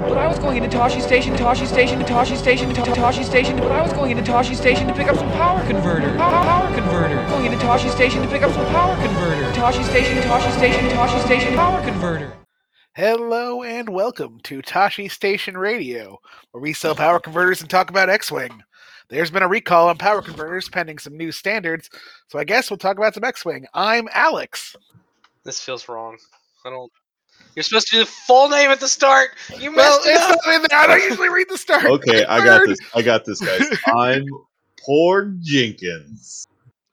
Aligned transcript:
But 0.00 0.16
I 0.16 0.28
was 0.28 0.38
going 0.38 0.62
into 0.62 0.74
Tosche 0.74 1.00
Station, 1.02 1.34
Tosche 1.34 1.66
Station, 1.66 2.00
Tosche 2.02 2.36
Station, 2.36 2.72
Ta- 2.72 2.84
Tosche 2.84 3.24
Station. 3.24 3.56
But 3.56 3.72
I 3.72 3.82
was 3.82 3.92
going 3.92 4.12
into 4.12 4.22
Tosche 4.22 4.54
Station 4.54 4.86
to 4.86 4.94
pick 4.94 5.08
up 5.08 5.16
some 5.16 5.28
power 5.32 5.60
converter. 5.66 6.16
Power, 6.16 6.44
power 6.44 6.74
converter. 6.74 7.16
Going 7.28 7.46
into 7.46 7.58
Tosche 7.58 7.90
Station 7.90 8.22
to 8.22 8.28
pick 8.28 8.42
up 8.42 8.52
some 8.52 8.64
power 8.66 8.94
converter. 9.04 9.50
Tosche 9.58 9.82
Station, 9.90 10.16
Tosche 10.18 10.56
Station, 10.56 10.88
Tosche 10.90 11.24
Station, 11.24 11.54
power 11.56 11.82
converter. 11.82 12.32
Hello 12.94 13.64
and 13.64 13.88
welcome 13.88 14.38
to 14.44 14.62
Tosche 14.62 15.10
Station 15.10 15.58
Radio, 15.58 16.20
where 16.52 16.62
we 16.62 16.72
sell 16.72 16.94
power 16.94 17.18
converters 17.18 17.60
and 17.60 17.68
talk 17.68 17.90
about 17.90 18.08
X-Wing. 18.08 18.62
There's 19.08 19.32
been 19.32 19.42
a 19.42 19.48
recall 19.48 19.88
on 19.88 19.98
power 19.98 20.22
converters 20.22 20.68
pending 20.68 20.98
some 20.98 21.16
new 21.16 21.32
standards, 21.32 21.90
so 22.28 22.38
I 22.38 22.44
guess 22.44 22.70
we'll 22.70 22.76
talk 22.78 22.98
about 22.98 23.14
some 23.14 23.24
X-Wing. 23.24 23.66
I'm 23.74 24.08
Alex. 24.12 24.76
This 25.44 25.58
feels 25.60 25.88
wrong. 25.88 26.18
I 26.64 26.70
don't. 26.70 26.92
You're 27.58 27.64
supposed 27.64 27.88
to 27.88 27.96
do 27.96 27.98
the 28.04 28.06
full 28.06 28.48
name 28.48 28.70
at 28.70 28.78
the 28.78 28.86
start. 28.86 29.30
You 29.58 29.74
Well, 29.74 29.96
messed 29.98 30.06
it 30.06 30.10
it's 30.12 30.22
up. 30.22 30.38
not 30.46 30.54
in 30.54 30.62
there. 30.70 30.78
I 30.78 30.86
don't 30.86 31.02
usually 31.02 31.28
read 31.28 31.48
the 31.50 31.58
start. 31.58 31.86
Okay, 31.86 32.24
I 32.26 32.44
got 32.44 32.64
this. 32.68 32.78
I 32.94 33.02
got 33.02 33.24
this, 33.24 33.40
guys. 33.40 33.62
I'm 33.88 34.24
Porg 34.86 35.40
Jenkins. 35.40 36.46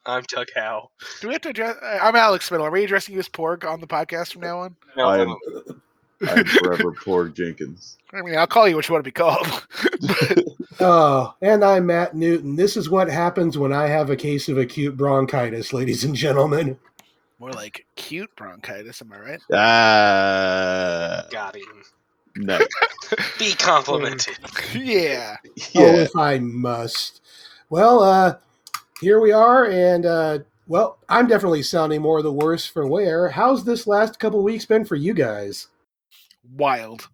I'm 0.07 0.23
Tug 0.23 0.47
Howe. 0.55 0.89
Do 1.21 1.27
we 1.27 1.35
have 1.35 1.41
to 1.43 1.49
address? 1.49 1.77
uh, 1.83 1.99
I'm 2.01 2.15
Alex 2.15 2.45
Spindle. 2.47 2.65
Are 2.65 2.71
we 2.71 2.83
addressing 2.83 3.13
you 3.13 3.19
as 3.19 3.29
Porg 3.29 3.63
on 3.63 3.79
the 3.79 3.85
podcast 3.85 4.33
from 4.33 4.41
now 4.41 4.57
on? 4.61 4.75
No, 4.97 5.05
I 5.05 5.19
am. 5.19 5.35
I'm 6.27 6.45
forever 6.45 6.93
Porg 6.93 7.35
Jenkins. 7.35 7.97
I 8.11 8.23
mean, 8.23 8.35
I'll 8.35 8.47
call 8.47 8.67
you 8.67 8.75
what 8.75 8.89
you 8.89 8.93
want 8.93 9.03
to 9.05 9.07
be 9.07 9.11
called. 9.11 9.67
Oh, 10.81 11.33
and 11.41 11.63
I'm 11.63 11.85
Matt 11.85 12.15
Newton. 12.15 12.57
This 12.57 12.75
is 12.75 12.89
what 12.89 13.07
happens 13.07 13.57
when 13.57 13.71
I 13.71 13.87
have 13.87 14.09
a 14.09 14.15
case 14.15 14.49
of 14.49 14.57
acute 14.57 14.97
bronchitis, 14.97 15.71
ladies 15.71 16.03
and 16.03 16.13
gentlemen. 16.13 16.77
More 17.45 17.53
like 17.53 17.85
cute 17.95 18.35
bronchitis. 18.35 19.03
Am 19.03 19.13
I 19.13 19.19
right? 19.19 19.41
Ah, 19.53 21.27
got 21.29 21.55
him. 21.55 21.83
no. 22.37 22.59
Be 23.39 23.53
complimented. 23.53 24.37
yeah. 24.73 25.37
Oh, 25.75 25.95
if 25.95 26.15
I 26.15 26.39
must. 26.39 27.21
Well, 27.69 28.01
uh, 28.01 28.37
here 28.99 29.21
we 29.21 29.31
are, 29.31 29.69
and 29.69 30.07
uh, 30.07 30.39
well, 30.67 30.97
I'm 31.07 31.27
definitely 31.27 31.61
sounding 31.61 32.01
more 32.01 32.23
the 32.23 32.33
worse 32.33 32.65
for 32.65 32.87
wear. 32.87 33.29
How's 33.29 33.63
this 33.63 33.85
last 33.85 34.19
couple 34.19 34.41
weeks 34.41 34.65
been 34.65 34.83
for 34.83 34.95
you 34.95 35.13
guys? 35.13 35.67
Wild. 36.57 37.09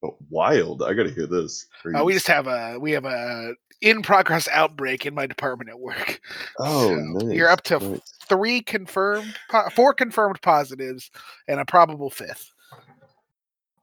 But 0.00 0.12
wild. 0.30 0.82
I 0.82 0.94
gotta 0.94 1.10
hear 1.10 1.26
this. 1.26 1.66
Uh, 1.96 2.04
we 2.04 2.12
just 2.12 2.28
have 2.28 2.46
a 2.46 2.78
we 2.78 2.92
have 2.92 3.04
a 3.04 3.54
in 3.80 4.02
progress 4.02 4.48
outbreak 4.48 5.06
in 5.06 5.14
my 5.14 5.26
department 5.26 5.70
at 5.70 5.78
work. 5.78 6.20
Oh, 6.60 6.88
so 6.88 6.94
nice. 6.96 7.36
You're 7.36 7.48
up 7.50 7.62
to 7.64 7.78
nice. 7.78 8.00
three 8.28 8.60
confirmed, 8.60 9.34
po- 9.48 9.68
four 9.74 9.94
confirmed 9.94 10.40
positives, 10.42 11.10
and 11.46 11.60
a 11.60 11.64
probable 11.64 12.10
fifth. 12.10 12.52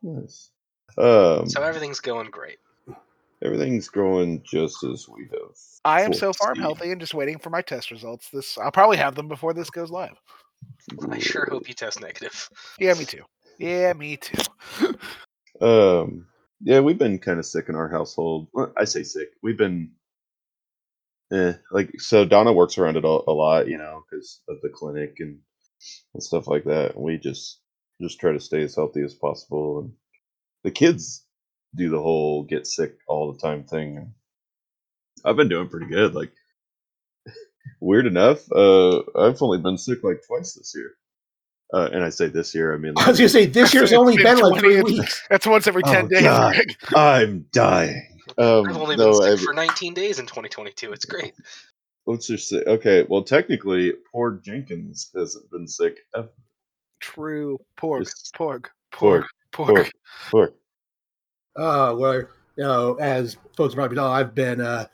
Nice. 0.04 0.52
Um, 0.98 1.48
So 1.50 1.62
everything's 1.62 2.00
going 2.02 2.30
great. 2.32 2.58
everything's 3.42 3.88
going 3.90 4.42
just 4.44 4.84
as 4.84 5.08
we 5.10 5.24
have. 5.32 5.56
I 5.86 6.02
am 6.02 6.14
so 6.14 6.34
far 6.34 6.52
I'm 6.52 6.60
healthy 6.62 6.92
and 6.92 7.00
just 7.00 7.14
waiting 7.14 7.38
for 7.40 7.50
my 7.50 7.62
test 7.62 7.92
results. 7.92 8.30
This 8.30 8.58
I'll 8.58 8.72
probably 8.72 8.98
have 8.98 9.16
them 9.16 9.28
before 9.28 9.54
this 9.54 9.70
goes 9.70 9.92
live. 9.92 10.18
I 11.12 11.20
sure 11.20 11.48
hope 11.50 11.68
you 11.68 11.74
test 11.74 12.02
negative. 12.02 12.50
Yeah, 12.80 12.94
me 12.94 13.06
too. 13.06 13.24
Yeah, 13.60 13.94
me 13.94 14.18
too. 14.18 14.42
Um, 15.62 16.28
yeah, 16.62 16.80
we've 16.82 16.98
been 16.98 17.20
kind 17.20 17.40
of 17.40 17.46
sick 17.46 17.70
in 17.70 17.76
our 17.76 17.90
household. 17.90 18.48
I 18.78 18.86
say 18.86 19.04
sick. 19.04 19.30
We've 19.44 19.58
been, 19.58 19.92
eh, 21.34 21.54
like 21.72 22.00
so. 22.00 22.26
Donna 22.26 22.54
works 22.54 22.78
around 22.78 22.98
it 22.98 23.06
a, 23.06 23.08
a 23.08 23.32
lot, 23.34 23.68
you 23.68 23.78
know, 23.78 24.04
because 24.10 24.42
of 24.50 24.58
the 24.62 24.70
clinic 24.70 25.16
and 25.20 25.40
and 26.14 26.24
stuff 26.24 26.48
like 26.48 26.66
that. 26.66 26.96
And 26.96 27.04
we 27.04 27.18
just 27.18 27.60
just 28.02 28.20
try 28.20 28.32
to 28.34 28.40
stay 28.40 28.64
as 28.64 28.76
healthy 28.76 29.04
as 29.04 29.14
possible. 29.14 29.80
And 29.82 29.94
the 30.64 30.72
kids 30.72 31.26
do 31.76 31.90
the 31.90 32.02
whole 32.02 32.44
get 32.44 32.68
sick 32.68 32.98
all 33.08 33.32
the 33.34 33.40
time 33.40 33.66
thing. 33.66 34.14
I've 35.26 35.38
been 35.38 35.50
doing 35.50 35.70
pretty 35.70 35.88
good. 35.88 36.16
Like 36.16 36.34
weird 37.82 38.08
enough, 38.08 38.40
uh, 38.52 39.00
I've 39.18 39.42
only 39.42 39.60
been 39.60 39.78
sick 39.78 40.04
like 40.04 40.22
twice 40.28 40.54
this 40.54 40.74
year. 40.76 40.94
Uh, 41.76 41.90
and 41.92 42.04
I 42.06 42.10
say 42.10 42.28
this 42.30 42.56
year, 42.56 42.74
I 42.74 42.78
mean 42.78 42.94
I 42.96 43.10
was 43.10 43.18
gonna 43.18 43.28
say 43.28 43.46
this 43.46 43.74
year's 43.74 43.92
only 44.02 44.16
been 44.16 44.38
like 44.40 44.60
20 44.60 44.60
three 44.60 44.82
weeks. 44.82 45.22
That's 45.30 45.46
once 45.46 45.68
every 45.68 45.84
ten 45.84 46.06
Oh, 46.06 46.08
days. 46.08 46.24
God. 46.24 46.56
I'm 46.96 47.46
dying. 47.52 48.08
Um, 48.38 48.68
I've 48.70 48.78
only 48.78 48.96
no, 48.96 49.12
been 49.12 49.22
sick 49.22 49.32
I've- 49.34 49.44
for 49.44 49.54
19 49.54 49.94
days 49.94 50.20
in 50.20 50.26
2022. 50.26 50.94
It's 50.94 51.04
great. 51.06 51.34
Let's 52.08 52.28
just 52.28 52.48
say, 52.50 52.64
okay, 52.68 53.06
well, 53.10 53.24
technically, 53.24 53.94
poor 54.12 54.40
Jenkins 54.44 55.10
hasn't 55.16 55.50
been 55.52 55.68
sick 55.68 55.98
ever. 56.16 56.30
True. 57.02 57.58
Porg. 57.80 58.04
Just 58.06 58.34
Porg. 58.36 58.66
Porg. 58.94 59.26
Porg. 59.52 59.68
Porg. 59.68 59.92
Poor. 60.32 60.54
Uh, 61.58 61.96
well, 61.98 62.14
you 62.58 62.64
know, 62.64 62.94
as 62.96 63.38
folks 63.58 63.76
probably 63.76 63.96
know, 63.98 64.08
I've 64.08 64.34
been 64.36 64.62
uh, 64.62 64.86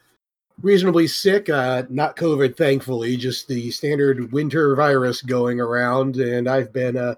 reasonably 0.62 1.08
sick. 1.08 1.50
Uh, 1.50 1.84
not 1.90 2.16
COVID, 2.16 2.56
thankfully, 2.58 3.18
just 3.18 3.48
the 3.48 3.72
standard 3.72 4.32
winter 4.32 4.76
virus 4.76 5.22
going 5.22 5.60
around, 5.60 6.18
and 6.18 6.48
I've 6.48 6.72
been 6.74 6.98
uh, 6.98 7.16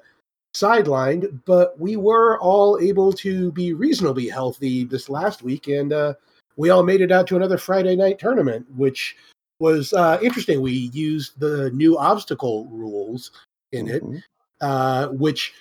sidelined. 0.55 1.41
But 1.45 1.79
we 1.79 1.95
were 1.95 2.39
all 2.39 2.79
able 2.81 3.11
to 3.13 3.51
be 3.51 3.73
reasonably 3.73 4.27
healthy 4.27 4.83
this 4.83 5.09
last 5.09 5.43
week, 5.43 5.67
and 5.67 5.93
uh, 5.93 6.13
we 6.57 6.69
all 6.69 6.83
made 6.83 7.01
it 7.01 7.11
out 7.11 7.27
to 7.27 7.35
another 7.35 7.57
Friday 7.57 7.95
night 7.95 8.19
tournament, 8.19 8.65
which 8.75 9.15
was 9.59 9.93
uh, 9.93 10.19
interesting. 10.21 10.61
We 10.61 10.89
used 10.93 11.39
the 11.39 11.69
new 11.71 11.97
obstacle 11.97 12.65
rules 12.67 13.31
in 13.71 13.87
it 13.87 14.03
Mhm. 14.03 14.21
uh, 14.61 15.07
which 15.09 15.53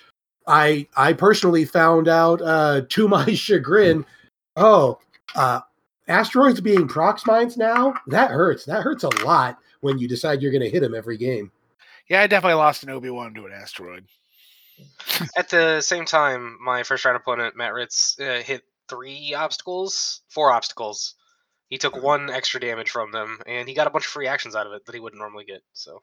I 0.47 0.87
I 0.95 1.13
personally 1.13 1.65
found 1.65 2.07
out 2.07 2.41
uh, 2.41 2.81
to 2.89 3.07
my 3.07 3.25
chagrin. 3.33 4.05
Oh, 4.55 4.99
uh, 5.35 5.61
asteroids 6.07 6.61
being 6.61 6.87
prox 6.87 7.25
mines 7.25 7.57
now 7.57 7.93
that 8.07 8.31
hurts. 8.31 8.65
That 8.65 8.83
hurts 8.83 9.03
a 9.03 9.23
lot 9.25 9.57
when 9.81 9.97
you 9.99 10.07
decide 10.07 10.41
you're 10.41 10.51
going 10.51 10.63
to 10.63 10.69
hit 10.69 10.81
them 10.81 10.95
every 10.95 11.17
game. 11.17 11.51
Yeah, 12.09 12.21
I 12.21 12.27
definitely 12.27 12.55
lost 12.55 12.83
an 12.83 12.89
Obi 12.89 13.09
Wan 13.09 13.33
to 13.33 13.45
an 13.45 13.53
asteroid. 13.53 14.05
At 15.37 15.49
the 15.49 15.81
same 15.81 16.05
time, 16.05 16.57
my 16.61 16.83
first 16.83 17.05
round 17.05 17.15
opponent, 17.15 17.55
Matt 17.55 17.73
Ritz, 17.73 18.17
uh, 18.19 18.41
hit 18.43 18.63
three 18.89 19.33
obstacles, 19.33 20.21
four 20.29 20.51
obstacles. 20.51 21.15
He 21.69 21.77
took 21.77 22.01
one 22.01 22.29
extra 22.29 22.59
damage 22.59 22.89
from 22.91 23.11
them, 23.11 23.39
and 23.47 23.67
he 23.67 23.73
got 23.73 23.87
a 23.87 23.89
bunch 23.89 24.05
of 24.05 24.11
free 24.11 24.27
actions 24.27 24.55
out 24.55 24.67
of 24.67 24.73
it 24.73 24.85
that 24.85 24.93
he 24.93 24.99
wouldn't 25.01 25.19
normally 25.21 25.45
get. 25.45 25.61
So, 25.73 26.01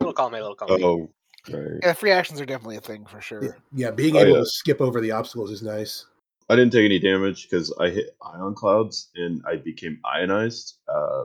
little 0.00 0.14
column 0.14 0.34
A, 0.34 0.38
little 0.38 0.54
column 0.56 0.82
Oh, 0.82 1.10
right. 1.52 1.78
Yeah, 1.82 1.92
free 1.92 2.10
actions 2.10 2.40
are 2.40 2.46
definitely 2.46 2.76
a 2.76 2.80
thing 2.80 3.04
for 3.06 3.20
sure. 3.20 3.44
Yeah, 3.44 3.50
yeah, 3.72 3.90
being 3.90 4.16
Oh, 4.16 4.20
able 4.20 4.32
yeah. 4.32 4.38
to 4.38 4.46
skip 4.46 4.80
over 4.80 5.00
the 5.00 5.12
obstacles 5.12 5.50
is 5.50 5.62
nice. 5.62 6.06
I 6.48 6.56
didn't 6.56 6.72
take 6.72 6.84
any 6.84 6.98
damage 6.98 7.48
because 7.48 7.74
I 7.78 7.90
hit 7.90 8.16
ion 8.22 8.54
clouds 8.54 9.10
and 9.16 9.42
I 9.46 9.56
became 9.56 9.98
ionized. 10.04 10.78
Uh, 10.86 11.24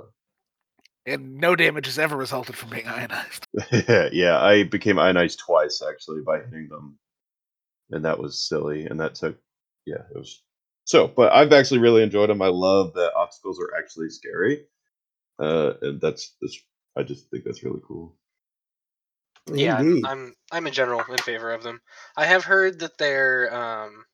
And 1.06 1.38
no 1.38 1.56
damage 1.56 1.86
has 1.86 2.00
ever 2.00 2.16
resulted 2.18 2.56
from 2.56 2.70
being 2.72 2.88
ionized. 2.88 3.46
yeah, 4.14 4.40
I 4.40 4.64
became 4.64 4.98
ionized 5.00 5.40
twice 5.40 5.82
actually 5.88 6.22
by 6.22 6.40
hitting 6.40 6.70
them, 6.70 6.98
and 7.92 8.06
that 8.06 8.20
was 8.20 8.40
silly. 8.48 8.86
And 8.86 9.00
that 9.00 9.16
took, 9.16 9.38
yeah, 9.86 10.02
it 10.14 10.18
was. 10.18 10.42
So, 10.86 11.08
but 11.08 11.32
I've 11.32 11.54
actually 11.54 11.80
really 11.80 12.02
enjoyed 12.04 12.30
them. 12.30 12.42
I 12.42 12.48
love 12.48 12.94
that 12.96 13.14
obstacles 13.16 13.60
are 13.60 13.78
actually 13.78 14.10
scary, 14.10 14.66
uh, 15.40 15.74
and 15.82 16.02
that's 16.02 16.36
that's. 16.42 16.58
I 16.98 17.04
just 17.04 17.30
think 17.30 17.44
that's 17.46 17.64
really 17.64 17.82
cool. 17.88 18.18
Yeah, 19.54 19.76
I'm- 19.76 19.88
Indeed. 19.88 20.06
I'm 20.06 20.36
I'm 20.52 20.68
in 20.68 20.74
general 20.74 21.04
in 21.10 21.18
favor 21.20 21.52
of 21.52 21.62
them. 21.64 21.80
I 22.18 22.26
have 22.26 22.44
heard 22.44 22.80
that 22.80 22.98
they're 22.98 23.54
um, 23.56 24.06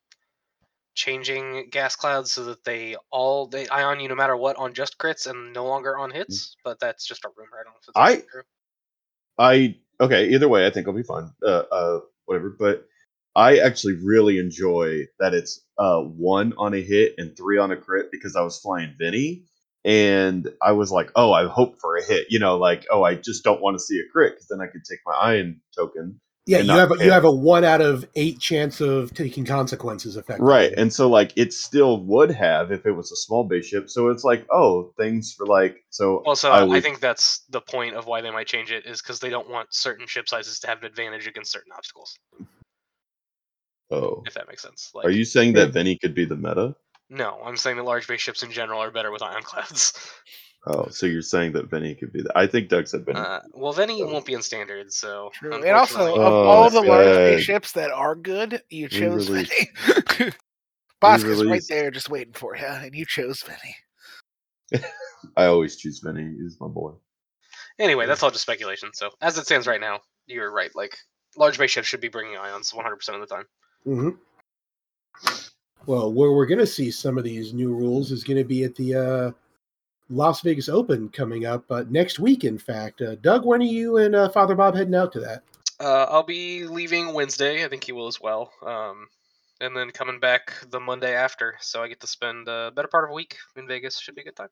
changing 0.97 1.69
gas 1.71 1.95
clouds 1.95 2.33
so 2.33 2.45
that 2.45 2.65
they 2.65 2.97
all 3.11 3.47
they 3.47 3.67
ion 3.69 4.01
you 4.01 4.09
no 4.09 4.15
matter 4.15 4.35
what 4.35 4.57
on 4.57 4.73
just 4.73 4.97
crits 4.97 5.27
and 5.29 5.53
no 5.53 5.65
longer 5.65 5.97
on 5.97 6.11
hits. 6.11 6.57
But 6.65 6.79
that's 6.81 7.07
just 7.07 7.23
a 7.25 7.29
rumor. 7.37 7.57
I 7.61 7.63
don't 7.63 7.73
know 7.73 7.79
if 7.81 7.89
it's 7.89 7.97
I- 7.97 8.23
true. 8.31 8.43
I 9.37 9.77
okay. 10.01 10.29
Either 10.29 10.49
way, 10.49 10.67
I 10.67 10.71
think 10.71 10.87
I'll 10.87 10.93
be 10.95 11.03
fine. 11.03 11.31
Uh, 11.43 11.63
uh, 11.71 11.99
whatever. 12.25 12.49
But 12.57 12.87
I 13.35 13.59
actually 13.59 13.95
really 14.03 14.39
enjoy 14.39 15.05
that 15.19 15.35
it's 15.35 15.61
uh 15.77 16.01
one 16.01 16.53
on 16.57 16.73
a 16.73 16.81
hit 16.81 17.15
and 17.19 17.37
three 17.37 17.59
on 17.59 17.71
a 17.71 17.77
crit 17.77 18.11
because 18.11 18.35
I 18.35 18.41
was 18.41 18.59
flying 18.59 18.95
Vinny, 18.99 19.45
and 19.85 20.49
I 20.61 20.73
was 20.73 20.91
like, 20.91 21.11
oh, 21.15 21.31
I 21.33 21.47
hope 21.47 21.79
for 21.79 21.97
a 21.97 22.03
hit. 22.03 22.27
You 22.31 22.39
know, 22.39 22.57
like 22.57 22.85
oh, 22.91 23.03
I 23.03 23.15
just 23.15 23.43
don't 23.43 23.61
want 23.61 23.77
to 23.77 23.83
see 23.83 23.99
a 23.99 24.11
crit 24.11 24.33
because 24.35 24.47
then 24.47 24.61
I 24.61 24.67
could 24.67 24.83
take 24.89 24.99
my 25.05 25.13
ion 25.13 25.61
token. 25.75 26.19
Yeah, 26.47 26.59
you 26.59 26.67
not 26.67 26.79
have 26.79 26.91
a, 26.91 27.03
you 27.03 27.11
have 27.11 27.25
a 27.25 27.31
one 27.31 27.65
out 27.65 27.81
of 27.81 28.07
eight 28.15 28.39
chance 28.39 28.79
of 28.79 29.13
taking 29.13 29.45
consequences. 29.45 30.15
Effectively, 30.15 30.49
Right. 30.49 30.73
And 30.77 30.93
so 30.93 31.09
like 31.09 31.33
it 31.35 31.51
still 31.51 32.01
would 32.05 32.31
have 32.31 32.71
if 32.71 32.85
it 32.85 32.93
was 32.93 33.11
a 33.11 33.17
small 33.17 33.43
base 33.43 33.67
ship. 33.67 33.89
So 33.89 34.07
it's 34.07 34.23
like, 34.23 34.45
oh, 34.49 34.93
things 34.97 35.33
for 35.33 35.45
like 35.45 35.83
so 35.89 36.23
Also, 36.25 36.49
I 36.49 36.65
I, 36.77 36.79
think 36.79 37.01
that's 37.01 37.39
the 37.49 37.59
point 37.59 37.95
of 37.95 38.05
why 38.05 38.21
they 38.21 38.31
might 38.31 38.47
change 38.47 38.71
it 38.71 38.85
is 38.85 39.01
because 39.01 39.19
they 39.19 39.29
don't 39.29 39.49
want 39.49 39.73
certain 39.73 40.07
ship 40.07 40.29
sizes 40.29 40.59
to 40.59 40.67
have 40.67 40.79
an 40.79 40.85
advantage 40.85 41.27
against 41.27 41.51
certain 41.51 41.73
obstacles. 41.75 42.17
oh. 43.91 44.23
If 44.25 44.33
that 44.35 44.47
makes 44.47 44.61
sense. 44.61 44.91
Like, 44.93 45.05
Are 45.05 45.11
you 45.11 45.25
saying 45.25 45.53
that 45.53 45.73
Vinny 45.73 45.97
could 45.97 46.15
be 46.15 46.23
the 46.23 46.37
meta? 46.37 46.75
No, 47.09 47.39
I'm 47.43 47.57
saying 47.57 47.75
that 47.75 47.83
large 47.83 48.07
base 48.07 48.21
ships 48.21 48.43
in 48.43 48.51
general 48.51 48.81
are 48.81 48.91
better 48.91 49.11
with 49.11 49.21
ion 49.21 49.43
clouds. 49.43 49.93
Oh, 50.69 50.87
so 50.89 51.05
you're 51.05 51.21
saying 51.21 51.53
that 51.53 51.69
Vinny 51.69 51.95
could 51.95 52.11
be 52.11 52.21
that. 52.23 52.35
I 52.37 52.45
think 52.45 52.67
Doug 52.67 52.87
said 52.87 53.05
Vinny. 53.05 53.19
Uh, 53.19 53.39
well, 53.53 53.73
Venny 53.73 54.05
won't 54.05 54.25
be 54.25 54.33
in 54.33 54.41
standard, 54.41 54.91
so. 54.91 55.31
True. 55.33 55.53
And 55.55 55.65
also, 55.69 55.95
unfortunately- 55.99 56.25
of 56.25 56.33
Oh, 56.33 56.43
all 56.43 56.69
the 56.69 56.81
large 56.81 57.05
good. 57.05 57.33
spaceships 57.37 57.71
that 57.71 57.89
are 57.91 58.15
good, 58.15 58.61
you 58.69 58.89
chose 58.89 59.29
released- 59.29 59.53
Vinny. 60.17 60.31
Bossk 61.01 61.49
right 61.49 61.63
there, 61.69 61.91
just 61.91 62.09
waiting 62.09 62.33
for 62.33 62.55
you, 62.57 62.65
and 62.65 62.93
you 62.93 63.05
chose 63.05 63.43
Vinny. 63.43 64.83
I 65.37 65.45
always 65.45 65.77
choose 65.77 65.99
Vinny. 65.99 66.33
He's 66.41 66.57
my 66.59 66.67
boy. 66.67 66.93
Anyway, 67.79 68.07
that's 68.07 68.23
all 68.23 68.31
just 68.31 68.41
speculation. 68.41 68.89
So 68.93 69.11
as 69.21 69.37
it 69.37 69.45
stands 69.45 69.67
right 69.67 69.79
now, 69.79 69.99
you're 70.25 70.51
right. 70.51 70.71
Like 70.75 70.97
large 71.37 71.57
base 71.59 71.71
ships 71.71 71.87
should 71.87 72.01
be 72.01 72.07
bringing 72.09 72.35
ions 72.37 72.71
100% 72.71 73.09
of 73.13 73.21
the 73.21 73.27
time. 73.27 73.45
hmm 73.85 74.09
Well, 75.85 76.11
where 76.11 76.31
we're 76.31 76.47
going 76.47 76.59
to 76.59 76.65
see 76.67 76.91
some 76.91 77.17
of 77.17 77.23
these 77.23 77.53
new 77.53 77.73
rules 77.73 78.11
is 78.11 78.23
going 78.23 78.37
to 78.37 78.43
be 78.43 78.63
at 78.63 78.75
the 78.75 78.95
uh, 78.95 79.31
Las 80.09 80.41
Vegas 80.41 80.69
Open 80.69 81.09
coming 81.09 81.45
up 81.45 81.65
uh, 81.69 81.83
next 81.89 82.19
week. 82.19 82.43
In 82.43 82.57
fact, 82.57 83.01
uh, 83.01 83.15
Doug, 83.15 83.45
when 83.45 83.61
are 83.61 83.65
you 83.65 83.97
and 83.97 84.15
uh, 84.15 84.29
Father 84.29 84.55
Bob 84.55 84.75
heading 84.75 84.95
out 84.95 85.11
to 85.13 85.19
that? 85.19 85.43
Uh, 85.79 86.05
I'll 86.09 86.23
be 86.23 86.65
leaving 86.65 87.13
Wednesday. 87.13 87.63
I 87.63 87.67
think 87.67 87.83
he 87.83 87.91
will 87.91 88.07
as 88.07 88.19
well. 88.19 88.51
Um, 88.65 89.07
and 89.61 89.75
then 89.75 89.91
coming 89.91 90.19
back 90.19 90.53
the 90.69 90.79
Monday 90.79 91.13
after. 91.13 91.55
So 91.59 91.83
I 91.83 91.87
get 91.87 91.99
to 92.01 92.07
spend 92.07 92.47
a 92.47 92.71
better 92.75 92.87
part 92.87 93.03
of 93.03 93.11
a 93.11 93.13
week 93.13 93.37
in 93.55 93.67
Vegas. 93.67 93.99
Should 93.99 94.15
be 94.15 94.21
a 94.21 94.25
good 94.25 94.35
time. 94.35 94.49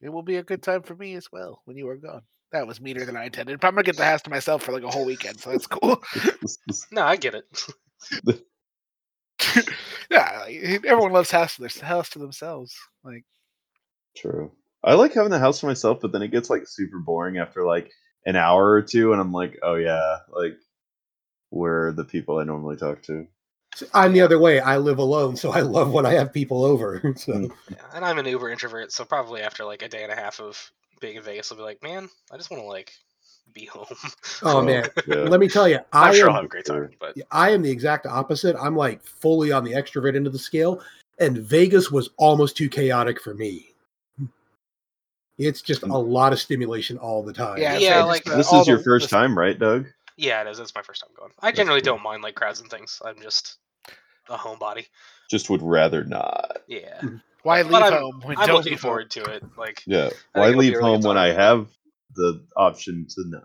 It 0.00 0.08
will 0.08 0.22
be 0.22 0.36
a 0.36 0.42
good 0.42 0.62
time 0.62 0.82
for 0.82 0.94
me 0.94 1.14
as 1.14 1.30
well 1.32 1.62
when 1.64 1.76
you 1.76 1.88
are 1.88 1.96
gone. 1.96 2.22
That 2.52 2.66
was 2.66 2.80
meaner 2.80 3.04
than 3.04 3.16
I 3.16 3.24
intended. 3.24 3.60
But 3.60 3.68
I'm 3.68 3.74
gonna 3.74 3.84
get 3.84 3.96
the 3.96 4.04
house 4.04 4.22
to 4.22 4.30
myself 4.30 4.62
for 4.62 4.72
like 4.72 4.84
a 4.84 4.90
whole 4.90 5.04
weekend, 5.04 5.40
so 5.40 5.50
that's 5.50 5.66
cool. 5.66 6.02
No, 6.90 7.02
I 7.02 7.16
get 7.16 7.34
it. 7.34 7.44
yeah, 10.10 10.40
like, 10.40 10.84
everyone 10.84 11.12
loves 11.12 11.30
house 11.30 11.56
to 11.56 11.62
their 11.62 11.88
house 11.88 12.08
to 12.10 12.18
themselves. 12.18 12.76
Like, 13.04 13.24
True. 14.16 14.50
I 14.82 14.94
like 14.94 15.14
having 15.14 15.30
the 15.30 15.38
house 15.38 15.60
to 15.60 15.66
myself, 15.66 16.00
but 16.00 16.12
then 16.12 16.22
it 16.22 16.30
gets 16.30 16.48
like 16.48 16.66
super 16.66 16.98
boring 16.98 17.38
after 17.38 17.64
like 17.64 17.90
an 18.24 18.36
hour 18.36 18.70
or 18.70 18.82
two, 18.82 19.12
and 19.12 19.20
I'm 19.20 19.32
like, 19.32 19.58
oh 19.62 19.74
yeah, 19.74 20.18
like 20.30 20.56
where 21.50 21.88
are 21.88 21.92
the 21.92 22.04
people 22.04 22.38
I 22.38 22.44
normally 22.44 22.76
talk 22.76 23.02
to? 23.02 23.26
I'm 23.92 24.12
the 24.12 24.22
other 24.22 24.38
way. 24.38 24.60
I 24.60 24.78
live 24.78 24.98
alone, 24.98 25.36
so 25.36 25.52
I 25.52 25.60
love 25.60 25.90
when 25.92 26.06
I 26.06 26.14
have 26.14 26.32
people 26.32 26.64
over. 26.64 27.14
So 27.18 27.32
Mm. 27.32 27.50
Yeah, 27.70 27.76
and 27.94 28.04
I'm 28.04 28.18
an 28.18 28.26
uber 28.26 28.50
introvert, 28.50 28.92
so 28.92 29.04
probably 29.04 29.42
after 29.42 29.64
like 29.64 29.82
a 29.82 29.88
day 29.88 30.02
and 30.02 30.12
a 30.12 30.16
half 30.16 30.40
of 30.40 30.70
being 31.00 31.16
in 31.16 31.22
Vegas, 31.22 31.50
I'll 31.50 31.58
be 31.58 31.64
like, 31.64 31.82
man, 31.82 32.08
I 32.32 32.36
just 32.36 32.50
want 32.50 32.62
to 32.62 32.66
like 32.66 32.92
be 33.52 33.66
home. 33.66 33.86
Oh, 34.42 34.62
man. 34.62 34.88
yeah. 35.06 35.16
let 35.16 35.40
me 35.40 35.48
tell 35.48 35.68
you, 35.68 35.78
I 35.92 36.08
I'm 36.08 36.14
sure 36.14 36.24
am, 36.24 36.30
I'll 36.30 36.36
have 36.36 36.44
a 36.44 36.48
great 36.48 36.66
time, 36.66 36.90
but 36.98 37.16
I 37.30 37.50
am 37.50 37.62
the 37.62 37.70
exact 37.70 38.06
opposite. 38.06 38.54
I'm 38.60 38.76
like 38.76 39.02
fully 39.02 39.50
on 39.50 39.64
the 39.64 39.72
extrovert 39.72 40.14
end 40.14 40.26
of 40.26 40.32
the 40.32 40.38
scale, 40.38 40.82
and 41.18 41.38
Vegas 41.38 41.90
was 41.90 42.10
almost 42.16 42.56
too 42.56 42.68
chaotic 42.68 43.20
for 43.20 43.34
me. 43.34 43.72
It's 45.38 45.60
just 45.62 45.82
a 45.82 45.86
lot 45.86 46.32
of 46.32 46.40
stimulation 46.40 46.96
all 46.98 47.22
the 47.22 47.32
time. 47.32 47.58
yeah, 47.58 47.76
Yeah, 47.76 48.04
like- 48.04 48.24
just, 48.24 48.36
this 48.36 48.52
all 48.52 48.62
is 48.62 48.66
your 48.68 48.78
the- 48.78 48.84
first 48.84 49.10
the- 49.10 49.16
time, 49.16 49.36
right, 49.38 49.58
Doug? 49.58 49.86
yeah, 50.16 50.40
it 50.42 50.48
is. 50.48 50.58
It's 50.58 50.74
my 50.74 50.82
first 50.82 51.02
time 51.02 51.10
going. 51.18 51.32
I 51.40 51.48
That's 51.48 51.58
generally 51.58 51.80
cool. 51.82 51.94
don't 51.96 52.02
mind 52.02 52.22
like 52.22 52.34
crowds 52.34 52.60
and 52.60 52.70
things. 52.70 53.00
I'm 53.04 53.20
just 53.20 53.56
a 54.28 54.36
homebody. 54.36 54.86
Just 55.30 55.50
would 55.50 55.62
rather 55.62 56.04
not. 56.04 56.58
Yeah, 56.66 57.02
Why 57.42 57.62
But 57.62 57.72
leave 57.72 57.82
I'm- 57.82 57.92
home 58.02 58.20
when 58.24 58.38
I'm 58.38 58.46
don't 58.48 58.56
looking 58.56 58.72
leave 58.72 58.80
home? 58.80 58.88
forward 58.88 59.10
to 59.12 59.24
it. 59.24 59.44
Like, 59.56 59.82
Yeah. 59.86 60.04
Why 60.04 60.08
think 60.08 60.16
it'll 60.48 60.52
be 60.52 60.54
leave 60.58 60.72
really 60.78 60.82
home 60.94 61.02
when 61.02 61.16
I 61.18 61.28
have 61.28 61.68
the 62.14 62.44
option 62.56 63.06
to 63.10 63.22
not? 63.28 63.42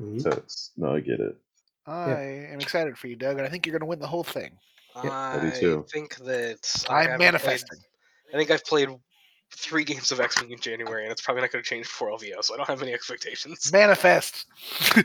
Mhm. 0.00 0.22
So 0.22 0.30
it's 0.30 0.72
no, 0.76 0.94
I 0.96 1.00
get 1.00 1.20
it. 1.20 1.36
I 1.86 2.10
am 2.50 2.60
excited 2.60 2.98
for 2.98 3.06
you, 3.06 3.14
Doug, 3.14 3.36
and 3.38 3.46
I 3.46 3.48
think 3.48 3.64
you're 3.64 3.72
going 3.74 3.80
to 3.80 3.86
win 3.86 4.00
the 4.00 4.08
whole 4.08 4.24
thing. 4.24 4.58
I 4.96 5.38
do 5.40 5.46
I 5.48 5.50
too. 5.50 5.86
think 5.92 6.16
that 6.16 6.84
I 6.90 7.06
I'm 7.10 7.18
manifesting. 7.18 7.78
Played, 7.78 8.34
I 8.34 8.38
think 8.38 8.50
I've 8.50 8.64
played 8.64 8.88
three 9.50 9.84
games 9.84 10.12
of 10.12 10.20
X 10.20 10.40
Wing 10.40 10.50
in 10.50 10.58
January, 10.58 11.04
and 11.04 11.12
it's 11.12 11.22
probably 11.22 11.42
not 11.42 11.52
going 11.52 11.62
to 11.62 11.68
change 11.68 11.86
before 11.86 12.10
LVO, 12.10 12.42
so 12.42 12.54
I 12.54 12.56
don't 12.56 12.68
have 12.68 12.82
any 12.82 12.92
expectations. 12.92 13.70
Manifest. 13.72 14.46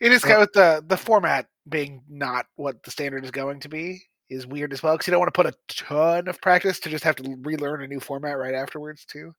it 0.00 0.12
is 0.12 0.22
kind 0.22 0.34
of 0.34 0.40
with 0.40 0.52
the 0.52 0.84
the 0.86 0.96
format 0.96 1.46
being 1.68 2.02
not 2.08 2.46
what 2.56 2.82
the 2.82 2.90
standard 2.90 3.24
is 3.24 3.30
going 3.30 3.60
to 3.60 3.68
be 3.68 4.02
is 4.28 4.46
weird 4.46 4.72
as 4.72 4.82
well 4.82 4.94
because 4.94 5.06
you 5.06 5.12
don't 5.12 5.20
want 5.20 5.32
to 5.32 5.42
put 5.42 5.46
a 5.46 5.54
ton 5.68 6.28
of 6.28 6.40
practice 6.40 6.80
to 6.80 6.88
just 6.88 7.04
have 7.04 7.16
to 7.16 7.36
relearn 7.42 7.82
a 7.82 7.86
new 7.86 8.00
format 8.00 8.38
right 8.38 8.54
afterwards 8.54 9.04
too. 9.04 9.34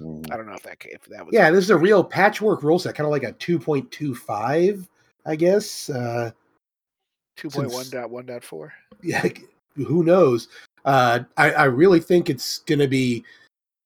Mm. 0.00 0.30
I 0.30 0.36
don't 0.36 0.46
know 0.46 0.54
if 0.54 0.62
that 0.64 0.78
if 0.84 1.02
that 1.04 1.24
was 1.24 1.32
Yeah, 1.32 1.50
this 1.50 1.64
is 1.64 1.70
a 1.70 1.76
real 1.76 2.04
patchwork 2.04 2.62
rule 2.62 2.78
set, 2.78 2.94
kind 2.94 3.06
of 3.06 3.10
like 3.10 3.22
a 3.22 3.32
2.25, 3.32 4.86
I 5.24 5.36
guess. 5.36 5.88
Uh, 5.88 6.30
two 7.36 7.48
point 7.48 7.70
one 7.70 7.86
dot 7.90 8.10
one 8.10 8.26
dot 8.26 8.44
four. 8.44 8.72
yeah, 9.02 9.26
who 9.84 10.02
knows? 10.02 10.48
Uh, 10.84 11.20
I, 11.36 11.52
I 11.52 11.64
really 11.64 12.00
think 12.00 12.30
it's 12.30 12.58
going 12.60 12.78
to 12.78 12.88
be 12.88 13.24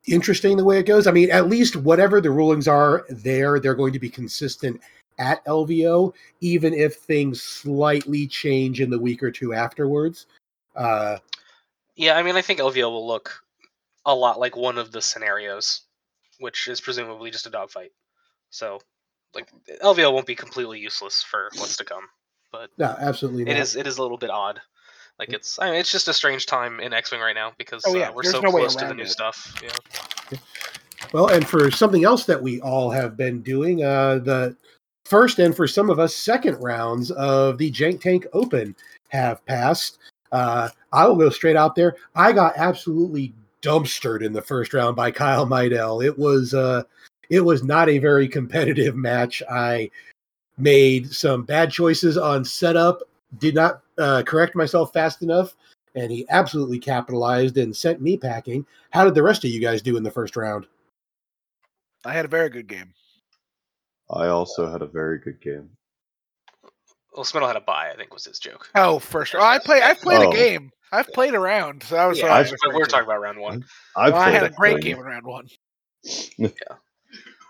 interesting 0.06 0.56
the 0.56 0.64
way 0.64 0.78
it 0.78 0.86
goes. 0.86 1.06
I 1.06 1.12
mean, 1.12 1.30
at 1.30 1.48
least 1.48 1.76
whatever 1.76 2.20
the 2.20 2.30
rulings 2.30 2.68
are 2.68 3.04
there, 3.08 3.60
they're 3.60 3.74
going 3.74 3.92
to 3.92 3.98
be 3.98 4.10
consistent 4.10 4.80
at 5.18 5.44
LVO, 5.44 6.14
even 6.40 6.74
if 6.74 6.96
things 6.96 7.42
slightly 7.42 8.26
change 8.26 8.80
in 8.80 8.90
the 8.90 8.98
week 8.98 9.22
or 9.22 9.30
two 9.30 9.54
afterwards. 9.54 10.26
Uh, 10.74 11.18
Yeah, 11.96 12.16
I 12.16 12.22
mean, 12.22 12.36
I 12.36 12.42
think 12.42 12.60
LVO 12.60 12.90
will 12.90 13.06
look 13.06 13.42
a 14.06 14.14
lot 14.14 14.40
like 14.40 14.56
one 14.56 14.78
of 14.78 14.90
the 14.90 15.02
scenarios, 15.02 15.82
which 16.40 16.66
is 16.66 16.80
presumably 16.80 17.30
just 17.30 17.46
a 17.46 17.50
dogfight. 17.50 17.92
So, 18.50 18.80
like, 19.34 19.48
LVO 19.82 20.12
won't 20.12 20.26
be 20.26 20.34
completely 20.34 20.78
useless 20.78 21.22
for 21.22 21.50
what's 21.56 21.76
to 21.76 21.84
come. 21.84 22.04
But 22.50 22.70
no, 22.76 22.94
absolutely 22.98 23.44
not. 23.44 23.52
It 23.52 23.60
is. 23.60 23.76
It 23.76 23.86
is 23.86 23.98
a 23.98 24.02
little 24.02 24.18
bit 24.18 24.30
odd. 24.30 24.60
Like 25.22 25.32
it's. 25.34 25.56
I 25.60 25.66
mean, 25.70 25.74
it's 25.76 25.92
just 25.92 26.08
a 26.08 26.12
strange 26.12 26.46
time 26.46 26.80
in 26.80 26.92
X 26.92 27.12
Wing 27.12 27.20
right 27.20 27.36
now 27.36 27.52
because 27.56 27.84
Oh, 27.86 27.94
yeah, 27.94 28.08
uh, 28.08 28.12
we're 28.12 28.22
there's 28.24 28.34
so 28.34 28.40
no 28.40 28.50
close 28.50 28.74
to 28.74 28.86
the 28.86 28.94
new 28.94 29.04
it. 29.04 29.08
stuff. 29.08 29.54
Yeah. 29.62 30.38
Well, 31.12 31.28
and 31.28 31.46
for 31.46 31.70
something 31.70 32.02
else 32.02 32.24
that 32.26 32.42
we 32.42 32.60
all 32.60 32.90
have 32.90 33.16
been 33.16 33.40
doing, 33.40 33.84
uh, 33.84 34.18
the 34.18 34.56
first 35.04 35.38
and 35.38 35.54
for 35.56 35.68
some 35.68 35.90
of 35.90 36.00
us, 36.00 36.12
second 36.12 36.56
rounds 36.56 37.12
of 37.12 37.56
the 37.58 37.70
Jank 37.70 38.00
Tank 38.00 38.26
Open 38.32 38.74
have 39.10 39.46
passed. 39.46 39.98
Uh, 40.32 40.70
I 40.92 41.06
will 41.06 41.14
go 41.14 41.30
straight 41.30 41.54
out 41.54 41.76
there. 41.76 41.94
I 42.16 42.32
got 42.32 42.54
absolutely 42.56 43.32
dumpstered 43.62 44.24
in 44.24 44.32
the 44.32 44.42
first 44.42 44.74
round 44.74 44.96
by 44.96 45.12
Kyle 45.12 45.46
Meidel. 45.46 46.00
It 46.04 46.18
was 46.18 46.52
uh, 46.52 46.82
it 47.30 47.42
was 47.42 47.62
not 47.62 47.88
a 47.88 47.98
very 47.98 48.26
competitive 48.26 48.96
match. 48.96 49.40
I 49.48 49.88
made 50.58 51.12
some 51.12 51.44
bad 51.44 51.70
choices 51.70 52.18
on 52.18 52.44
setup, 52.44 53.02
did 53.38 53.54
not 53.54 53.82
uh, 54.02 54.22
correct 54.24 54.54
myself 54.54 54.92
fast 54.92 55.22
enough, 55.22 55.54
and 55.94 56.10
he 56.10 56.26
absolutely 56.30 56.78
capitalized 56.78 57.56
and 57.58 57.74
sent 57.74 58.00
me 58.00 58.16
packing. 58.16 58.66
How 58.90 59.04
did 59.04 59.14
the 59.14 59.22
rest 59.22 59.44
of 59.44 59.50
you 59.50 59.60
guys 59.60 59.82
do 59.82 59.96
in 59.96 60.02
the 60.02 60.10
first 60.10 60.36
round? 60.36 60.66
I 62.04 62.12
had 62.12 62.24
a 62.24 62.28
very 62.28 62.50
good 62.50 62.66
game. 62.66 62.92
I 64.10 64.26
also 64.26 64.70
had 64.70 64.82
a 64.82 64.86
very 64.86 65.18
good 65.18 65.40
game. 65.40 65.70
Well, 67.14 67.24
Smittle 67.24 67.46
had 67.46 67.56
a 67.56 67.60
buy. 67.60 67.90
I 67.90 67.96
think 67.96 68.12
was 68.12 68.24
his 68.24 68.38
joke. 68.38 68.68
Oh, 68.74 68.98
first. 68.98 69.34
Oh, 69.34 69.40
I 69.40 69.58
play. 69.58 69.80
I've 69.82 70.00
played 70.00 70.20
Oh. 70.26 70.30
a 70.30 70.34
game. 70.34 70.70
I've 70.90 71.08
played 71.08 71.34
around. 71.34 71.82
So 71.84 71.96
I 71.96 72.06
was. 72.06 72.18
Yeah, 72.18 72.26
I 72.26 72.40
was 72.40 72.50
but 72.50 72.58
referring 72.64 72.80
we're 72.80 72.86
talking 72.86 73.04
about 73.06 73.20
round 73.20 73.38
one. 73.38 73.64
I've 73.96 74.12
Well, 74.12 74.22
I 74.22 74.30
had 74.30 74.42
a 74.44 74.50
great 74.50 74.80
game 74.82 74.98
in 74.98 75.04
round 75.04 75.24
one. 75.26 75.48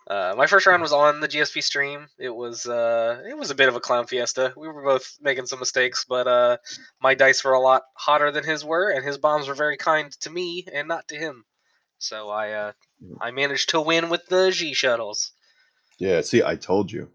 Uh, 0.09 0.35
my 0.37 0.47
first 0.47 0.67
round 0.67 0.83
was 0.83 0.93
on 0.93 1.21
the 1.21 1.29
GSP 1.29 1.63
stream. 1.63 2.09
It 2.19 2.35
was 2.35 2.67
uh, 2.67 3.23
it 3.29 3.37
was 3.37 3.51
a 3.51 3.55
bit 3.55 3.69
of 3.69 3.77
a 3.77 3.81
clown 3.81 4.07
fiesta. 4.07 4.53
We 4.57 4.69
were 4.69 4.83
both 4.83 5.17
making 5.21 5.47
some 5.47 5.61
mistakes, 5.61 6.05
but 6.09 6.27
uh, 6.27 6.57
my 7.01 7.15
dice 7.15 7.45
were 7.45 7.53
a 7.53 7.61
lot 7.61 7.83
hotter 7.95 8.31
than 8.33 8.45
his 8.45 8.65
were, 8.65 8.91
and 8.91 9.05
his 9.05 9.19
bombs 9.19 9.49
were 9.49 9.55
very 9.55 9.77
kind 9.77 10.11
to 10.21 10.31
me 10.31 10.67
and 10.73 10.89
not 10.89 11.09
to 11.09 11.17
him. 11.17 11.45
So 11.99 12.31
I 12.31 12.51
uh, 12.51 12.73
I 13.21 13.31
managed 13.31 13.71
to 13.71 13.81
win 13.81 14.09
with 14.09 14.27
the 14.27 14.51
G 14.51 14.75
shuttles. 14.75 15.33
Yeah, 15.99 16.21
see, 16.23 16.43
I 16.43 16.57
told 16.57 16.91
you. 16.91 17.11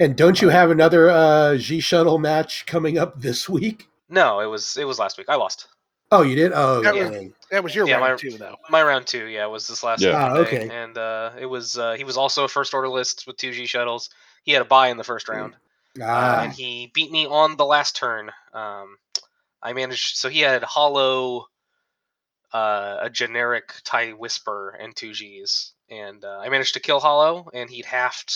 And 0.00 0.16
don't 0.16 0.40
you 0.40 0.48
have 0.48 0.70
another 0.70 1.10
uh, 1.10 1.56
G 1.56 1.80
shuttle 1.80 2.18
match 2.18 2.64
coming 2.64 2.96
up 2.96 3.20
this 3.20 3.48
week? 3.48 3.88
No, 4.08 4.40
it 4.40 4.46
was 4.46 4.76
it 4.78 4.86
was 4.86 4.98
last 4.98 5.18
week. 5.18 5.28
I 5.28 5.36
lost. 5.36 5.68
Oh, 6.12 6.22
you 6.22 6.36
did? 6.36 6.52
Oh, 6.54 6.82
That 6.82 6.94
yeah. 6.94 7.08
was- 7.08 7.32
That 7.50 7.62
was 7.62 7.74
your 7.74 7.86
Yeah, 7.86 7.96
round 7.98 8.12
my- 8.12 8.16
two, 8.16 8.38
though. 8.38 8.56
My 8.68 8.82
round 8.82 9.06
two, 9.06 9.26
yeah, 9.26 9.46
was 9.46 9.66
this 9.68 9.82
last 9.82 10.00
Yeah. 10.02 10.12
Monday, 10.12 10.40
Ah, 10.40 10.42
okay. 10.42 10.68
and 10.70 10.98
uh, 10.98 11.30
it 11.38 11.46
was 11.46 11.78
uh, 11.78 11.92
he 11.94 12.02
was 12.04 12.16
also 12.16 12.44
a 12.44 12.48
first 12.48 12.74
order 12.74 12.88
list 12.88 13.26
with 13.26 13.36
two 13.36 13.52
G 13.52 13.66
shuttles. 13.66 14.10
He 14.44 14.52
had 14.52 14.62
a 14.62 14.64
buy 14.64 14.88
in 14.88 14.96
the 14.96 15.04
first 15.04 15.28
round. 15.28 15.54
uh, 16.00 16.04
ah, 16.04 16.40
and 16.42 16.52
he 16.52 16.90
beat 16.92 17.12
me 17.12 17.26
on 17.26 17.56
the 17.56 17.64
last 17.64 17.94
turn. 17.96 18.30
Um, 18.52 18.96
I 19.62 19.72
managed. 19.72 20.16
So 20.16 20.28
he 20.28 20.40
had 20.40 20.64
Holo, 20.64 21.46
uh, 22.52 22.98
a 23.02 23.10
generic 23.10 23.72
tie 23.84 24.10
whisper 24.10 24.70
and 24.80 24.94
two 24.96 25.12
Gs, 25.12 25.72
and 25.90 26.24
uh, 26.24 26.38
I 26.40 26.48
managed 26.48 26.74
to 26.74 26.80
kill 26.80 26.98
Holo, 27.00 27.48
and 27.54 27.70
he'd 27.70 27.84
halved 27.84 28.34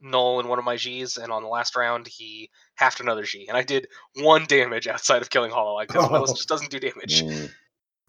null 0.00 0.40
in 0.40 0.48
one 0.48 0.58
of 0.58 0.64
my 0.64 0.76
Gs, 0.76 1.16
and 1.16 1.30
on 1.32 1.42
the 1.42 1.48
last 1.48 1.76
round 1.76 2.06
he 2.06 2.50
halved 2.74 3.00
another 3.00 3.24
G, 3.24 3.46
and 3.48 3.56
I 3.56 3.62
did 3.62 3.86
one 4.16 4.46
damage 4.46 4.86
outside 4.88 5.22
of 5.22 5.30
killing 5.30 5.50
Holo 5.50 5.80
because 5.80 6.10
my 6.10 6.18
list 6.18 6.32
Oh. 6.32 6.36
just 6.36 6.48
doesn't 6.48 6.70
do 6.70 6.80
damage. 6.80 7.22
Mm. 7.22 7.50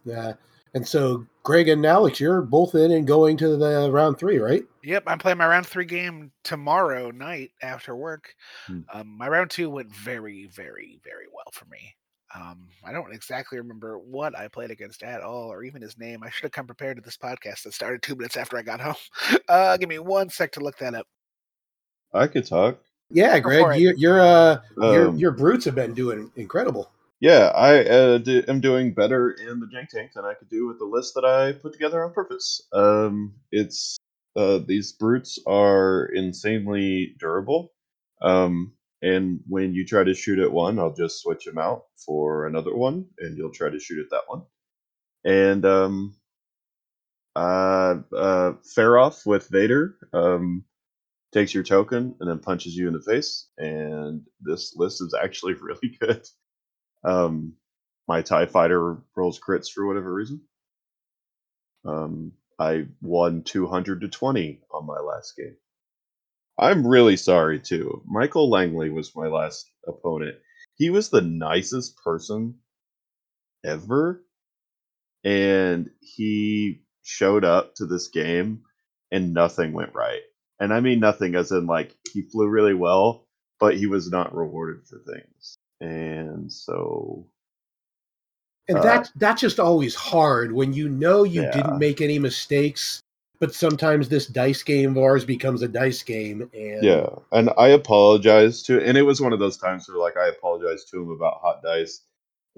yeah. 0.06 0.34
And 0.76 0.88
so, 0.88 1.26
Greg 1.42 1.68
and 1.68 1.84
Alex, 1.84 2.20
you're 2.20 2.44
both 2.44 2.76
in 2.76 2.92
and 2.92 3.08
going 3.08 3.38
to 3.38 3.58
the 3.58 3.90
round 3.92 4.20
three, 4.20 4.38
right? 4.38 4.64
Yep, 4.84 5.04
I'm 5.08 5.18
playing 5.18 5.40
my 5.40 5.48
round 5.48 5.66
three 5.66 5.86
game 5.86 6.32
tomorrow 6.44 7.10
night 7.10 7.50
after 7.64 7.96
work. 7.96 8.36
Hmm. 8.68 8.82
Um, 8.94 9.18
my 9.18 9.28
round 9.28 9.50
two 9.50 9.70
went 9.72 9.92
very, 9.96 10.46
very, 10.46 11.00
very 11.04 11.26
well 11.34 11.50
for 11.54 11.66
me. 11.66 11.96
Um, 12.36 12.68
I 12.86 12.92
don't 12.92 13.12
exactly 13.12 13.58
remember 13.58 13.98
what 13.98 14.38
I 14.38 14.48
played 14.48 14.70
against 14.70 15.02
at 15.02 15.22
all, 15.22 15.52
or 15.52 15.64
even 15.64 15.82
his 15.82 15.98
name. 15.98 16.22
I 16.24 16.30
should 16.30 16.44
have 16.44 16.52
come 16.52 16.68
prepared 16.68 16.98
to 16.98 17.02
this 17.02 17.18
podcast 17.18 17.64
that 17.64 17.74
started 17.74 18.04
two 18.04 18.16
minutes 18.16 18.38
after 18.38 18.56
I 18.56 18.62
got 18.62 18.80
home. 18.80 18.94
Uh, 19.50 19.76
give 19.78 19.90
me 19.90 19.98
one 19.98 20.30
sec 20.30 20.52
to 20.52 20.60
look 20.60 20.78
that 20.78 20.94
up. 20.94 21.08
I 22.14 22.28
could 22.28 22.48
talk. 22.48 22.80
Yeah, 23.12 23.40
Greg, 23.40 23.76
it. 23.76 23.82
you, 23.82 23.94
your 23.98 24.20
uh, 24.20 24.62
your 24.78 25.08
Um, 25.10 25.18
your 25.18 25.32
brutes 25.32 25.66
have 25.66 25.76
been 25.76 25.94
doing 25.94 26.32
incredible. 26.36 26.92
yeah, 27.20 27.52
I 27.56 27.84
uh, 27.86 28.18
do, 28.20 28.44
am 28.48 28.62
doing 28.62 28.94
better 28.94 29.32
in 29.32 29.60
the 29.60 29.66
jank 29.66 29.90
tank 29.90 30.12
than 30.14 30.26
I 30.26 30.36
could 30.36 30.50
do 30.50 30.68
with 30.68 30.80
the 30.80 30.86
list 30.86 31.16
that 31.16 31.26
I 31.26 31.54
put 31.54 31.74
together 31.74 32.04
on 32.04 32.14
purpose. 32.14 32.62
Um, 32.72 33.36
it's 33.52 33.98
uh, 34.36 34.60
these 34.60 34.92
brutes 34.94 35.40
are 35.48 36.06
insanely 36.06 37.16
durable. 37.20 37.74
Um, 38.22 38.74
and 39.02 39.40
when 39.48 39.74
you 39.74 39.86
try 39.86 40.04
to 40.04 40.14
shoot 40.14 40.40
at 40.40 40.52
one, 40.52 40.78
I'll 40.78 40.94
just 40.94 41.22
switch 41.22 41.46
them 41.46 41.58
out 41.58 41.86
for 42.06 42.46
another 42.46 42.76
one, 42.76 43.06
and 43.20 43.38
you'll 43.38 43.52
try 43.52 43.70
to 43.70 43.80
shoot 43.80 44.00
at 44.00 44.10
that 44.12 44.24
one. 44.28 44.44
And 45.24 45.66
um, 45.66 46.16
uh, 47.36 47.96
uh, 48.16 48.54
Feroth 48.76 49.26
with 49.26 49.48
Vader 49.50 49.96
um, 50.14 50.66
takes 51.34 51.54
your 51.54 51.64
token 51.64 52.16
and 52.20 52.30
then 52.30 52.40
punches 52.40 52.76
you 52.76 52.88
in 52.88 52.94
the 52.94 53.02
face. 53.02 53.48
And 53.58 54.24
this 54.42 54.76
list 54.76 55.02
is 55.02 55.14
actually 55.20 55.54
really 55.62 55.98
good. 56.00 56.26
Um, 57.04 57.54
my 58.08 58.22
Tie 58.22 58.48
Fighter 58.48 58.98
rolls 59.16 59.40
crits 59.40 59.70
for 59.72 59.86
whatever 59.86 60.14
reason. 60.14 60.42
Um, 61.86 62.34
I 62.60 62.88
won 63.02 63.44
200 63.44 64.02
to 64.02 64.08
20 64.10 64.62
on 64.72 64.86
my 64.86 65.00
last 65.00 65.36
game. 65.38 65.56
I'm 66.58 66.86
really 66.86 67.16
sorry 67.16 67.60
too. 67.60 68.04
Michael 68.06 68.50
Langley 68.50 68.90
was 68.90 69.16
my 69.16 69.28
last 69.28 69.72
opponent. 69.88 70.36
He 70.76 70.90
was 70.90 71.10
the 71.10 71.22
nicest 71.22 71.98
person 72.04 72.56
ever. 73.64 74.24
And 75.24 75.90
he 76.02 76.82
showed 77.04 77.46
up 77.46 77.76
to 77.76 77.86
this 77.86 78.10
game 78.10 78.64
and 79.12 79.34
nothing 79.34 79.74
went 79.74 79.94
right. 79.94 80.22
And 80.60 80.74
I 80.74 80.80
mean 80.82 81.00
nothing 81.00 81.36
as 81.36 81.52
in 81.52 81.66
like 81.68 81.96
he 82.12 82.22
flew 82.22 82.48
really 82.48 82.74
well, 82.74 83.26
but 83.60 83.78
he 83.78 83.86
was 83.88 84.10
not 84.10 84.36
rewarded 84.36 84.86
for 84.88 85.00
things. 85.00 85.56
And 85.82 86.52
so 86.52 87.26
And 88.68 88.78
Uh, 88.78 88.82
that 88.84 89.12
that's 89.16 89.42
just 89.42 89.60
always 89.60 89.96
hard 89.96 90.52
when 90.52 90.74
you 90.74 90.90
know 90.90 91.24
you 91.24 91.42
Yeah. 91.44 91.52
didn't 91.52 91.80
make 91.80 92.02
any 92.02 92.20
mistakes, 92.20 93.02
but 93.40 93.54
sometimes 93.56 94.10
this 94.10 94.28
dice 94.28 94.62
game 94.64 94.92
of 94.92 94.98
ours 95.04 95.26
becomes 95.26 95.62
a 95.62 95.68
dice 95.68 96.04
game 96.04 96.50
and 96.54 96.84
Yeah, 96.84 97.10
and 97.32 97.50
I 97.58 97.70
apologized 97.70 98.66
to, 98.68 98.84
and 98.84 98.98
it 98.98 99.02
was 99.04 99.22
one 99.22 99.34
of 99.34 99.40
those 99.40 99.58
times 99.58 99.88
where 99.90 99.98
like 99.98 100.18
I 100.18 100.28
apologized 100.28 100.90
to 100.92 101.02
him 101.02 101.10
about 101.10 101.40
hot 101.42 101.62
dice, 101.64 102.02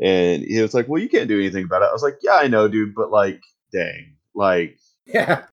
and 0.02 0.44
he 0.44 0.62
was 0.62 0.74
like, 0.74 0.88
"Well, 0.88 1.02
you 1.02 1.10
can't 1.10 1.28
do 1.30 1.40
anything 1.40 1.66
about 1.66 1.82
it." 1.84 1.90
I 1.90 1.94
was 1.94 2.04
like, 2.04 2.18
"Yeah, 2.22 2.36
I 2.36 2.48
know, 2.48 2.68
dude, 2.68 2.94
but 2.96 3.12
like, 3.12 3.42
dang, 3.72 4.16
like, 4.36 4.78
yeah. 5.06 5.46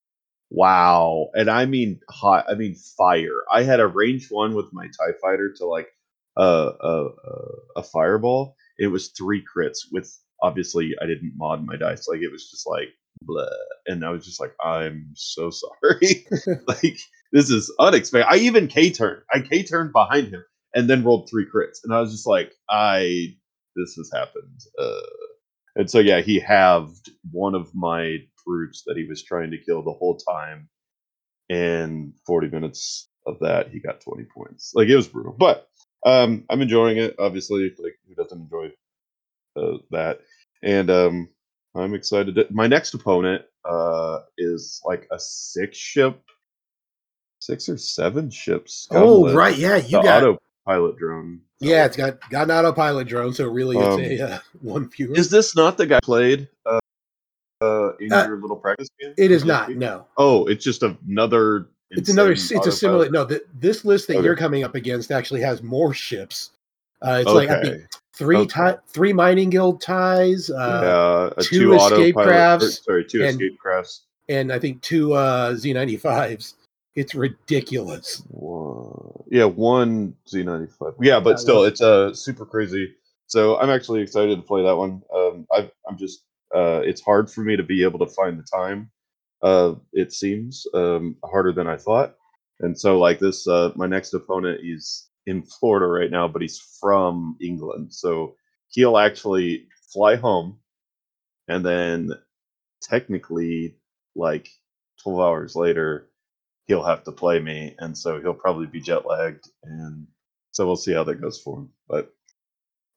Wow." 0.51 1.29
And 1.35 1.51
I 1.51 1.67
mean 1.67 2.01
hot, 2.11 2.47
I 2.49 2.55
mean 2.55 2.75
fire. 2.75 3.45
I 3.53 3.63
had 3.63 3.81
a 3.81 3.87
range 3.87 4.29
one 4.31 4.55
with 4.55 4.73
my 4.73 4.87
Tie 4.87 5.19
Fighter 5.21 5.53
to 5.59 5.67
like 5.67 5.89
a 6.37 6.43
a 6.43 7.05
a, 7.07 7.41
a 7.77 7.83
fireball. 7.83 8.57
It 8.79 8.89
was 8.89 9.09
three 9.09 9.45
crits 9.45 9.79
with 9.93 10.11
obviously 10.43 10.95
I 11.01 11.07
didn't 11.07 11.35
mod 11.37 11.65
my 11.65 11.77
dice, 11.77 12.09
like 12.09 12.21
it 12.21 12.33
was 12.33 12.51
just 12.51 12.67
like 12.67 12.89
blah, 13.23 13.47
and 13.87 14.05
I 14.05 14.11
was 14.11 14.25
just 14.25 14.41
like, 14.41 14.55
I'm 14.63 15.13
so 15.15 15.51
sorry, 15.91 16.27
like 16.67 16.99
this 17.33 17.51
is 17.51 17.73
unexpected. 17.79 18.29
I 18.31 18.39
even 18.39 18.69
K 18.69 18.91
turned. 18.91 19.23
I 19.33 19.41
K 19.41 19.63
turned 19.63 19.93
behind 19.93 20.29
him 20.29 20.45
and 20.75 20.89
then 20.89 21.05
rolled 21.05 21.29
three 21.31 21.47
crits, 21.47 21.79
and 21.85 21.93
I 21.95 22.01
was 22.01 22.13
just 22.13 22.27
like, 22.27 22.53
I 22.71 23.35
this 23.77 23.95
has 23.97 24.11
happened. 24.13 24.61
Uh, 24.79 25.01
and 25.77 25.91
so 25.91 26.01
yeah, 26.01 26.21
he 26.21 26.41
halved 26.41 27.11
one 27.31 27.55
of 27.55 27.71
my 27.75 28.19
that 28.87 28.97
he 28.97 29.05
was 29.05 29.23
trying 29.23 29.51
to 29.51 29.59
kill 29.59 29.83
the 29.83 29.93
whole 29.93 30.17
time. 30.17 30.69
And 31.51 32.13
40 32.27 32.49
minutes 32.49 33.09
of 33.27 33.39
that, 33.41 33.71
he 33.71 33.81
got 33.81 34.01
20 34.01 34.25
points. 34.25 34.73
Like 34.75 34.89
it 34.89 34.97
was 34.97 35.09
brutal, 35.09 35.35
but 35.39 35.69
um, 36.05 36.45
I'm 36.51 36.63
enjoying 36.63 36.99
it. 36.99 37.17
Obviously, 37.19 37.73
like 37.79 37.99
who 38.07 38.15
doesn't 38.15 38.41
enjoy 38.41 38.71
uh, 39.57 39.79
that? 39.91 40.21
And 40.63 40.91
um, 40.91 41.29
I'm 41.75 41.95
excited. 41.95 42.35
To, 42.35 42.47
my 42.51 42.67
next 42.67 42.95
opponent 42.95 43.43
uh, 43.65 44.21
is 44.37 44.81
like 44.85 45.09
a 45.11 45.19
six 45.19 45.79
ship, 45.79 46.21
six 47.41 47.69
or 47.69 47.79
seven 47.79 48.31
ships. 48.31 48.89
Oh 48.91 49.33
right, 49.33 49.57
yeah, 49.57 49.77
you 49.77 50.03
got 50.03 50.23
autopilot 50.23 50.99
drone. 50.99 51.41
yeah, 51.61 51.87
it's 51.87 51.97
got 51.97 52.19
got 52.31 52.51
an 52.51 52.51
autopilot 52.51 53.09
drone, 53.09 53.33
so 53.33 53.47
really 53.49 53.79
it's 53.79 53.95
Um, 53.95 54.01
a 54.01 54.35
uh, 54.35 54.39
one 54.61 54.89
fewer. 54.91 55.17
Is 55.17 55.31
this 55.31 55.57
not 55.57 55.79
the 55.79 55.87
guy 55.87 56.01
played 56.03 56.49
uh, 57.61 57.97
in 58.01 58.13
Uh, 58.13 58.27
your 58.27 58.41
little 58.41 58.57
practice 58.57 58.89
game? 59.01 59.15
it 59.17 59.31
is 59.31 59.45
not, 59.45 59.71
no. 59.71 60.07
Oh, 60.17 60.47
it's 60.47 60.65
just 60.65 60.83
another. 60.83 61.69
It's 61.91 62.11
another. 62.11 62.33
It's 62.33 62.51
a 62.53 62.73
similar. 62.73 63.09
No, 63.11 63.27
th- 63.27 63.43
this 63.59 63.85
list 63.85 64.09
that 64.09 64.17
Okay. 64.17 64.25
you're 64.25 64.37
coming 64.37 64.63
up 64.63 64.75
against 64.75 65.11
actually 65.11 65.41
has 65.41 65.63
more 65.63 65.95
ships. 65.95 66.51
Uh, 67.01 67.19
it's 67.23 67.31
like 67.33 67.49
I 67.49 67.63
think 67.63 67.87
three 68.15 68.37
Okay. 68.39 68.73
ti- 68.73 68.79
three 68.89 69.13
mining 69.13 69.49
guild 69.51 69.81
ties, 69.81 70.51
uh, 70.51 71.31
yeah, 71.37 71.43
two 71.43 71.59
two 71.61 71.75
escape 71.75 72.17
or, 72.17 72.25
crafts 72.25 72.85
sorry, 72.85 73.05
two 73.05 73.23
and- 73.25 73.31
escape 73.41 73.59
crafts. 73.59 74.03
and 74.29 74.53
I 74.53 74.59
think 74.59 74.83
two 74.83 75.15
uh, 75.15 75.55
Z95s. 75.55 76.55
It's 76.95 77.15
ridiculous. 77.15 78.23
One, 78.29 79.23
yeah, 79.31 79.45
one 79.45 80.15
Z95. 80.27 80.97
Yeah, 81.01 81.21
but 81.21 81.39
still, 81.41 81.65
it's 81.65 81.81
uh 81.81 82.13
super 82.13 82.45
crazy. 82.45 82.95
So 83.29 83.57
I'm 83.59 83.71
actually 83.71 84.01
excited 84.03 84.37
to 84.37 84.43
play 84.43 84.63
that 84.65 84.77
one. 84.77 85.03
Um, 85.15 85.47
I, 85.53 85.71
I'm 85.89 85.97
just, 85.97 86.25
uh, 86.55 86.81
it's 86.85 87.01
hard 87.01 87.31
for 87.31 87.43
me 87.43 87.57
to 87.57 87.63
be 87.63 87.83
able 87.83 87.99
to 88.01 88.07
find 88.07 88.39
the 88.39 88.45
time. 88.45 88.91
Uh, 89.43 89.75
it 89.93 90.13
seems 90.13 90.67
um 90.75 91.17
harder 91.25 91.53
than 91.53 91.67
I 91.69 91.77
thought. 91.77 92.15
And 92.61 92.79
so, 92.79 92.99
like 92.99 93.19
this, 93.21 93.47
uh, 93.47 93.73
my 93.77 93.87
next 93.87 94.15
opponent 94.15 94.61
is 94.65 95.09
in 95.27 95.43
Florida 95.43 95.87
right 95.87 96.11
now, 96.11 96.27
but 96.29 96.43
he's 96.43 96.59
from 96.81 97.37
England, 97.41 97.93
so 97.95 98.35
he'll 98.71 98.99
actually 98.99 99.69
fly 99.93 100.17
home, 100.17 100.59
and 101.49 101.65
then 101.65 102.13
technically, 102.83 103.77
like 104.17 104.49
12 105.03 105.21
hours 105.21 105.57
later, 105.57 106.09
he'll 106.67 106.85
have 106.85 107.05
to 107.05 107.13
play 107.13 107.41
me, 107.41 107.75
and 107.79 107.97
so 107.97 108.21
he'll 108.21 108.35
probably 108.35 108.67
be 108.67 108.81
jet 108.81 109.07
lagged, 109.07 109.49
and 109.65 110.07
so 110.53 110.67
we'll 110.67 110.77
see 110.77 110.93
how 110.95 111.05
that 111.05 111.21
goes 111.21 111.41
for 111.41 111.59
him. 111.61 111.71
But 111.89 112.13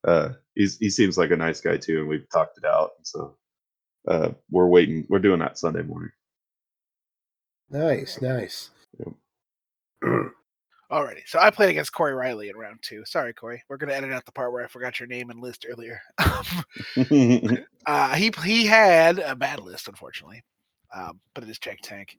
uh, 0.03 0.29
he 0.55 0.67
seems 0.89 1.17
like 1.17 1.31
a 1.31 1.37
nice 1.37 1.61
guy 1.61 1.77
too, 1.77 1.99
and 1.99 2.07
we've 2.09 2.29
talked 2.31 2.57
it 2.57 2.65
out. 2.65 2.91
So 3.03 3.37
uh, 4.07 4.29
we're 4.49 4.67
waiting. 4.67 5.05
We're 5.09 5.19
doing 5.19 5.39
that 5.39 5.57
Sunday 5.57 5.83
morning. 5.83 6.11
Nice, 7.69 8.21
nice. 8.21 8.69
Alrighty, 10.91 11.21
so 11.25 11.39
I 11.39 11.49
played 11.51 11.69
against 11.69 11.93
Corey 11.93 12.13
Riley 12.13 12.49
in 12.49 12.57
round 12.57 12.79
two. 12.81 13.05
Sorry, 13.05 13.33
Corey. 13.33 13.63
We're 13.69 13.77
gonna 13.77 13.93
edit 13.93 14.11
out 14.11 14.25
the 14.25 14.31
part 14.33 14.51
where 14.51 14.63
I 14.63 14.67
forgot 14.67 14.99
your 14.99 15.07
name 15.07 15.29
and 15.29 15.39
list 15.39 15.65
earlier. 15.69 16.01
uh, 17.85 18.15
he 18.15 18.31
he 18.43 18.65
had 18.65 19.19
a 19.19 19.35
bad 19.35 19.61
list, 19.61 19.87
unfortunately, 19.87 20.43
um, 20.93 21.21
but 21.33 21.45
it 21.45 21.49
is 21.49 21.59
check 21.59 21.79
tank. 21.81 22.17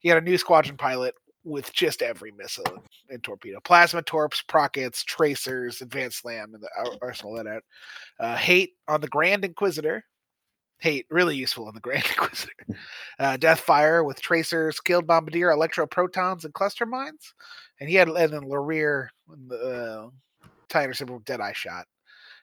He 0.00 0.08
had 0.08 0.16
a 0.16 0.22
Nu 0.22 0.38
Squadron 0.38 0.78
pilot 0.78 1.14
with 1.44 1.70
just 1.74 2.00
every 2.00 2.32
missile 2.32 2.64
and, 2.66 2.80
and 3.10 3.22
torpedo, 3.22 3.60
plasma 3.60 4.00
torps, 4.00 4.42
prockets, 4.42 5.04
tracers, 5.04 5.82
advanced 5.82 6.20
slam, 6.20 6.54
and 6.54 6.62
the 6.62 6.70
ar- 6.78 6.96
arsenal 7.02 7.34
loadout. 7.34 7.60
Uh, 8.18 8.36
hate 8.36 8.72
on 8.88 9.02
the 9.02 9.08
Grand 9.08 9.44
Inquisitor. 9.44 10.02
Hate 10.84 11.06
really 11.08 11.34
useful 11.34 11.66
in 11.66 11.74
the 11.74 11.80
Grand 11.80 12.04
Inquisitor. 12.10 12.52
Uh, 13.18 13.38
Deathfire 13.38 14.04
with 14.04 14.20
tracers, 14.20 14.76
skilled 14.76 15.06
bombardier, 15.06 15.50
electro 15.50 15.86
protons, 15.86 16.44
and 16.44 16.52
cluster 16.52 16.84
mines. 16.84 17.32
And 17.80 17.88
he 17.88 17.94
had 17.94 18.08
and 18.08 18.30
then 18.34 18.42
Larir, 18.42 19.08
the 19.48 19.56
uh, 19.56 20.10
Tiger 20.68 20.92
Symbol 20.92 21.20
Deadeye 21.20 21.54
shot. 21.54 21.86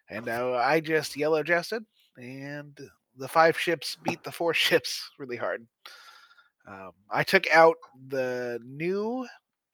And 0.10 0.28
uh, 0.28 0.56
I 0.56 0.80
just 0.80 1.16
yellow 1.16 1.44
jested, 1.44 1.86
and 2.18 2.76
the 3.16 3.28
five 3.28 3.60
ships 3.60 3.96
beat 4.02 4.24
the 4.24 4.32
four 4.32 4.54
ships 4.56 5.08
really 5.20 5.38
hard. 5.38 5.68
Um, 6.68 6.94
I 7.12 7.22
took 7.22 7.46
out 7.54 7.76
the 8.08 8.60
new 8.66 9.28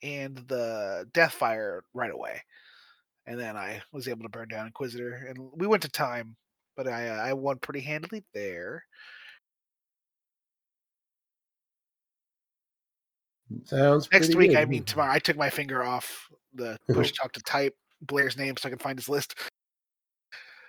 and 0.03 0.35
the 0.49 1.07
Deathfire 1.13 1.83
right 1.93 2.11
away, 2.11 2.41
and 3.25 3.39
then 3.39 3.55
I 3.55 3.81
was 3.93 4.09
able 4.09 4.23
to 4.23 4.29
burn 4.29 4.49
down 4.49 4.65
Inquisitor, 4.65 5.25
and 5.29 5.37
we 5.55 5.67
went 5.67 5.83
to 5.83 5.89
time, 5.89 6.35
but 6.77 6.87
I 6.87 7.09
uh, 7.09 7.15
I 7.21 7.33
won 7.33 7.57
pretty 7.57 7.81
handily 7.81 8.23
there. 8.33 8.85
Sounds 13.65 14.07
Next 14.11 14.35
week, 14.35 14.51
good. 14.51 14.59
I 14.59 14.65
mean 14.65 14.83
tomorrow, 14.83 15.11
I 15.11 15.19
took 15.19 15.35
my 15.35 15.49
finger 15.49 15.83
off 15.83 16.29
the 16.53 16.77
push 16.93 17.11
talk 17.21 17.33
to 17.33 17.41
type 17.41 17.75
Blair's 18.01 18.37
name 18.37 18.55
so 18.55 18.67
I 18.67 18.69
can 18.69 18.79
find 18.79 18.97
his 18.97 19.09
list. 19.09 19.35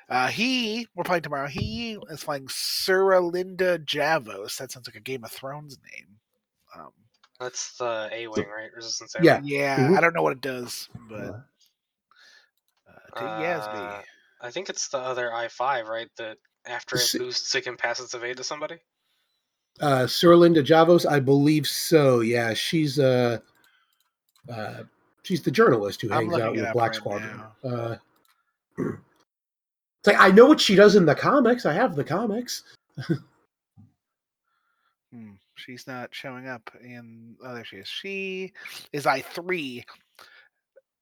Uh, 0.09 0.29
he, 0.29 0.89
we're 0.95 1.05
playing 1.05 1.23
tomorrow. 1.23 1.47
He 1.47 1.99
is 2.09 2.25
playing 2.25 2.47
Suralinda 2.47 3.85
Javos. 3.85 4.57
That 4.57 4.73
sounds 4.73 4.89
like 4.89 4.97
a 4.97 5.01
Game 5.01 5.23
of 5.23 5.31
Thrones 5.31 5.77
name. 5.93 6.07
Um, 6.75 6.93
That's 7.39 7.77
the 7.77 8.09
A 8.11 8.27
wing, 8.27 8.49
right? 8.49 8.73
Resistance 8.75 9.15
A 9.17 9.23
Yeah. 9.23 9.41
wing. 9.41 9.45
yeah, 9.51 9.91
Mhm. 9.91 9.99
I 9.99 10.01
don't 10.01 10.15
know 10.15 10.23
what 10.23 10.33
it 10.33 10.41
does, 10.41 10.89
but 11.11 11.35
uh, 12.89 13.19
to 13.19 13.25
Uh, 13.25 13.39
Yasby. 13.43 14.03
I 14.41 14.51
think 14.51 14.69
it's 14.69 14.89
the 14.89 14.99
other 14.99 15.33
I 15.33 15.49
five, 15.49 15.89
right? 15.89 16.09
That 16.17 16.37
after 16.67 16.97
it 16.97 17.01
Si- 17.01 17.19
boosts, 17.19 17.55
it 17.55 17.63
can 17.65 17.77
pass 17.77 18.01
its 18.01 18.15
evade 18.15 18.37
to 18.39 18.45
somebody. 18.45 18.77
uh 19.81 20.05
Suralinda 20.07 20.65
Javos, 20.65 21.07
I 21.07 21.21
believe 21.21 21.67
so. 21.67 22.21
Yeah, 22.21 22.55
she's 22.55 22.99
uh 22.99 23.39
uh 24.53 24.83
she's 25.23 25.43
the 25.43 25.51
journalist 25.51 26.01
who 26.03 26.09
hangs 26.09 26.35
out 26.39 26.55
with 26.55 26.73
Black 26.73 26.91
right 26.91 26.97
Squadron. 26.97 27.43
now. 27.63 27.99
Uh 28.79 28.83
like 30.07 30.17
I 30.19 30.31
know 30.31 30.47
what 30.47 30.61
she 30.61 30.75
does 30.75 30.95
in 30.97 31.05
the 31.07 31.15
comics. 31.15 31.67
I 31.67 31.73
have 31.73 31.95
the 31.97 32.05
comics. 32.05 32.63
Hmm, 35.11 35.33
she's 35.55 35.87
not 35.87 36.15
showing 36.15 36.49
up 36.49 36.71
in. 36.83 37.35
Oh, 37.43 37.55
there 37.55 37.65
she 37.65 37.77
is. 37.77 37.89
She 37.89 38.53
is 38.93 39.07
I 39.07 39.23
three. 39.23 39.83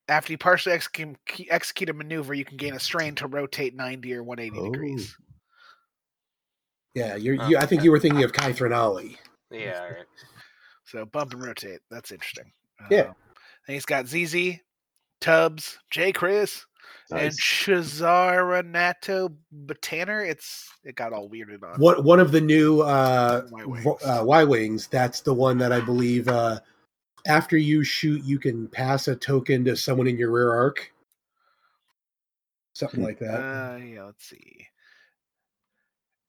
After 0.08 0.32
you 0.32 0.38
partially 0.38 0.72
execute, 0.72 1.16
execute 1.50 1.90
a 1.90 1.92
maneuver, 1.92 2.32
you 2.32 2.44
can 2.44 2.56
gain 2.56 2.74
a 2.74 2.80
strain 2.80 3.14
to 3.16 3.26
rotate 3.26 3.74
90 3.74 4.14
or 4.14 4.22
180 4.22 4.70
degrees. 4.70 5.16
Yeah, 6.94 7.16
you're. 7.16 7.36
Oh, 7.40 7.48
You, 7.48 7.58
I 7.58 7.66
think 7.66 7.82
you 7.82 7.90
were 7.90 7.98
thinking 8.00 8.24
of 8.24 8.32
Kythrin 8.32 8.74
Ali. 8.74 9.18
Yeah, 9.50 9.80
all 9.80 9.88
right. 9.88 10.06
So 10.84 11.04
bump 11.04 11.32
and 11.32 11.44
rotate. 11.44 11.80
That's 11.90 12.12
interesting. 12.12 12.52
Yeah. 12.90 13.00
Um, 13.00 13.14
and 13.66 13.74
he's 13.74 13.84
got 13.84 14.06
ZZ, 14.06 14.60
Tubbs, 15.20 15.78
Jaycris, 15.92 16.64
and 17.10 17.22
Nice. 17.22 17.40
Shazara 17.40 18.64
Nato 18.64 19.30
Botaner. 19.66 20.28
It's 20.28 20.68
it 20.84 20.94
got 20.94 21.12
all 21.12 21.28
weirded 21.28 21.62
on. 21.62 21.80
One 21.80 22.02
one 22.04 22.20
of 22.20 22.32
the 22.32 22.40
new 22.40 22.80
uh, 22.80 23.42
uh, 24.04 24.22
Y 24.24 24.44
wings. 24.44 24.86
That's 24.86 25.20
the 25.20 25.34
one 25.34 25.58
that 25.58 25.72
I 25.72 25.80
believe. 25.80 26.28
Uh, 26.28 26.60
after 27.26 27.56
you 27.56 27.82
shoot, 27.84 28.22
you 28.24 28.38
can 28.38 28.68
pass 28.68 29.08
a 29.08 29.16
token 29.16 29.64
to 29.64 29.76
someone 29.76 30.06
in 30.06 30.16
your 30.18 30.30
rear 30.30 30.52
arc. 30.54 30.92
Something 32.74 33.02
like 33.02 33.18
that. 33.20 33.40
Uh, 33.40 33.76
yeah, 33.76 34.04
let's 34.04 34.24
see. 34.26 34.66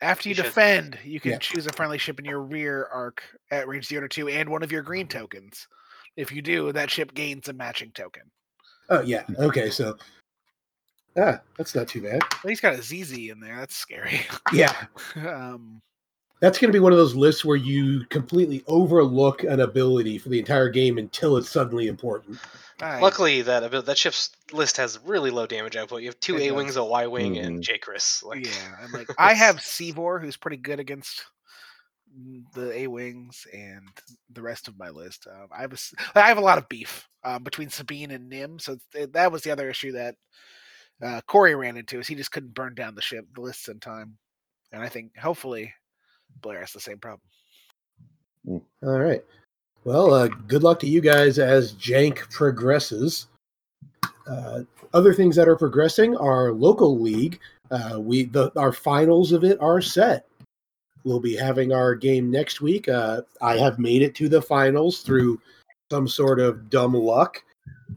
After 0.01 0.29
you, 0.29 0.31
You 0.31 0.35
should- 0.35 0.43
defend, 0.45 0.99
you 1.03 1.19
can 1.19 1.31
Yeah. 1.31 1.37
choose 1.39 1.65
a 1.65 1.73
friendly 1.73 1.97
ship 1.97 2.19
in 2.19 2.25
your 2.25 2.41
rear 2.41 2.85
arc 2.85 3.23
at 3.51 3.67
range 3.67 3.87
zero 3.87 4.01
to 4.01 4.09
two 4.09 4.27
and 4.27 4.47
one 4.49 4.63
of 4.63 4.71
your 4.71 4.83
green 4.83 5.07
tokens. 5.07 5.67
If 6.15 6.31
you 6.31 6.41
do, 6.41 6.71
that 6.71 6.89
ship 6.91 7.13
gains 7.13 7.47
a 7.47 7.53
matching 7.53 7.91
token. 7.91 8.23
Oh 8.89 9.01
yeah. 9.01 9.23
Okay. 9.39 9.69
So. 9.69 9.97
Ah, 11.19 11.41
that's 11.57 11.73
not 11.73 11.87
too 11.87 12.01
bad. 12.01 12.21
But 12.43 12.49
he's 12.49 12.61
got 12.61 12.75
a 12.75 12.81
ZZ 12.81 13.29
in 13.29 13.39
there. 13.39 13.55
That's 13.57 13.75
scary. 13.75 14.21
Yeah, 14.53 14.85
um, 15.15 15.81
that's 16.39 16.59
going 16.59 16.69
to 16.69 16.73
be 16.73 16.79
one 16.79 16.91
of 16.91 16.97
those 16.97 17.15
lists 17.15 17.43
where 17.43 17.55
you 17.57 18.05
completely 18.09 18.63
overlook 18.67 19.43
an 19.43 19.59
ability 19.61 20.17
for 20.17 20.29
the 20.29 20.39
entire 20.39 20.69
game 20.69 20.97
until 20.97 21.37
it's 21.37 21.49
suddenly 21.49 21.87
important. 21.87 22.37
I- 22.81 22.99
Luckily, 23.01 23.41
that 23.41 23.63
abil- 23.63 23.81
that 23.81 23.97
ship's 23.97 24.29
list 24.51 24.77
has 24.77 24.99
really 25.03 25.31
low 25.31 25.47
damage 25.47 25.75
output. 25.75 26.01
You 26.01 26.09
have 26.09 26.19
two 26.19 26.37
A 26.37 26.51
wings, 26.51 26.75
a 26.75 26.83
Y 26.83 27.07
wing, 27.07 27.33
Mhm. 27.35 27.45
and 27.45 27.63
Jaycris. 27.63 28.23
Like, 28.23 28.45
yeah, 28.45 28.75
I'm 28.81 28.91
like 28.91 29.07
I 29.17 29.33
have 29.33 29.57
Seavor, 29.57 30.19
who's 30.21 30.37
pretty 30.37 30.57
good 30.57 30.79
against 30.79 31.25
the 32.53 32.71
A 32.73 32.87
wings 32.87 33.45
and 33.53 33.87
the 34.31 34.41
rest 34.41 34.67
of 34.67 34.77
my 34.77 34.89
list. 34.89 35.27
Um, 35.27 35.47
I 35.51 35.61
have 35.61 35.71
a, 35.71 35.73
s- 35.75 35.93
I 36.15 36.21
have 36.27 36.37
a 36.37 36.41
lot 36.41 36.57
of 36.57 36.69
beef 36.69 37.07
um, 37.23 37.43
between 37.43 37.69
Sabine 37.69 38.11
and 38.11 38.29
Nim, 38.29 38.59
so 38.59 38.77
th- 38.93 39.11
that 39.11 39.31
was 39.31 39.41
the 39.43 39.51
other 39.51 39.69
issue 39.69 39.91
that 39.93 40.15
uh, 41.01 41.21
Corey 41.27 41.53
ran 41.55 41.77
into 41.77 41.99
is 41.99 42.07
he 42.07 42.15
just 42.15 42.31
couldn't 42.31 42.53
burn 42.55 42.73
down 42.75 42.95
the 42.95 43.01
ship, 43.01 43.25
the 43.35 43.41
lists 43.41 43.67
in 43.67 43.79
time, 43.79 44.17
and 44.71 44.81
I 44.81 44.89
think 44.89 45.15
hopefully 45.17 45.73
Blair 46.41 46.59
has 46.61 46.73
the 46.73 46.79
same 46.79 46.97
problem. 46.97 47.21
All 48.47 48.99
right. 48.99 49.23
Well, 49.83 50.13
uh, 50.13 50.27
good 50.27 50.63
luck 50.63 50.79
to 50.81 50.87
you 50.87 51.01
guys 51.01 51.39
as 51.39 51.73
Jank 51.73 52.29
progresses. 52.29 53.27
Uh, 54.29 54.63
other 54.93 55.13
things 55.13 55.35
that 55.35 55.47
are 55.47 55.55
progressing 55.55 56.15
are 56.17 56.51
local 56.51 56.99
league. 56.99 57.39
Uh, 57.71 57.99
we 57.99 58.25
the 58.25 58.51
our 58.57 58.71
finals 58.71 59.31
of 59.31 59.43
it 59.43 59.59
are 59.61 59.81
set. 59.81 60.25
We'll 61.03 61.19
be 61.19 61.35
having 61.35 61.71
our 61.71 61.95
game 61.95 62.29
next 62.29 62.59
week. 62.61 62.89
Uh, 62.89 63.21
I 63.41 63.57
have 63.57 63.79
made 63.79 64.01
it 64.01 64.15
to 64.15 64.27
the 64.27 64.41
finals 64.41 64.99
through 64.99 65.39
some 65.89 66.07
sort 66.07 66.39
of 66.39 66.69
dumb 66.69 66.93
luck, 66.93 67.43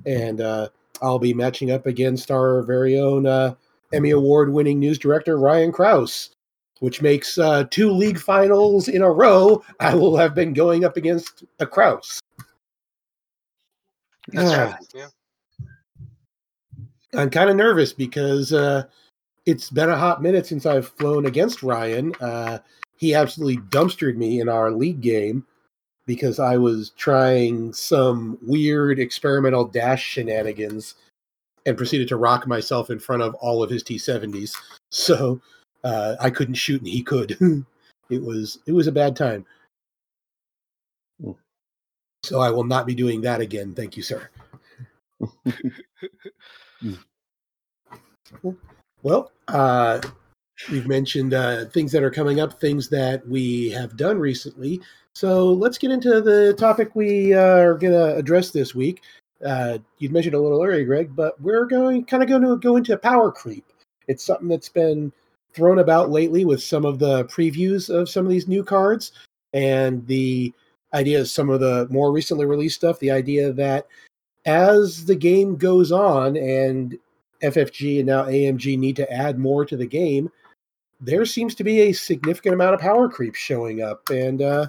and 0.06 0.40
uh, 0.40 0.68
I'll 1.02 1.18
be 1.18 1.34
matching 1.34 1.72
up 1.72 1.86
against 1.86 2.30
our 2.30 2.62
very 2.62 3.00
own 3.00 3.26
uh, 3.26 3.54
Emmy 3.92 4.10
Award-winning 4.10 4.78
news 4.78 4.98
director 4.98 5.38
Ryan 5.38 5.72
Kraus 5.72 6.30
which 6.80 7.00
makes 7.00 7.38
uh, 7.38 7.64
two 7.70 7.90
league 7.90 8.18
finals 8.18 8.88
in 8.88 9.02
a 9.02 9.10
row. 9.10 9.62
I 9.78 9.94
will 9.94 10.16
have 10.16 10.34
been 10.34 10.52
going 10.52 10.84
up 10.84 10.96
against 10.96 11.44
a 11.60 11.66
Kraus. 11.66 12.20
Ah, 14.36 14.76
true. 14.90 15.00
Yeah. 15.00 15.08
I'm 17.14 17.30
kind 17.30 17.50
of 17.50 17.56
nervous 17.56 17.92
because 17.92 18.52
uh, 18.52 18.84
it's 19.46 19.70
been 19.70 19.90
a 19.90 19.96
hot 19.96 20.22
minute 20.22 20.46
since 20.46 20.66
I've 20.66 20.88
flown 20.88 21.26
against 21.26 21.62
Ryan. 21.62 22.14
Uh, 22.20 22.58
he 22.96 23.14
absolutely 23.14 23.62
dumpstered 23.68 24.16
me 24.16 24.40
in 24.40 24.48
our 24.48 24.70
league 24.70 25.00
game 25.00 25.46
because 26.06 26.38
I 26.38 26.56
was 26.56 26.90
trying 26.90 27.72
some 27.72 28.38
weird 28.42 28.98
experimental 28.98 29.64
dash 29.64 30.04
shenanigans 30.04 30.94
and 31.66 31.76
proceeded 31.76 32.08
to 32.08 32.16
rock 32.16 32.46
myself 32.46 32.90
in 32.90 32.98
front 32.98 33.22
of 33.22 33.34
all 33.36 33.62
of 33.62 33.70
his 33.70 33.82
T70s. 33.82 34.54
So 34.90 35.40
uh, 35.84 36.16
I 36.20 36.30
couldn't 36.30 36.54
shoot 36.54 36.80
and 36.80 36.88
he 36.88 37.02
could. 37.02 37.36
it 38.10 38.22
was 38.22 38.58
it 38.66 38.72
was 38.72 38.86
a 38.86 38.92
bad 38.92 39.16
time. 39.16 39.44
Mm. 41.22 41.36
So 42.22 42.40
I 42.40 42.50
will 42.50 42.64
not 42.64 42.86
be 42.86 42.94
doing 42.94 43.20
that 43.22 43.40
again. 43.40 43.74
Thank 43.74 43.96
you, 43.96 44.02
sir. 44.02 44.28
Well, 49.02 49.32
uh, 49.48 50.00
we've 50.70 50.86
mentioned 50.86 51.32
uh, 51.32 51.64
things 51.66 51.92
that 51.92 52.02
are 52.02 52.10
coming 52.10 52.40
up, 52.40 52.60
things 52.60 52.88
that 52.90 53.26
we 53.26 53.70
have 53.70 53.96
done 53.96 54.18
recently. 54.18 54.80
So 55.14 55.52
let's 55.52 55.78
get 55.78 55.90
into 55.90 56.20
the 56.20 56.54
topic 56.58 56.94
we 56.94 57.34
uh, 57.34 57.40
are 57.40 57.74
going 57.74 57.92
to 57.92 58.16
address 58.16 58.50
this 58.50 58.74
week. 58.74 59.02
Uh, 59.44 59.78
you'd 59.98 60.12
mentioned 60.12 60.34
a 60.34 60.38
little 60.38 60.62
earlier, 60.62 60.84
Greg, 60.84 61.16
but 61.16 61.40
we're 61.40 61.64
going 61.64 62.04
kind 62.04 62.22
of 62.22 62.28
going 62.28 62.42
to 62.42 62.56
go 62.56 62.76
into 62.76 62.96
power 62.98 63.32
creep. 63.32 63.64
It's 64.06 64.22
something 64.22 64.48
that's 64.48 64.68
been 64.68 65.12
thrown 65.54 65.78
about 65.78 66.10
lately 66.10 66.44
with 66.44 66.62
some 66.62 66.84
of 66.84 66.98
the 66.98 67.24
previews 67.26 67.90
of 67.90 68.08
some 68.08 68.24
of 68.24 68.30
these 68.30 68.48
new 68.48 68.64
cards 68.64 69.12
and 69.52 70.06
the 70.06 70.52
idea 70.94 71.20
of 71.20 71.28
some 71.28 71.50
of 71.50 71.60
the 71.60 71.86
more 71.90 72.12
recently 72.12 72.46
released 72.46 72.76
stuff. 72.76 72.98
The 72.98 73.10
idea 73.10 73.52
that 73.52 73.86
as 74.46 75.04
the 75.04 75.14
game 75.14 75.56
goes 75.56 75.92
on 75.92 76.36
and 76.36 76.98
FFG 77.42 77.98
and 77.98 78.06
now 78.06 78.24
AMG 78.24 78.78
need 78.78 78.96
to 78.96 79.12
add 79.12 79.38
more 79.38 79.64
to 79.64 79.76
the 79.76 79.86
game, 79.86 80.30
there 81.00 81.24
seems 81.24 81.54
to 81.54 81.64
be 81.64 81.80
a 81.80 81.92
significant 81.92 82.54
amount 82.54 82.74
of 82.74 82.80
power 82.80 83.08
creep 83.08 83.34
showing 83.34 83.82
up, 83.82 84.08
and 84.10 84.42
uh, 84.42 84.66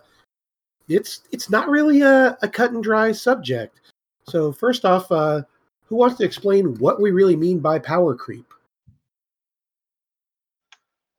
it's 0.88 1.22
it's 1.32 1.50
not 1.50 1.68
really 1.68 2.02
a, 2.02 2.38
a 2.42 2.48
cut 2.48 2.72
and 2.72 2.84
dry 2.84 3.12
subject. 3.12 3.82
So 4.28 4.52
first 4.52 4.86
off, 4.86 5.12
uh, 5.12 5.42
who 5.86 5.96
wants 5.98 6.18
to 6.18 6.24
explain 6.24 6.76
what 6.76 7.02
we 7.02 7.12
really 7.12 7.36
mean 7.36 7.60
by 7.60 7.80
power 7.80 8.16
creep? 8.16 8.51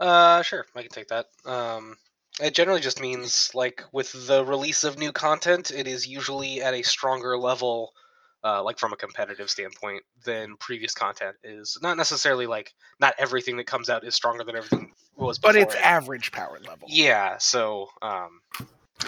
Uh, 0.03 0.43
sure, 0.43 0.67
I 0.75 0.83
can 0.83 0.91
take 0.91 1.09
that. 1.09 1.27
Um, 1.45 1.97
it 2.41 2.55
generally 2.55 2.81
just 2.81 3.01
means 3.01 3.53
like 3.55 3.85
with 3.93 4.27
the 4.27 4.45
release 4.45 4.83
of 4.83 4.99
new 4.99 5.13
content, 5.13 5.71
it 5.71 5.87
is 5.87 6.09
usually 6.09 6.61
at 6.61 6.75
a 6.75 6.83
stronger 6.83 7.39
level, 7.39 7.93
uh, 8.43 8.65
like 8.65 8.81
from 8.81 8.93
a 8.93 8.97
competitive 8.97 9.49
standpoint, 9.49 10.03
than 10.25 10.57
previous 10.57 10.93
content 10.93 11.37
is. 11.45 11.79
Not 11.83 11.97
necessarily 11.97 12.47
like 12.47 12.75
not 12.99 13.15
everything 13.17 13.59
that 13.59 13.69
comes 13.69 13.89
out 13.89 14.05
is 14.05 14.17
stronger 14.17 14.43
than 14.43 14.57
everything 14.57 14.93
was. 15.15 15.39
But 15.39 15.55
it's 15.55 15.77
it. 15.77 15.81
average 15.87 16.33
power 16.33 16.59
level. 16.67 16.89
Yeah, 16.91 17.39
so 17.39 17.87
um, 18.03 18.41
uh, 19.01 19.07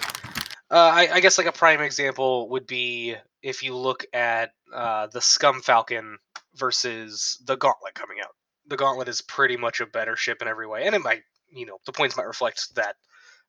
I, 0.71 1.09
I 1.11 1.19
guess 1.19 1.37
like 1.37 1.47
a 1.47 1.51
prime 1.51 1.81
example 1.81 2.47
would 2.51 2.67
be 2.67 3.15
if 3.43 3.63
you 3.63 3.75
look 3.75 4.05
at 4.13 4.51
uh, 4.73 5.07
the 5.07 5.19
Scum 5.19 5.61
Falcon 5.61 6.19
versus 6.55 7.37
the 7.43 7.57
Gauntlet 7.57 7.95
coming 7.95 8.19
out. 8.23 8.31
The 8.67 8.77
Gauntlet 8.77 9.07
is 9.07 9.21
pretty 9.21 9.57
much 9.57 9.79
a 9.79 9.85
better 9.85 10.15
ship 10.15 10.41
in 10.41 10.47
every 10.47 10.67
way, 10.67 10.85
and 10.85 10.95
it 10.95 11.01
might, 11.03 11.23
you 11.51 11.65
know, 11.65 11.77
the 11.85 11.91
points 11.91 12.17
might 12.17 12.27
reflect 12.27 12.75
that. 12.75 12.95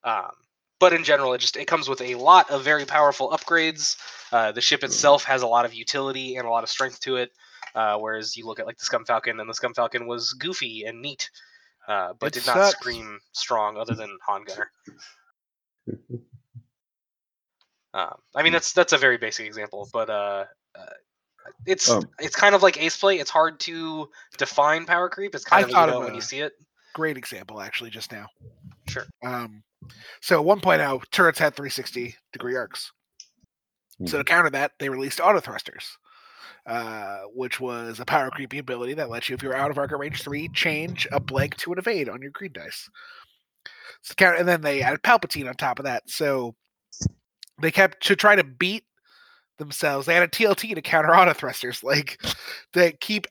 Um, 0.03 0.31
but 0.79 0.93
in 0.93 1.03
general, 1.03 1.33
it 1.33 1.39
just 1.39 1.57
it 1.57 1.65
comes 1.65 1.89
with 1.89 2.01
a 2.01 2.15
lot 2.15 2.51
of 2.51 2.63
very 2.63 2.85
powerful 2.85 3.29
upgrades. 3.29 3.97
Uh, 4.31 4.51
the 4.51 4.61
ship 4.61 4.83
itself 4.83 5.23
has 5.23 5.41
a 5.41 5.47
lot 5.47 5.65
of 5.65 5.73
utility 5.73 6.35
and 6.35 6.47
a 6.47 6.51
lot 6.51 6.63
of 6.63 6.69
strength 6.69 6.99
to 7.01 7.15
it. 7.15 7.31
Uh, 7.73 7.97
whereas 7.97 8.37
you 8.37 8.45
look 8.45 8.59
at 8.59 8.65
like 8.65 8.77
the 8.77 8.85
Scum 8.85 9.05
Falcon, 9.05 9.39
and 9.39 9.49
the 9.49 9.53
Scum 9.53 9.73
Falcon 9.73 10.07
was 10.07 10.33
goofy 10.33 10.83
and 10.85 11.01
neat, 11.01 11.29
uh, 11.87 12.13
but 12.19 12.27
It 12.27 12.41
did 12.41 12.47
not 12.47 12.71
scream 12.71 13.19
strong 13.33 13.77
other 13.77 13.95
than 13.95 14.17
Han 14.25 14.43
Gunner. 14.43 14.71
Um, 17.93 18.15
I 18.35 18.43
mean, 18.43 18.53
that's 18.53 18.73
that's 18.73 18.93
a 18.93 18.97
very 18.97 19.17
basic 19.17 19.47
example, 19.47 19.89
but 19.91 20.07
uh, 20.09 20.45
uh, 20.77 20.85
it's 21.65 21.89
Um, 21.89 22.03
it's 22.19 22.35
kind 22.35 22.55
of 22.55 22.63
like 22.63 22.81
ace 22.81 22.97
play. 22.97 23.19
It's 23.19 23.29
hard 23.29 23.59
to 23.61 24.09
define 24.37 24.85
power 24.85 25.09
creep. 25.09 25.35
It's 25.35 25.45
kind 25.45 25.65
I 25.65 25.67
of 25.67 25.73
thought 25.73 25.89
you 25.89 25.93
know 25.93 25.99
of 25.99 26.05
when 26.05 26.15
you 26.15 26.21
see 26.21 26.39
it. 26.39 26.53
Great 26.93 27.17
example, 27.17 27.61
actually, 27.61 27.89
just 27.89 28.11
now. 28.11 28.27
Sure. 28.87 29.05
Um, 29.23 29.63
so 30.21 30.43
1.0 30.43 31.01
turrets 31.11 31.39
had 31.39 31.55
360 31.55 32.15
degree 32.33 32.55
arcs. 32.55 32.91
So 34.05 34.19
to 34.19 34.23
counter 34.23 34.51
that, 34.51 34.73
they 34.79 34.89
released 34.89 35.19
auto 35.19 35.39
thrusters, 35.39 35.97
uh, 36.67 37.21
which 37.33 37.59
was 37.59 37.99
a 37.99 38.05
power 38.05 38.29
creepy 38.29 38.59
ability 38.59 38.93
that 38.95 39.09
lets 39.09 39.27
you, 39.27 39.33
if 39.33 39.41
you're 39.41 39.55
out 39.55 39.71
of 39.71 39.77
arc 39.79 39.91
at 39.91 39.97
range 39.97 40.21
three, 40.21 40.49
change 40.49 41.07
a 41.11 41.19
blank 41.19 41.57
to 41.57 41.73
an 41.73 41.79
evade 41.79 42.07
on 42.07 42.21
your 42.21 42.29
green 42.31 42.53
dice. 42.53 42.89
So 44.03 44.13
counter, 44.15 44.37
and 44.37 44.47
then 44.47 44.61
they 44.61 44.83
added 44.83 45.01
Palpatine 45.01 45.49
on 45.49 45.55
top 45.55 45.79
of 45.79 45.85
that. 45.85 46.03
So 46.09 46.55
they 47.59 47.71
kept 47.71 48.05
to 48.05 48.15
try 48.15 48.35
to 48.35 48.43
beat 48.43 48.83
themselves. 49.57 50.05
They 50.05 50.13
had 50.13 50.23
a 50.23 50.27
TLT 50.27 50.75
to 50.75 50.81
counter 50.81 51.15
auto 51.15 51.33
thrusters, 51.33 51.83
like 51.83 52.21
they 52.73 52.93
keep 52.93 53.27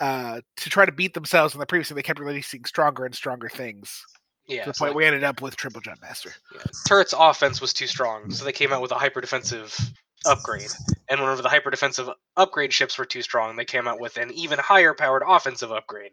uh, 0.00 0.40
to 0.56 0.70
try 0.70 0.86
to 0.86 0.92
beat 0.92 1.14
themselves 1.14 1.54
in 1.54 1.60
the 1.60 1.66
previous, 1.66 1.88
they 1.88 2.02
kept 2.02 2.20
releasing 2.20 2.64
stronger 2.64 3.04
and 3.04 3.14
stronger 3.14 3.48
things 3.48 4.04
Yeah, 4.46 4.64
to 4.64 4.70
the 4.70 4.78
point 4.78 4.90
like, 4.90 4.96
we 4.96 5.04
ended 5.04 5.24
up 5.24 5.42
with 5.42 5.56
Triple 5.56 5.80
Jump 5.80 6.00
Master. 6.00 6.32
yeah, 6.54 6.62
Turret's 6.86 7.14
offense 7.16 7.60
was 7.60 7.72
too 7.72 7.86
strong, 7.86 8.30
so 8.30 8.44
they 8.44 8.52
came 8.52 8.72
out 8.72 8.82
with 8.82 8.92
a 8.92 8.96
hyper 8.96 9.20
defensive 9.20 9.76
upgrade. 10.24 10.70
And 11.08 11.20
whenever 11.20 11.42
the 11.42 11.48
hyper 11.48 11.70
defensive 11.70 12.08
upgrade 12.36 12.72
ships 12.72 12.98
were 12.98 13.04
too 13.04 13.22
strong, 13.22 13.56
they 13.56 13.64
came 13.64 13.88
out 13.88 14.00
with 14.00 14.16
an 14.18 14.32
even 14.32 14.58
higher 14.58 14.94
powered 14.94 15.22
offensive 15.26 15.72
upgrade. 15.72 16.12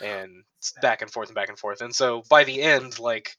And 0.00 0.44
back 0.80 1.02
and 1.02 1.10
forth 1.10 1.28
and 1.28 1.34
back 1.34 1.48
and 1.48 1.58
forth. 1.58 1.82
And 1.82 1.94
so 1.94 2.22
by 2.30 2.44
the 2.44 2.62
end, 2.62 2.98
like 2.98 3.36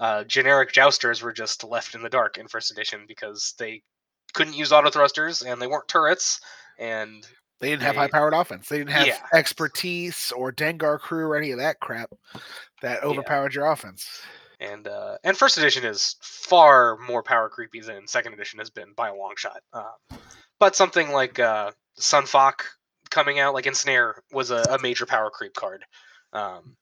uh, 0.00 0.24
generic 0.24 0.72
jousters 0.72 1.22
were 1.22 1.32
just 1.32 1.62
left 1.62 1.94
in 1.94 2.02
the 2.02 2.08
dark 2.08 2.36
in 2.36 2.48
first 2.48 2.70
edition 2.70 3.04
because 3.06 3.54
they 3.58 3.82
couldn't 4.34 4.54
use 4.54 4.72
auto 4.72 4.90
thrusters 4.90 5.42
and 5.42 5.60
they 5.60 5.66
weren't 5.66 5.88
turrets. 5.88 6.40
And 6.78 7.26
They 7.60 7.70
didn't 7.70 7.82
have 7.82 7.96
high 7.96 8.08
powered 8.08 8.34
offense. 8.34 8.68
They 8.68 8.78
didn't 8.78 8.90
have 8.90 9.06
Yeah. 9.06 9.18
expertise 9.32 10.32
or 10.32 10.52
Dengar 10.52 10.98
crew 10.98 11.26
or 11.28 11.36
any 11.36 11.52
of 11.52 11.58
that 11.58 11.80
crap 11.80 12.10
that 12.82 13.02
overpowered 13.02 13.54
your 13.54 13.66
offense. 13.70 14.20
and 14.60 14.86
uh, 14.86 15.18
and 15.24 15.36
first 15.36 15.58
edition 15.58 15.84
is 15.84 16.16
far 16.20 16.96
more 16.98 17.22
power 17.22 17.48
creepy 17.48 17.80
than 17.80 18.06
second 18.06 18.32
edition 18.34 18.58
has 18.58 18.70
been 18.70 18.92
by 18.94 19.08
a 19.08 19.14
long 19.14 19.34
shot. 19.36 19.62
Uh, 19.72 19.90
but 20.58 20.76
something 20.76 21.10
like 21.10 21.38
uh, 21.38 21.70
Sun 21.96 22.26
Fac 22.26 22.64
coming 23.10 23.38
out, 23.38 23.54
like 23.54 23.66
Ensnare, 23.66 24.22
was 24.32 24.50
a, 24.50 24.66
a 24.70 24.78
major 24.80 25.06
power 25.06 25.30
creep 25.30 25.54
card. 25.54 25.84
Um, 26.32 26.76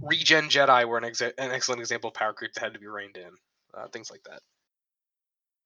Regen 0.00 0.48
Jedi 0.48 0.86
were 0.86 0.98
an, 0.98 1.04
an 1.04 1.50
excellent 1.52 1.80
example 1.80 2.08
of 2.08 2.14
power 2.14 2.32
creep 2.32 2.52
that 2.54 2.60
had 2.62 2.74
to 2.74 2.80
be 2.80 2.86
reined 2.86 3.16
in. 3.16 3.30
Uh, 3.74 3.88
things 3.88 4.10
like 4.10 4.22
that. 4.24 4.40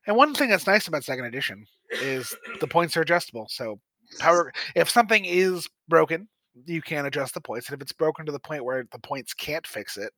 And 0.06 0.16
one 0.16 0.34
thing 0.34 0.50
that's 0.50 0.66
nice 0.66 0.88
about 0.88 1.04
second 1.04 1.24
edition 1.24 1.66
is 1.90 2.34
the 2.60 2.66
points 2.66 2.96
are 2.96 3.02
adjustable. 3.02 3.46
So 3.50 3.80
power 4.18 4.52
if 4.74 4.88
something 4.88 5.24
is 5.24 5.68
broken, 5.88 6.28
you 6.64 6.80
can 6.80 7.06
adjust 7.06 7.34
the 7.34 7.40
points. 7.40 7.68
And 7.68 7.74
if 7.76 7.82
it's 7.82 7.92
broken 7.92 8.26
to 8.26 8.32
the 8.32 8.40
point 8.40 8.64
where 8.64 8.86
the 8.92 8.98
points 8.98 9.34
can't 9.34 9.66
fix 9.66 9.96
it, 9.96 10.12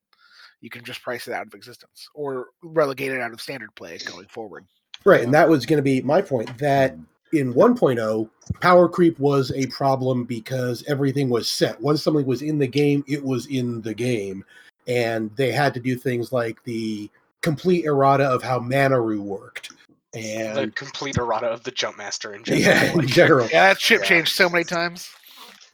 you 0.61 0.71
can 0.71 0.85
just 0.85 1.03
price 1.03 1.29
it 1.29 1.35
out 1.35 1.47
of 1.47 1.55
existence 1.55 2.09
or 2.15 2.49
relegate 2.63 3.13
it 3.13 3.21
out 3.21 3.33
of 3.33 3.41
standard 3.41 3.75
play 3.75 3.99
going 3.99 4.27
forward. 4.27 4.65
Right, 5.05 5.23
and 5.23 5.33
that 5.33 5.49
was 5.49 5.65
going 5.67 5.79
to 5.79 5.83
be 5.83 6.01
my 6.03 6.21
point 6.21 6.59
that 6.59 6.97
in 7.33 7.55
1.0, 7.55 8.31
power 8.61 8.89
creep 8.89 9.19
was 9.19 9.53
a 9.53 9.67
problem 9.67 10.25
because 10.25 10.83
everything 10.89 11.29
was 11.29 11.49
set. 11.49 11.81
Once 11.81 12.03
something 12.03 12.27
was 12.27 12.43
in 12.43 12.59
the 12.59 12.67
game, 12.67 13.05
it 13.07 13.23
was 13.23 13.47
in 13.47 13.81
the 13.83 13.95
game. 13.95 14.45
And 14.87 15.31
they 15.37 15.53
had 15.53 15.75
to 15.75 15.81
do 15.81 15.97
things 15.97 16.33
like 16.33 16.63
the 16.65 17.11
complete 17.49 17.87
errata 17.87 18.25
of 18.25 18.43
how 18.43 18.59
Manaroo 18.61 19.21
worked. 19.21 19.73
And 20.15 20.57
The 20.57 20.61
And 20.63 20.77
complete 20.77 21.17
errata 21.17 21.47
of 21.47 21.63
the 21.65 21.71
Jump 21.71 21.97
Master 21.97 22.35
in 22.35 22.45
general. 22.45 22.63
yeah, 22.63 22.93
in 22.93 23.07
general. 23.07 23.49
Yeah, 23.51 23.69
that 23.69 23.81
ship 23.81 24.01
Yeah. 24.03 24.07
changed 24.09 24.35
so 24.35 24.49
many 24.51 24.65
times. 24.65 25.09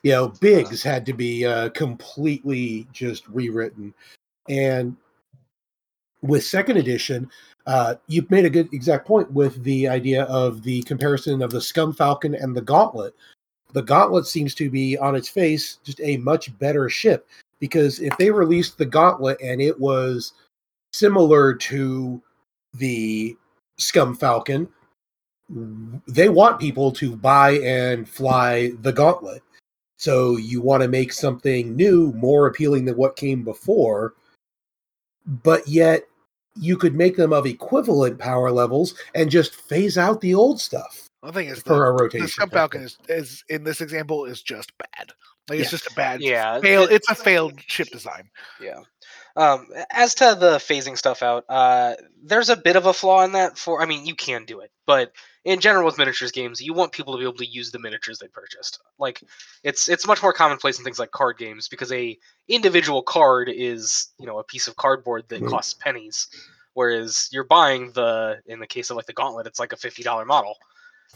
you 0.04 0.12
know, 0.12 0.28
Biggs 0.28 0.82
had 0.82 1.06
to 1.06 1.12
be 1.14 1.46
uh, 1.46 1.70
completely 1.70 2.86
just 2.92 3.26
rewritten. 3.28 3.92
And 4.50 4.96
with 6.20 6.44
second 6.44 6.76
edition, 6.76 7.30
uh, 7.66 7.94
you've 8.06 8.30
made 8.30 8.44
a 8.44 8.50
good 8.50 8.68
exact 8.74 9.06
point 9.06 9.32
with 9.32 9.62
the 9.64 9.88
idea 9.88 10.24
of 10.24 10.62
the 10.62 10.82
comparison 10.82 11.40
of 11.42 11.50
the 11.50 11.60
Scum 11.60 11.92
Falcon 11.94 12.34
and 12.34 12.54
the 12.54 12.60
Gauntlet. 12.60 13.14
The 13.72 13.82
Gauntlet 13.82 14.26
seems 14.26 14.54
to 14.56 14.68
be 14.70 14.96
on 14.98 15.16
its 15.16 15.28
face 15.30 15.78
just 15.82 16.00
a 16.02 16.18
much 16.18 16.56
better 16.58 16.88
ship 16.90 17.26
because 17.58 17.98
if 18.00 18.14
they 18.18 18.30
released 18.30 18.76
the 18.76 18.84
Gauntlet 18.86 19.40
and 19.42 19.60
it 19.62 19.80
was 19.80 20.34
similar 20.94 21.52
to 21.54 22.22
the 22.74 23.36
Scum 23.78 24.14
Falcon, 24.14 24.68
they 26.06 26.28
want 26.28 26.60
people 26.60 26.92
to 26.92 27.16
buy 27.16 27.52
and 27.58 28.08
fly 28.08 28.70
the 28.80 28.92
Gauntlet. 28.92 29.42
So 29.96 30.36
you 30.36 30.60
want 30.60 30.82
to 30.82 30.88
make 30.88 31.12
something 31.12 31.74
new 31.74 32.12
more 32.12 32.46
appealing 32.46 32.84
than 32.84 32.96
what 32.96 33.16
came 33.16 33.42
before, 33.42 34.14
but 35.26 35.66
yet 35.66 36.04
you 36.60 36.76
could 36.76 36.94
make 36.94 37.16
them 37.16 37.32
of 37.32 37.46
equivalent 37.46 38.18
power 38.18 38.52
levels 38.52 38.94
and 39.16 39.30
just 39.30 39.54
phase 39.56 39.98
out 39.98 40.20
the 40.20 40.34
old 40.34 40.60
stuff 40.60 41.08
The 41.24 41.32
thing 41.32 41.48
is, 41.48 41.60
for 41.62 41.70
the, 41.70 41.74
a 41.74 41.78
the 41.78 41.92
rotation. 42.04 42.28
Scum 42.28 42.50
Falcon 42.50 42.82
is, 42.82 42.98
is 43.08 43.44
in 43.48 43.64
this 43.64 43.80
example 43.80 44.24
is 44.26 44.40
just 44.42 44.70
bad. 44.78 45.10
Like 45.48 45.58
it's 45.58 45.70
just 45.70 45.90
a 45.90 45.94
bad 45.94 46.20
Yeah, 46.22 46.60
fail. 46.60 46.84
it- 46.84 46.92
It's 46.92 47.10
a 47.10 47.14
failed 47.14 47.60
ship 47.66 47.88
design. 47.88 48.30
Yeah. 48.60 48.80
Um, 49.36 49.66
as 49.90 50.14
to 50.16 50.36
the 50.38 50.56
phasing 50.58 50.96
stuff 50.96 51.22
out, 51.22 51.44
uh, 51.48 51.94
there's 52.22 52.50
a 52.50 52.56
bit 52.56 52.76
of 52.76 52.86
a 52.86 52.92
flaw 52.92 53.24
in 53.24 53.32
that. 53.32 53.58
For 53.58 53.82
I 53.82 53.86
mean, 53.86 54.06
you 54.06 54.14
can 54.14 54.44
do 54.44 54.60
it, 54.60 54.70
but 54.86 55.12
in 55.44 55.60
general 55.60 55.84
with 55.84 55.98
miniatures 55.98 56.30
games, 56.30 56.60
you 56.60 56.72
want 56.72 56.92
people 56.92 57.14
to 57.14 57.18
be 57.18 57.24
able 57.24 57.38
to 57.38 57.46
use 57.46 57.72
the 57.72 57.80
miniatures 57.80 58.20
they 58.20 58.28
purchased. 58.28 58.80
Like, 58.98 59.22
it's 59.64 59.88
it's 59.88 60.06
much 60.06 60.22
more 60.22 60.32
commonplace 60.32 60.78
in 60.78 60.84
things 60.84 61.00
like 61.00 61.10
card 61.10 61.36
games 61.36 61.66
because 61.68 61.92
a 61.92 62.16
individual 62.48 63.02
card 63.02 63.50
is 63.52 64.08
you 64.18 64.26
know 64.26 64.38
a 64.38 64.44
piece 64.44 64.68
of 64.68 64.76
cardboard 64.76 65.24
that 65.30 65.44
costs 65.46 65.74
pennies, 65.74 66.28
whereas 66.74 67.28
you're 67.32 67.42
buying 67.44 67.90
the 67.90 68.40
in 68.46 68.60
the 68.60 68.68
case 68.68 68.90
of 68.90 68.96
like 68.96 69.06
the 69.06 69.12
gauntlet, 69.12 69.48
it's 69.48 69.58
like 69.58 69.72
a 69.72 69.76
fifty 69.76 70.04
dollar 70.04 70.24
model. 70.24 70.56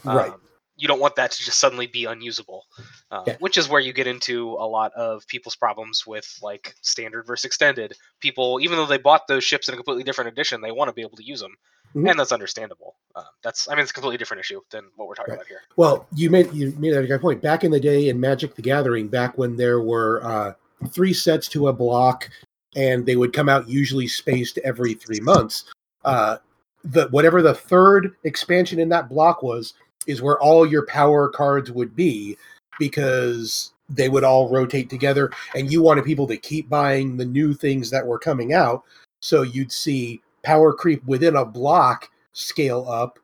Right. 0.03 0.33
You 0.79 0.87
don't 0.87 0.99
want 1.01 1.15
that 1.17 1.31
to 1.31 1.43
just 1.43 1.59
suddenly 1.59 1.87
be 1.87 2.05
unusable, 2.05 2.65
uh, 3.11 3.23
Yeah. 3.27 3.35
which 3.39 3.57
is 3.57 3.67
where 3.67 3.81
you 3.81 3.91
get 3.91 4.07
into 4.07 4.51
a 4.53 4.67
lot 4.67 4.93
of 4.93 5.27
people's 5.27 5.55
problems 5.55 6.07
with 6.07 6.25
like 6.41 6.73
standard 6.81 7.27
versus 7.27 7.45
extended. 7.45 7.93
People, 8.21 8.59
even 8.61 8.77
though 8.77 8.85
they 8.85 8.97
bought 8.97 9.27
those 9.27 9.43
ships 9.43 9.67
in 9.67 9.73
a 9.73 9.77
completely 9.77 10.03
different 10.03 10.29
edition, 10.29 10.61
they 10.61 10.71
want 10.71 10.87
to 10.87 10.93
be 10.93 11.01
able 11.01 11.17
to 11.17 11.23
use 11.23 11.41
them, 11.41 11.55
Mhm. 11.95 12.09
and 12.11 12.19
that's 12.19 12.31
understandable. 12.31 12.95
Uh, 13.15 13.23
that's, 13.43 13.67
I 13.67 13.73
mean, 13.75 13.81
it's 13.81 13.91
a 13.91 13.93
completely 13.93 14.17
different 14.17 14.39
issue 14.39 14.61
than 14.71 14.85
what 14.95 15.07
we're 15.09 15.15
talking 15.15 15.33
Right. 15.33 15.39
about 15.39 15.47
here. 15.47 15.61
Well, 15.75 16.07
you 16.15 16.29
made 16.29 16.53
you 16.53 16.73
made 16.77 16.93
a 16.93 17.05
good 17.05 17.19
point. 17.21 17.41
Back 17.41 17.63
in 17.65 17.71
the 17.71 17.79
day 17.79 18.07
in 18.07 18.19
Magic 18.19 18.55
the 18.55 18.61
Gathering, 18.61 19.09
back 19.09 19.37
when 19.37 19.57
there 19.57 19.81
were 19.81 20.23
uh, 20.23 20.53
three 20.89 21.13
sets 21.13 21.49
to 21.49 21.67
a 21.67 21.73
block, 21.73 22.29
and 22.75 23.05
they 23.05 23.17
would 23.17 23.33
come 23.33 23.49
out 23.49 23.67
usually 23.67 24.07
spaced 24.07 24.57
every 24.59 24.93
three 24.93 25.19
months. 25.19 25.65
Uh, 26.05 26.37
the 26.85 27.07
whatever 27.09 27.41
the 27.41 27.53
third 27.53 28.15
expansion 28.23 28.79
in 28.79 28.87
that 28.87 29.09
block 29.09 29.43
was 29.43 29.73
is 30.09 30.21
where 30.23 30.39
all 30.39 30.65
your 30.65 30.85
power 30.87 31.29
cards 31.29 31.71
would 31.71 31.95
be 31.95 32.35
because 32.79 33.73
they 33.89 34.09
would 34.09 34.23
all 34.23 34.49
rotate 34.49 34.89
together, 34.89 35.31
and 35.55 35.71
you 35.71 35.81
wanted 35.81 36.03
people 36.03 36.27
to 36.27 36.37
keep 36.37 36.67
buying 36.67 37.15
the 37.15 37.25
new 37.25 37.53
things 37.53 37.89
that 37.91 38.05
were 38.05 38.19
coming 38.19 38.53
out. 38.53 38.83
So 39.19 39.43
you'd 39.43 39.71
see 39.71 40.21
power 40.43 40.73
creep 40.73 41.05
within 41.05 41.35
a 41.35 41.45
block 41.45 42.09
scale 42.33 42.89
up, 42.89 43.19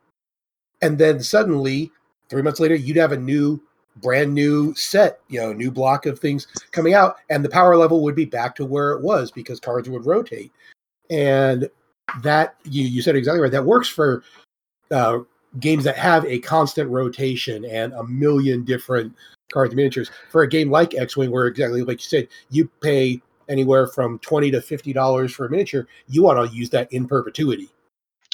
and 0.82 0.98
then 0.98 1.21
suddenly 1.21 1.91
three 2.30 2.41
months 2.41 2.60
later 2.60 2.76
you'd 2.76 2.98
have 2.98 3.12
a 3.12 3.17
new 3.17 3.62
brand 3.98 4.34
new 4.34 4.74
set 4.76 5.21
you 5.30 5.39
know 5.39 5.54
new 5.54 5.71
block 5.71 6.06
of 6.06 6.19
things 6.19 6.48
coming 6.71 6.93
out 6.93 7.15
and 7.30 7.45
the 7.45 7.50
power 7.50 7.78
level 7.78 8.04
would 8.04 8.15
be 8.15 8.26
back 8.26 8.54
to 8.54 8.65
where 8.65 8.91
it 8.91 9.02
was 9.02 9.32
because 9.32 9.58
cards 9.58 9.89
would 9.89 10.06
rotate 10.06 10.52
and 11.10 11.69
that 12.21 12.56
you 12.65 12.84
you 12.84 13.02
said 13.02 13.15
exactly 13.15 13.39
right 13.39 13.54
that 13.54 13.63
works 13.63 13.88
for 13.88 14.21
uh, 14.91 15.19
games 15.60 15.84
that 15.84 15.98
have 15.98 16.26
a 16.26 16.39
constant 16.39 16.89
rotation 16.89 17.65
and 17.65 17.94
a 17.94 18.04
million 18.04 18.63
different 18.63 19.13
cards 19.52 19.70
and 19.72 19.78
miniatures 19.78 20.10
for 20.32 20.41
a 20.44 20.48
game 20.50 20.70
like 20.72 20.96
x-wing 20.96 21.32
where 21.32 21.48
exactly 21.48 21.84
like 21.84 22.00
you 22.00 22.08
said 22.08 22.28
you 22.50 22.68
pay 22.82 23.22
anywhere 23.48 23.86
from 23.88 24.18
20 24.20 24.50
to 24.52 24.60
50 24.62 24.91
dollars 24.94 25.32
for 25.34 25.46
a 25.46 25.50
miniature 25.50 25.88
you 26.08 26.24
want 26.24 26.50
to 26.50 26.56
use 26.56 26.70
that 26.72 26.91
in 26.91 27.08
perpetuity 27.08 27.70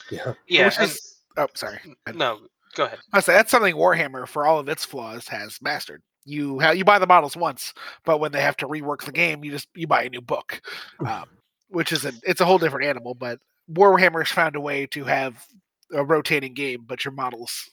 yeah 0.10 0.34
Yeah. 0.48 0.66
Which 0.66 0.78
and- 0.78 0.86
is- 0.90 1.08
Oh, 1.38 1.48
sorry. 1.54 1.80
no, 2.14 2.40
go 2.76 2.84
ahead. 2.86 3.00
I 3.14 3.22
say 3.22 3.32
that's 3.32 3.50
something 3.52 3.74
Warhammer, 3.74 4.28
for 4.28 4.46
all 4.46 4.60
of 4.60 4.68
its 4.68 4.84
flaws, 4.84 5.30
has 5.30 5.58
mastered. 5.62 6.02
You 6.26 6.60
ha- 6.60 6.72
you 6.72 6.84
buy 6.84 7.00
the 7.00 7.08
models 7.08 7.38
once, 7.38 7.74
but 8.04 8.20
when 8.20 8.34
they 8.34 8.42
have 8.42 8.58
to 8.58 8.68
rework 8.68 9.06
the 9.06 9.14
game, 9.14 9.42
you 9.46 9.50
just 9.52 9.70
you 9.74 9.88
buy 9.88 10.04
a 10.04 10.10
new 10.10 10.20
book, 10.20 10.62
um, 11.08 11.24
which 11.70 11.94
is 11.94 12.04
a 12.04 12.12
it's 12.24 12.42
a 12.42 12.46
whole 12.46 12.58
different 12.58 12.86
animal. 12.86 13.14
But 13.16 13.40
Warhammer's 13.72 14.30
found 14.30 14.58
a 14.58 14.60
way 14.62 14.86
to 14.88 15.06
have 15.06 15.46
a 15.94 16.04
rotating 16.04 16.54
game, 16.54 16.84
but 16.86 17.06
your 17.06 17.14
models. 17.14 17.70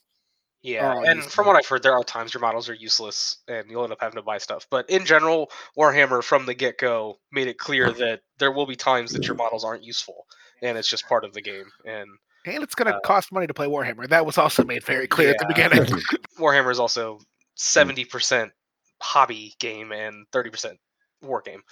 Yeah, 0.61 0.93
and 1.05 1.17
useful. 1.17 1.31
from 1.31 1.47
what 1.47 1.57
I've 1.57 1.67
heard, 1.67 1.83
there 1.85 1.93
are 1.93 2.03
times 2.03 2.35
your 2.35 2.41
models 2.41 2.69
are 2.69 2.75
useless 2.75 3.37
and 3.47 3.71
you'll 3.71 3.85
end 3.85 3.93
up 3.93 4.01
having 4.01 4.17
to 4.17 4.23
buy 4.23 4.39
stuff. 4.39 4.67
But 4.71 4.91
in 4.91 5.07
general, 5.07 5.51
Warhammer 5.79 6.23
from 6.23 6.47
the 6.47 6.55
get 6.55 6.79
go 6.79 7.19
made 7.31 7.47
it 7.47 7.59
clear 7.59 7.93
that 7.93 8.21
there 8.39 8.51
will 8.51 8.67
be 8.67 8.75
times 8.75 9.13
that 9.13 9.29
your 9.29 9.37
models 9.37 9.65
aren't 9.65 9.85
useful, 9.85 10.27
and 10.63 10.77
it's 10.77 10.89
just 10.89 11.09
part 11.09 11.25
of 11.25 11.33
the 11.33 11.41
game. 11.43 11.67
And 11.85 12.09
And 12.45 12.63
it's 12.63 12.75
going 12.75 12.91
to 12.91 12.97
Uh, 12.97 13.01
cost 13.01 13.31
money 13.33 13.47
to 13.47 13.55
play 13.55 13.67
Warhammer. 13.69 14.09
That 14.09 14.27
was 14.27 14.37
also 14.37 14.65
made 14.65 14.85
very 14.85 15.07
clear 15.07 15.31
at 15.31 15.39
the 15.39 15.47
beginning. 15.47 15.79
Warhammer 16.39 16.73
is 16.73 16.81
also 16.81 17.21
seventy 17.55 18.05
percent 18.05 18.53
hobby 19.01 19.55
game 19.61 19.93
and 19.93 20.27
thirty 20.33 20.51
percent 20.51 20.79
war 21.23 21.41
game. 21.41 21.63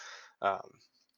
Um, 0.42 0.60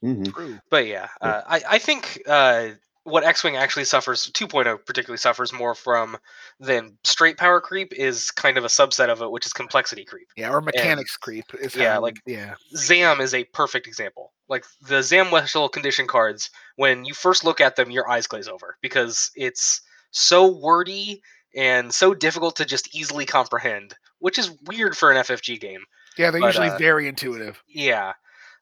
hmm 0.00 0.22
True. 0.24 0.58
but 0.70 0.86
yeah, 0.86 1.08
uh, 1.20 1.42
I 1.46 1.62
I 1.68 1.78
think 1.78 2.22
uh, 2.26 2.70
what 3.08 3.24
X-wing 3.24 3.56
actually 3.56 3.84
suffers, 3.84 4.30
2.0 4.32 4.84
particularly 4.84 5.18
suffers 5.18 5.52
more 5.52 5.74
from 5.74 6.16
than 6.60 6.96
straight 7.04 7.36
power 7.36 7.60
creep 7.60 7.92
is 7.92 8.30
kind 8.30 8.56
of 8.58 8.64
a 8.64 8.68
subset 8.68 9.08
of 9.08 9.22
it, 9.22 9.30
which 9.30 9.46
is 9.46 9.52
complexity 9.52 10.04
creep. 10.04 10.28
Yeah, 10.36 10.50
or 10.50 10.60
mechanics 10.60 11.16
creep 11.16 11.44
is 11.54 11.74
yeah, 11.74 11.94
how- 11.94 12.02
like- 12.02 12.20
yeah. 12.26 12.54
Zam 12.76 13.20
is 13.20 13.34
a 13.34 13.44
perfect 13.44 13.86
example. 13.86 14.32
Like 14.48 14.64
the 14.86 15.02
Zam 15.02 15.26
Wesell 15.26 15.70
condition 15.72 16.06
cards, 16.06 16.50
when 16.76 17.04
you 17.04 17.14
first 17.14 17.44
look 17.44 17.60
at 17.60 17.76
them, 17.76 17.90
your 17.90 18.08
eyes 18.10 18.26
glaze 18.26 18.48
over 18.48 18.76
because 18.80 19.30
it's 19.34 19.82
so 20.10 20.46
wordy 20.46 21.22
and 21.56 21.92
so 21.92 22.14
difficult 22.14 22.56
to 22.56 22.64
just 22.64 22.94
easily 22.94 23.24
comprehend 23.26 23.94
which 24.20 24.38
is 24.38 24.50
weird 24.66 24.96
for 24.96 25.10
an 25.10 25.16
FFG 25.18 25.60
game. 25.60 25.84
Yeah, 26.16 26.30
they're 26.30 26.40
But, 26.40 26.48
usually 26.48 26.68
uh, 26.70 26.78
very 26.78 27.08
intuitive. 27.08 27.62
Yeah. 27.68 28.12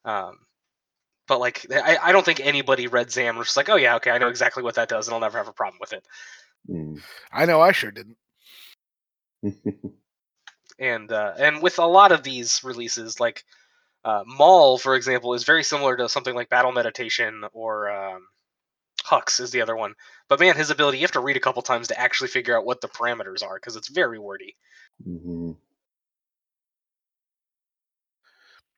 Um, 0.05 0.39
but 1.27 1.41
like, 1.41 1.67
I, 1.73 1.99
I 2.03 2.13
don't 2.13 2.25
think 2.25 2.41
anybody 2.41 2.87
read 2.87 3.11
Zam 3.11 3.31
and 3.31 3.39
was 3.39 3.49
just 3.49 3.57
like, 3.57 3.69
oh 3.69 3.77
yeah, 3.77 3.97
okay, 3.97 4.11
I 4.11 4.19
know 4.19 4.29
exactly 4.29 4.63
what 4.63 4.77
that 4.77 4.89
does, 4.89 5.07
and 5.07 5.15
I'll 5.15 5.21
never 5.21 5.39
have 5.39 5.49
a 5.49 5.53
problem 5.53 5.79
with 5.81 5.93
it. 5.93 6.05
Mm. 6.69 7.01
I 7.33 7.47
know 7.47 7.61
I 7.61 7.73
sure 7.73 7.91
didn't. 7.91 8.17
And 10.79 11.11
uh, 11.11 11.33
and 11.39 11.63
with 11.63 11.79
a 11.79 11.87
lot 11.87 12.13
of 12.13 12.23
these 12.23 12.63
releases, 12.63 13.19
like 13.19 13.45
uh, 14.05 14.25
Maul, 14.27 14.79
for 14.79 14.95
example, 14.95 15.35
is 15.35 15.45
very 15.45 15.65
similar 15.65 15.97
to 15.97 16.09
something 16.09 16.35
like 16.35 16.51
Battle 16.51 16.73
Meditation 16.73 17.45
or 17.53 17.91
um, 17.91 18.27
Hux 19.05 19.41
is 19.41 19.51
the 19.51 19.63
other 19.63 19.75
one. 19.75 19.95
But 20.29 20.41
man, 20.41 20.57
his 20.57 20.71
ability 20.71 20.99
you 20.99 21.05
have 21.05 21.13
to 21.13 21.21
read 21.21 21.37
a 21.37 21.41
couple 21.41 21.63
times 21.63 21.89
to 21.89 21.99
actually 21.99 22.29
figure 22.29 22.57
out 22.57 22.67
what 22.67 22.81
the 22.81 22.89
parameters 22.89 23.43
are 23.43 23.57
because 23.57 23.77
it's 23.77 23.89
very 23.89 24.19
wordy. 24.19 24.55
hmm 25.03 25.53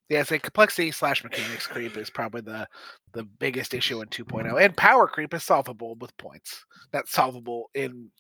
Yeah, 0.09 0.23
so 0.23 0.39
complexity 0.39 0.91
slash 0.91 1.23
mechanics 1.23 1.67
creep 1.67 1.97
is 1.97 2.09
probably 2.11 2.41
the 2.41 2.67
the 3.13 3.25
biggest 3.25 3.75
issue 3.75 4.01
in 4.01 4.09
2.0, 4.09 4.63
and 4.63 4.77
power 4.77 5.07
creep 5.07 5.35
is 5.35 5.45
solvable 5.45 5.97
with 5.97 6.17
points. 6.17 6.65
Not 6.93 7.09
solvable 7.09 7.71
in 7.75 8.11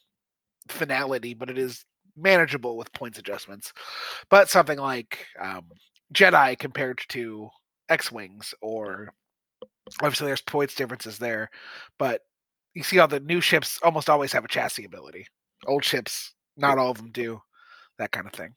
finality, 0.69 1.35
but 1.35 1.51
it 1.51 1.59
is 1.59 1.85
manageable 2.17 2.77
with 2.77 2.93
points 2.93 3.19
adjustments. 3.19 3.73
But 4.31 4.51
something 4.51 4.79
like 4.79 5.27
um, 5.41 5.67
Jedi 6.15 6.59
compared 6.59 7.01
to 7.11 7.49
X 7.89 8.13
wings, 8.13 8.55
or 8.63 9.13
obviously 10.03 10.27
there's 10.27 10.43
points 10.43 10.75
differences 10.75 11.19
there, 11.19 11.51
but 11.99 12.23
you 12.75 12.83
see 12.83 12.99
all 12.99 13.09
the 13.09 13.21
new 13.21 13.41
ships 13.41 13.79
almost 13.83 14.11
always 14.11 14.33
have 14.33 14.45
a 14.45 14.49
chassis 14.49 14.85
ability. 14.85 15.27
Old 15.67 15.85
ships, 15.85 16.35
not 16.57 16.79
all 16.79 16.91
of 16.91 16.99
them 16.99 17.11
do. 17.13 17.41
That 17.99 18.13
kind 18.13 18.27
of 18.27 18.33
thing. 18.33 18.55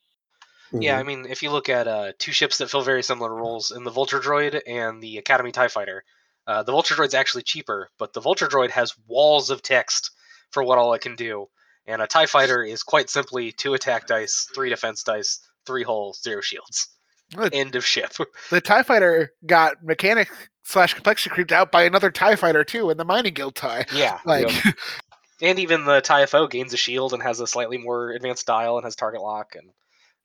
Yeah, 0.73 0.97
I 0.97 1.03
Mhm. 1.03 1.05
mean, 1.05 1.25
if 1.29 1.43
you 1.43 1.51
look 1.51 1.69
at 1.69 1.88
uh, 1.88 2.13
two 2.17 2.31
ships 2.31 2.57
that 2.60 2.69
fill 2.69 2.81
very 2.81 3.03
similar 3.03 3.34
roles 3.34 3.71
in 3.71 3.84
the 3.84 3.91
Vulture 3.91 4.19
Droid 4.19 4.62
and 4.65 5.01
the 5.01 5.17
Academy 5.17 5.51
TIE 5.51 5.67
Fighter, 5.67 6.03
uh, 6.47 6.63
the 6.63 6.71
Vulture 6.71 6.95
Droid's 6.95 7.13
actually 7.13 7.43
cheaper, 7.43 7.89
but 7.97 8.13
the 8.13 8.21
Vulture 8.21 8.47
Droid 8.47 8.71
has 8.71 8.95
walls 9.07 9.49
of 9.49 9.62
text 9.62 10.12
for 10.51 10.63
what 10.63 10.77
all 10.77 10.93
it 10.93 11.01
can 11.01 11.15
do. 11.15 11.47
And 11.88 12.01
a 12.01 12.07
TIE 12.07 12.25
Fighter 12.25 12.63
is 12.63 12.84
quite 12.84 13.10
simply 13.10 13.51
two 13.51 13.73
attack 13.73 14.07
dice, 14.07 14.47
three 14.55 14.69
defense 14.69 15.03
dice, 15.03 15.39
three 15.65 15.84
hull, 15.84 16.13
zero 16.13 16.41
shields. 16.41 16.88
Good. 17.36 17.53
End 17.53 17.75
of 17.75 17.86
ship. 17.86 18.13
the 18.49 18.60
TIE 18.62 18.84
fighter 18.84 19.31
got 19.45 19.84
mechanic 19.84 20.29
slash 20.63 20.93
complexity 20.93 21.29
creeped 21.29 21.51
out 21.53 21.71
by 21.71 21.84
another 21.84 22.12
TIE 22.12 22.36
fighter 22.36 22.63
too 22.65 22.89
in 22.89 22.97
the 22.97 23.05
mining 23.05 23.34
guild 23.34 23.55
tie. 23.55 23.86
yeah. 23.93 24.19
Like 24.25 24.49
And 25.41 25.57
even 25.57 25.86
the 25.86 26.01
TIE 26.01 26.25
FO 26.27 26.47
gains 26.47 26.73
a 26.73 26.77
shield 26.77 27.13
and 27.13 27.23
has 27.23 27.39
a 27.39 27.47
slightly 27.47 27.77
more 27.77 28.12
advanced 28.12 28.45
dial 28.45 28.77
and 28.77 28.84
has 28.86 28.95
target 28.95 29.21
lock. 29.21 29.55
And 29.55 29.69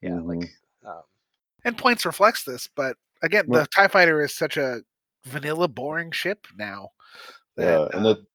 yeah, 0.00 0.20
like. 0.20 0.50
Um, 0.84 1.02
and 1.64 1.76
points 1.76 2.06
reflects 2.06 2.44
this, 2.44 2.68
but 2.74 2.96
again, 3.22 3.44
Well- 3.48 3.62
the 3.62 3.68
TIE 3.68 3.88
fighter 3.88 4.22
is 4.22 4.34
such 4.34 4.56
a 4.56 4.82
vanilla 5.24 5.68
boring 5.68 6.10
ship 6.12 6.46
now. 6.56 6.90
Yeah, 7.58 7.88
and 7.92 8.06
uh, 8.06 8.14
the 8.14 8.26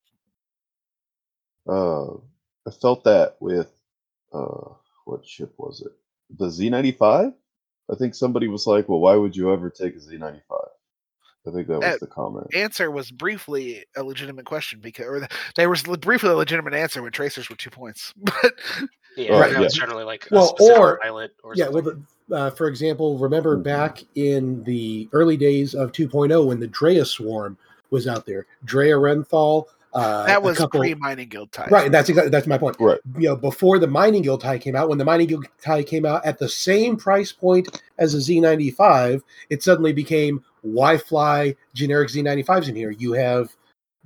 uh, 1.71 2.13
I 2.67 2.71
felt 2.71 3.03
that 3.03 3.37
with 3.39 3.71
uh, 4.33 4.73
what 5.05 5.25
ship 5.25 5.53
was 5.57 5.81
it? 5.81 5.91
The 6.37 6.49
Z 6.49 6.69
ninety 6.69 6.91
five. 6.91 7.33
I 7.91 7.95
think 7.95 8.15
somebody 8.15 8.47
was 8.47 8.65
like, 8.67 8.87
"Well, 8.89 8.99
why 8.99 9.15
would 9.15 9.35
you 9.35 9.51
ever 9.53 9.69
take 9.69 9.95
a 9.95 9.99
Z 9.99 10.17
ninety 10.17 10.41
five? 10.49 10.67
I 11.47 11.51
think 11.51 11.67
that 11.67 11.79
was 11.79 11.95
Uh, 11.95 11.97
the 11.99 12.07
comment. 12.07 12.47
answer 12.55 12.91
was 12.91 13.11
briefly 13.11 13.83
a 13.95 14.03
legitimate 14.03 14.45
question 14.45 14.79
because 14.79 15.05
or 15.07 15.19
the, 15.21 15.29
there 15.55 15.69
was 15.69 15.87
le- 15.87 15.97
briefly 15.97 16.29
a 16.29 16.35
legitimate 16.35 16.73
answer 16.75 17.01
when 17.01 17.11
tracers 17.11 17.49
were 17.49 17.55
two 17.55 17.69
points. 17.71 18.13
But 18.23 18.53
yeah, 19.17 19.37
Right, 19.39 19.51
now 19.53 19.59
yeah. 19.59 19.65
it's 19.65 19.75
generally 19.77 20.03
like 20.03 20.27
Well, 20.31 20.47
specific 20.55 20.79
or- 20.79 20.99
pilot 21.01 21.31
or 21.43 21.53
Yeah, 21.55 21.65
something. 21.65 21.83
well, 21.85 21.95
the, 22.29 22.35
uh, 22.35 22.49
for 22.51 22.67
example, 22.67 23.17
remember 23.17 23.57
Mhm. 23.57 23.63
back 23.63 24.03
in 24.15 24.63
the 24.63 25.09
early 25.13 25.37
days 25.37 25.73
of 25.75 25.91
2.0 25.91 26.45
when 26.45 26.59
the 26.59 26.67
Drea 26.67 27.05
Swarm 27.05 27.57
was 27.89 28.07
out 28.07 28.25
there, 28.25 28.45
Drea 28.65 28.95
Renthal. 28.95 29.65
Uh, 29.93 30.25
that 30.25 30.37
a 30.37 30.39
was 30.39 30.57
couple- 30.57 30.79
pre 30.79 30.93
mining 30.93 31.27
guild 31.27 31.51
tie. 31.51 31.67
Right, 31.69 31.91
that's 31.91 32.07
exactly 32.07 32.29
that's 32.29 32.47
my 32.47 32.57
point. 32.57 32.77
Right. 32.79 32.99
You 33.17 33.27
know, 33.27 33.35
before 33.35 33.77
the 33.77 33.87
mining 33.87 34.21
guild 34.21 34.39
tie 34.39 34.57
came 34.57 34.73
out, 34.73 34.87
when 34.87 34.97
the 34.97 35.03
mining 35.03 35.27
guild 35.27 35.45
tie 35.61 35.83
came 35.83 36.05
out 36.05 36.25
at 36.25 36.39
the 36.39 36.47
same 36.47 36.95
price 36.95 37.33
point 37.33 37.81
as 37.97 38.13
a 38.13 38.21
Z95, 38.21 39.21
it 39.49 39.61
suddenly 39.61 39.91
became 39.91 40.41
why 40.61 40.95
fly 40.97 41.57
generic 41.73 42.07
Z95s 42.09 42.69
in 42.69 42.75
here? 42.77 42.91
You 42.91 43.11
have 43.13 43.49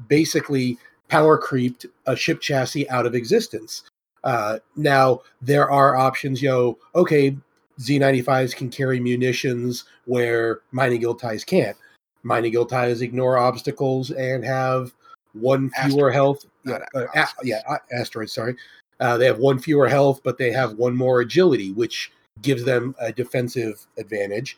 basically 0.08 0.80
power 1.08 1.38
creeped 1.38 1.86
a 2.08 2.16
ship 2.16 2.42
chassis 2.42 2.90
out 2.90 3.06
of 3.06 3.14
existence. 3.14 3.84
Uh, 4.26 4.60
now 4.76 5.22
there 5.42 5.70
are 5.72 5.96
options. 5.96 6.42
You 6.42 6.50
know, 6.50 6.78
okay, 6.96 7.38
Z95s 7.80 8.54
can 8.56 8.70
carry 8.70 9.00
munitions 9.00 9.86
where 10.06 10.62
mining 10.72 11.00
guild 11.00 11.20
ties 11.20 11.44
can't. 11.44 11.78
Mining 12.24 12.52
guild 12.52 12.70
ties 12.70 13.02
ignore 13.02 13.38
obstacles 13.38 14.12
and 14.12 14.44
have 14.44 14.94
one 15.34 15.70
fewer 15.70 16.10
Asteroid, 16.10 16.14
health. 16.14 16.46
not 16.64 16.82
Yeah, 16.94 17.02
uh, 17.02 17.08
a- 17.16 17.46
yeah, 17.46 17.62
uh, 17.70 17.78
asteroids. 17.94 18.34
Sorry, 18.34 18.56
uh, 19.00 19.18
they 19.18 19.26
have 19.28 19.38
one 19.40 19.60
fewer 19.60 19.88
health, 19.88 20.22
but 20.24 20.38
they 20.38 20.52
have 20.52 20.74
one 20.74 20.96
more 20.96 21.22
agility, 21.22 21.72
which 21.72 22.12
gives 22.42 22.64
them 22.66 22.96
a 23.00 23.12
defensive 23.12 23.86
advantage. 23.98 24.58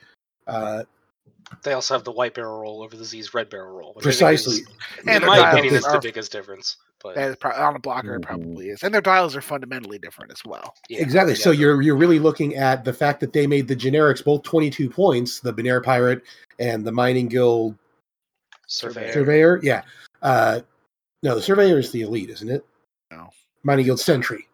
They 1.64 1.74
also 1.74 1.94
have 1.94 2.04
the 2.04 2.12
white 2.12 2.34
barrel 2.34 2.60
roll 2.62 2.82
over 2.84 2.96
the 2.98 3.06
Z's 3.06 3.34
red 3.34 3.50
barrel 3.50 3.76
roll. 3.78 3.94
which 3.94 4.06
I 4.06 4.12
think 4.12 4.34
is- 4.34 4.44
precisely. 4.62 4.76
And 5.08 5.24
in 5.24 5.28
my 5.28 5.52
opinion, 5.52 5.76
is 5.76 5.84
the 5.84 6.00
biggest 6.02 6.32
difference. 6.32 6.78
But 7.04 7.16
That 7.16 7.30
is 7.30 7.36
pro- 7.36 7.52
on 7.52 7.76
a 7.76 7.80
blocker, 7.80 8.16
it 8.16 8.22
Mhm. 8.22 8.26
probably 8.26 8.70
is, 8.70 8.82
and 8.84 8.92
their 8.94 9.02
dials 9.02 9.36
are 9.36 9.42
fundamentally 9.42 10.00
different 10.00 10.32
as 10.32 10.44
well. 10.44 10.74
yeah, 10.90 11.00
exactly. 11.02 11.36
So 11.36 11.52
you're 11.52 11.82
you're 11.82 11.96
really 11.96 12.18
looking 12.20 12.56
at 12.56 12.84
the 12.84 12.92
fact 12.92 13.20
that 13.20 13.34
they 13.34 13.46
made 13.48 13.68
the 13.68 13.76
generics 13.76 14.24
both 14.24 14.42
22 14.44 14.90
points, 14.90 15.40
the 15.40 15.54
Binayre 15.54 15.84
Pirate 15.84 16.24
and 16.60 16.86
the 16.86 16.92
Mining 16.92 17.28
Guild 17.28 17.78
surveyor. 18.68 19.14
Surveyor. 19.14 19.60
Yeah. 19.64 19.84
Uh, 20.22 20.62
no, 21.24 21.36
the 21.36 21.42
Surveyor 21.42 21.78
is 21.80 21.92
the 21.92 22.02
elite, 22.02 22.30
isn't 22.32 22.50
it? 22.50 22.66
No. 23.12 23.30
Mining 23.64 23.86
Guild 23.86 24.00
Sentry. 24.00 24.48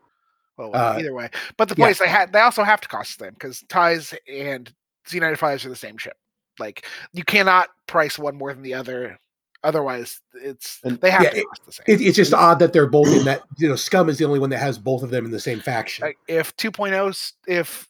Well, 0.58 0.76
Uh, 0.76 0.98
either 1.00 1.14
way, 1.14 1.30
but 1.58 1.70
the 1.70 1.76
yeah. 1.78 1.88
is 1.88 1.98
they 1.98 2.08
had 2.08 2.32
they 2.34 2.42
also 2.42 2.64
have 2.64 2.82
to 2.82 2.88
cost 2.88 3.20
them 3.20 3.34
because 3.34 3.64
ties 3.70 4.14
and 4.28 4.72
Z95s 5.08 5.66
are 5.66 5.70
the 5.70 5.76
same 5.76 5.98
ship. 5.98 6.18
Like 6.60 6.86
you 7.14 7.24
cannot 7.24 7.70
price 7.88 8.18
one 8.20 8.36
more 8.36 8.54
than 8.54 8.64
the 8.64 8.74
other. 8.74 9.20
Otherwise, 9.64 10.20
it's 10.34 10.80
And- 10.84 11.00
they 11.00 11.10
have 11.10 11.24
Yeah, 11.24 11.30
to 11.30 11.38
it- 11.38 11.48
cost 11.48 11.66
the 11.66 11.72
same. 11.72 11.84
It, 11.88 12.02
it's 12.02 12.18
just 12.18 12.34
odd 12.34 12.60
that 12.60 12.74
they're 12.74 12.86
both 12.88 13.08
in 13.08 13.24
that. 13.26 13.44
You 13.58 13.70
know, 13.70 13.76
Scum 13.76 14.10
is 14.10 14.18
the 14.18 14.26
only 14.26 14.40
one 14.40 14.50
that 14.50 14.58
has 14.60 14.78
both 14.78 15.04
of 15.04 15.10
them 15.10 15.24
in 15.26 15.32
the 15.32 15.40
same 15.40 15.60
faction. 15.62 16.06
like 16.06 16.18
if 16.28 16.56
2.0s 16.58 17.32
if 17.48 17.88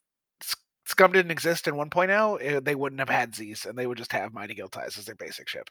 scum 0.85 1.11
didn't 1.13 1.31
exist 1.31 1.67
in 1.67 1.75
1.0 1.75 2.37
eh, 2.41 2.59
they 2.61 2.75
wouldn't 2.75 2.99
have 2.99 3.07
had 3.09 3.33
z's 3.33 3.65
and 3.65 3.77
they 3.77 3.87
would 3.87 3.97
just 3.97 4.11
have 4.11 4.33
mining 4.33 4.55
guild 4.57 4.71
ties 4.73 4.97
as 4.97 5.05
their 5.05 5.15
basic 5.15 5.47
ship 5.47 5.69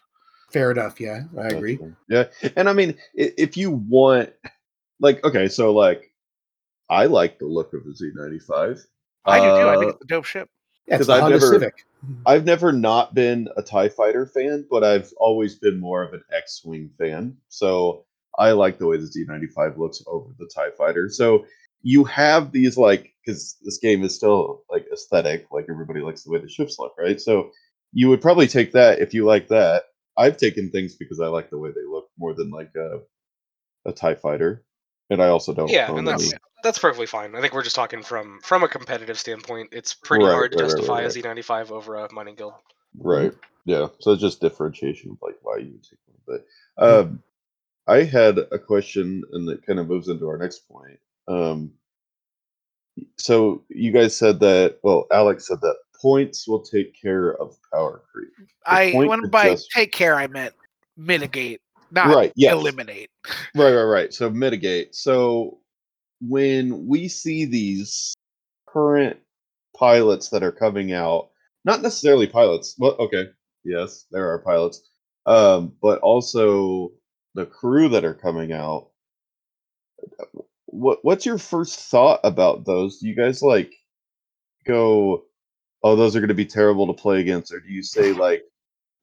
Fair 0.50 0.70
enough. 0.70 1.00
Yeah, 1.00 1.20
I 1.38 1.48
agree. 1.48 1.78
Yeah, 2.10 2.24
and 2.56 2.68
I 2.68 2.72
mean, 2.74 2.94
if 3.14 3.56
you 3.56 3.70
want, 3.70 4.30
like, 5.00 5.24
okay, 5.24 5.48
so 5.48 5.72
like, 5.72 6.10
I 6.90 7.06
like 7.06 7.38
the 7.38 7.46
look 7.46 7.72
of 7.72 7.84
the 7.84 7.90
Z95. 7.92 8.84
i 9.24 9.38
do 9.38 9.44
too 9.44 9.50
i 9.50 9.74
Uh, 9.76 9.78
think 9.80 9.92
it's 9.94 10.02
a 10.04 10.06
dope 10.08 10.24
ship 10.26 10.50
Yeah, 10.86 10.96
it's 10.96 11.00
'Cause 11.00 11.06
the 11.08 11.12
I've 11.14 11.20
Honda 11.22 11.38
never- 11.38 11.52
Civic. 11.52 11.86
I've 12.26 12.44
never 12.44 12.72
not 12.72 13.14
been 13.14 13.48
a 13.56 13.62
TIE 13.62 13.88
fighter 13.88 14.26
fan, 14.26 14.66
but 14.68 14.82
I've 14.82 15.12
always 15.18 15.54
been 15.54 15.78
more 15.78 16.02
of 16.02 16.12
an 16.14 16.24
X 16.32 16.64
Wing 16.64 16.90
fan. 16.98 17.36
So 17.48 18.04
I 18.38 18.52
like 18.52 18.78
the 18.78 18.86
way 18.86 18.96
the 18.96 19.06
Z95 19.06 19.78
looks 19.78 20.02
over 20.08 20.34
the 20.38 20.48
TIE 20.52 20.70
fighter. 20.72 21.08
So 21.08 21.46
you 21.82 22.02
have 22.04 22.50
these, 22.50 22.76
like, 22.76 23.12
because 23.24 23.56
this 23.62 23.78
game 23.78 24.02
is 24.02 24.16
still 24.16 24.64
like 24.68 24.86
aesthetic, 24.92 25.46
like 25.52 25.66
everybody 25.70 26.00
likes 26.00 26.24
the 26.24 26.30
way 26.32 26.40
the 26.40 26.48
ships 26.48 26.76
look, 26.80 26.94
right? 26.98 27.20
So 27.20 27.50
you 27.92 28.08
would 28.08 28.20
probably 28.20 28.48
take 28.48 28.72
that 28.72 28.98
if 28.98 29.14
you 29.14 29.24
like 29.24 29.46
that. 29.48 29.84
I've 30.16 30.36
taken 30.36 30.70
things 30.70 30.96
because 30.96 31.20
I 31.20 31.26
like 31.28 31.50
the 31.50 31.58
way 31.58 31.70
they 31.70 31.84
look 31.88 32.10
more 32.18 32.34
than 32.34 32.50
like 32.50 32.74
a, 32.76 33.00
a 33.86 33.92
TIE 33.92 34.14
fighter. 34.16 34.64
And 35.12 35.22
I 35.22 35.28
also 35.28 35.52
don't 35.52 35.68
Yeah, 35.70 35.94
and 35.94 36.08
that's 36.08 36.32
any- 36.32 36.40
that's 36.62 36.78
perfectly 36.78 37.06
fine. 37.06 37.34
I 37.34 37.40
think 37.40 37.52
we're 37.52 37.62
just 37.62 37.76
talking 37.76 38.02
from 38.02 38.40
from 38.42 38.62
a 38.62 38.68
competitive 38.68 39.18
standpoint. 39.18 39.68
It's 39.72 39.92
pretty 39.92 40.24
Right, 40.24 40.32
hard 40.32 40.52
to 40.52 40.56
right, 40.58 40.62
right, 40.64 40.70
justify 40.70 41.02
right, 41.02 41.06
a 41.06 41.10
Z95 41.10 41.70
over 41.70 41.96
a 41.96 42.12
mining 42.12 42.34
guild. 42.36 42.54
Right. 42.98 43.32
Yeah. 43.66 43.88
So 44.00 44.12
it's 44.12 44.22
just 44.22 44.40
differentiation 44.40 45.10
of 45.10 45.18
like 45.20 45.36
why 45.42 45.58
you 45.58 45.72
would 45.72 45.82
take 45.82 45.98
one. 46.06 46.40
But 46.78 46.92
um 47.00 47.22
I 47.86 48.04
had 48.04 48.38
a 48.38 48.58
question 48.58 49.22
and 49.32 49.46
that 49.48 49.66
kind 49.66 49.78
of 49.80 49.88
moves 49.88 50.08
into 50.08 50.26
our 50.28 50.38
next 50.38 50.68
point. 50.68 50.98
Um 51.28 51.72
so 53.18 53.64
you 53.68 53.90
guys 53.90 54.16
said 54.16 54.38
that 54.40 54.78
well, 54.82 55.06
Alex 55.12 55.48
said 55.48 55.60
that 55.62 55.76
points 56.00 56.46
will 56.48 56.60
take 56.62 56.94
care 57.00 57.34
of 57.40 57.56
power 57.72 58.02
creep. 58.12 58.28
i 58.66 58.90
point 58.92 59.08
when 59.08 59.28
by 59.30 59.46
adjust- 59.46 59.70
take 59.70 59.92
care 59.92 60.14
i 60.16 60.26
meant 60.26 60.52
mitigate 60.96 61.60
not 61.92 62.08
Right, 62.08 62.32
yes. 62.36 62.52
eliminate 62.52 63.10
Right, 63.54 63.72
right, 63.72 63.82
right. 63.84 64.14
So 64.14 64.30
mitigate. 64.30 64.94
So 64.94 65.60
when 66.20 66.86
we 66.86 67.08
see 67.08 67.44
these 67.44 68.14
current 68.66 69.18
pilots 69.76 70.28
that 70.30 70.42
are 70.42 70.52
coming 70.52 70.92
out, 70.92 71.30
not 71.64 71.82
necessarily 71.82 72.26
pilots. 72.26 72.74
Well, 72.78 72.96
okay, 72.98 73.26
yes, 73.64 74.06
there 74.10 74.32
are 74.32 74.38
pilots, 74.38 74.82
um, 75.26 75.74
but 75.80 76.00
also 76.00 76.92
the 77.34 77.46
crew 77.46 77.88
that 77.90 78.04
are 78.04 78.14
coming 78.14 78.52
out. 78.52 78.88
What 80.66 81.00
what's 81.02 81.26
your 81.26 81.38
first 81.38 81.78
thought 81.78 82.20
about 82.24 82.64
those? 82.64 82.98
Do 82.98 83.08
you 83.08 83.14
guys 83.14 83.42
like 83.42 83.72
go, 84.66 85.24
"Oh, 85.82 85.96
those 85.96 86.16
are 86.16 86.20
going 86.20 86.28
to 86.28 86.34
be 86.34 86.46
terrible 86.46 86.86
to 86.88 87.00
play 87.00 87.20
against," 87.20 87.52
or 87.52 87.60
do 87.60 87.68
you 87.68 87.82
say 87.82 88.12
like, 88.14 88.42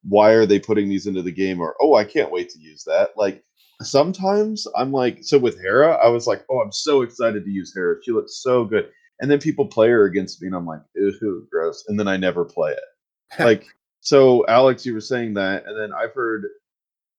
"Why 0.03 0.31
are 0.31 0.45
they 0.45 0.59
putting 0.59 0.89
these 0.89 1.07
into 1.07 1.21
the 1.21 1.31
game?" 1.31 1.59
or 1.61 1.75
"Oh, 1.81 1.95
I 1.95 2.03
can't 2.03 2.31
wait 2.31 2.49
to 2.49 2.59
use 2.59 2.83
that." 2.85 3.11
Like 3.17 3.43
sometimes 3.81 4.67
I'm 4.75 4.91
like, 4.91 5.19
so 5.23 5.37
with 5.37 5.59
Hera, 5.59 5.93
I 5.95 6.09
was 6.09 6.27
like, 6.27 6.45
"Oh, 6.49 6.59
I'm 6.59 6.71
so 6.71 7.01
excited 7.01 7.45
to 7.45 7.51
use 7.51 7.73
Hera. 7.73 7.95
She 8.03 8.11
looks 8.11 8.41
so 8.41 8.65
good." 8.65 8.89
And 9.21 9.29
then 9.29 9.39
people 9.39 9.67
play 9.67 9.89
her 9.89 10.05
against 10.05 10.41
me, 10.41 10.47
and 10.47 10.55
I'm 10.55 10.65
like, 10.65 10.81
"Ew, 10.95 11.47
gross," 11.51 11.85
and 11.87 11.99
then 11.99 12.07
I 12.07 12.17
never 12.17 12.45
play 12.45 12.71
it. 12.71 12.83
like 13.43 13.65
so, 14.01 14.45
Alex, 14.47 14.85
you 14.85 14.93
were 14.93 15.01
saying 15.01 15.33
that, 15.35 15.65
and 15.65 15.77
then 15.77 15.91
I've 15.93 16.13
heard 16.13 16.45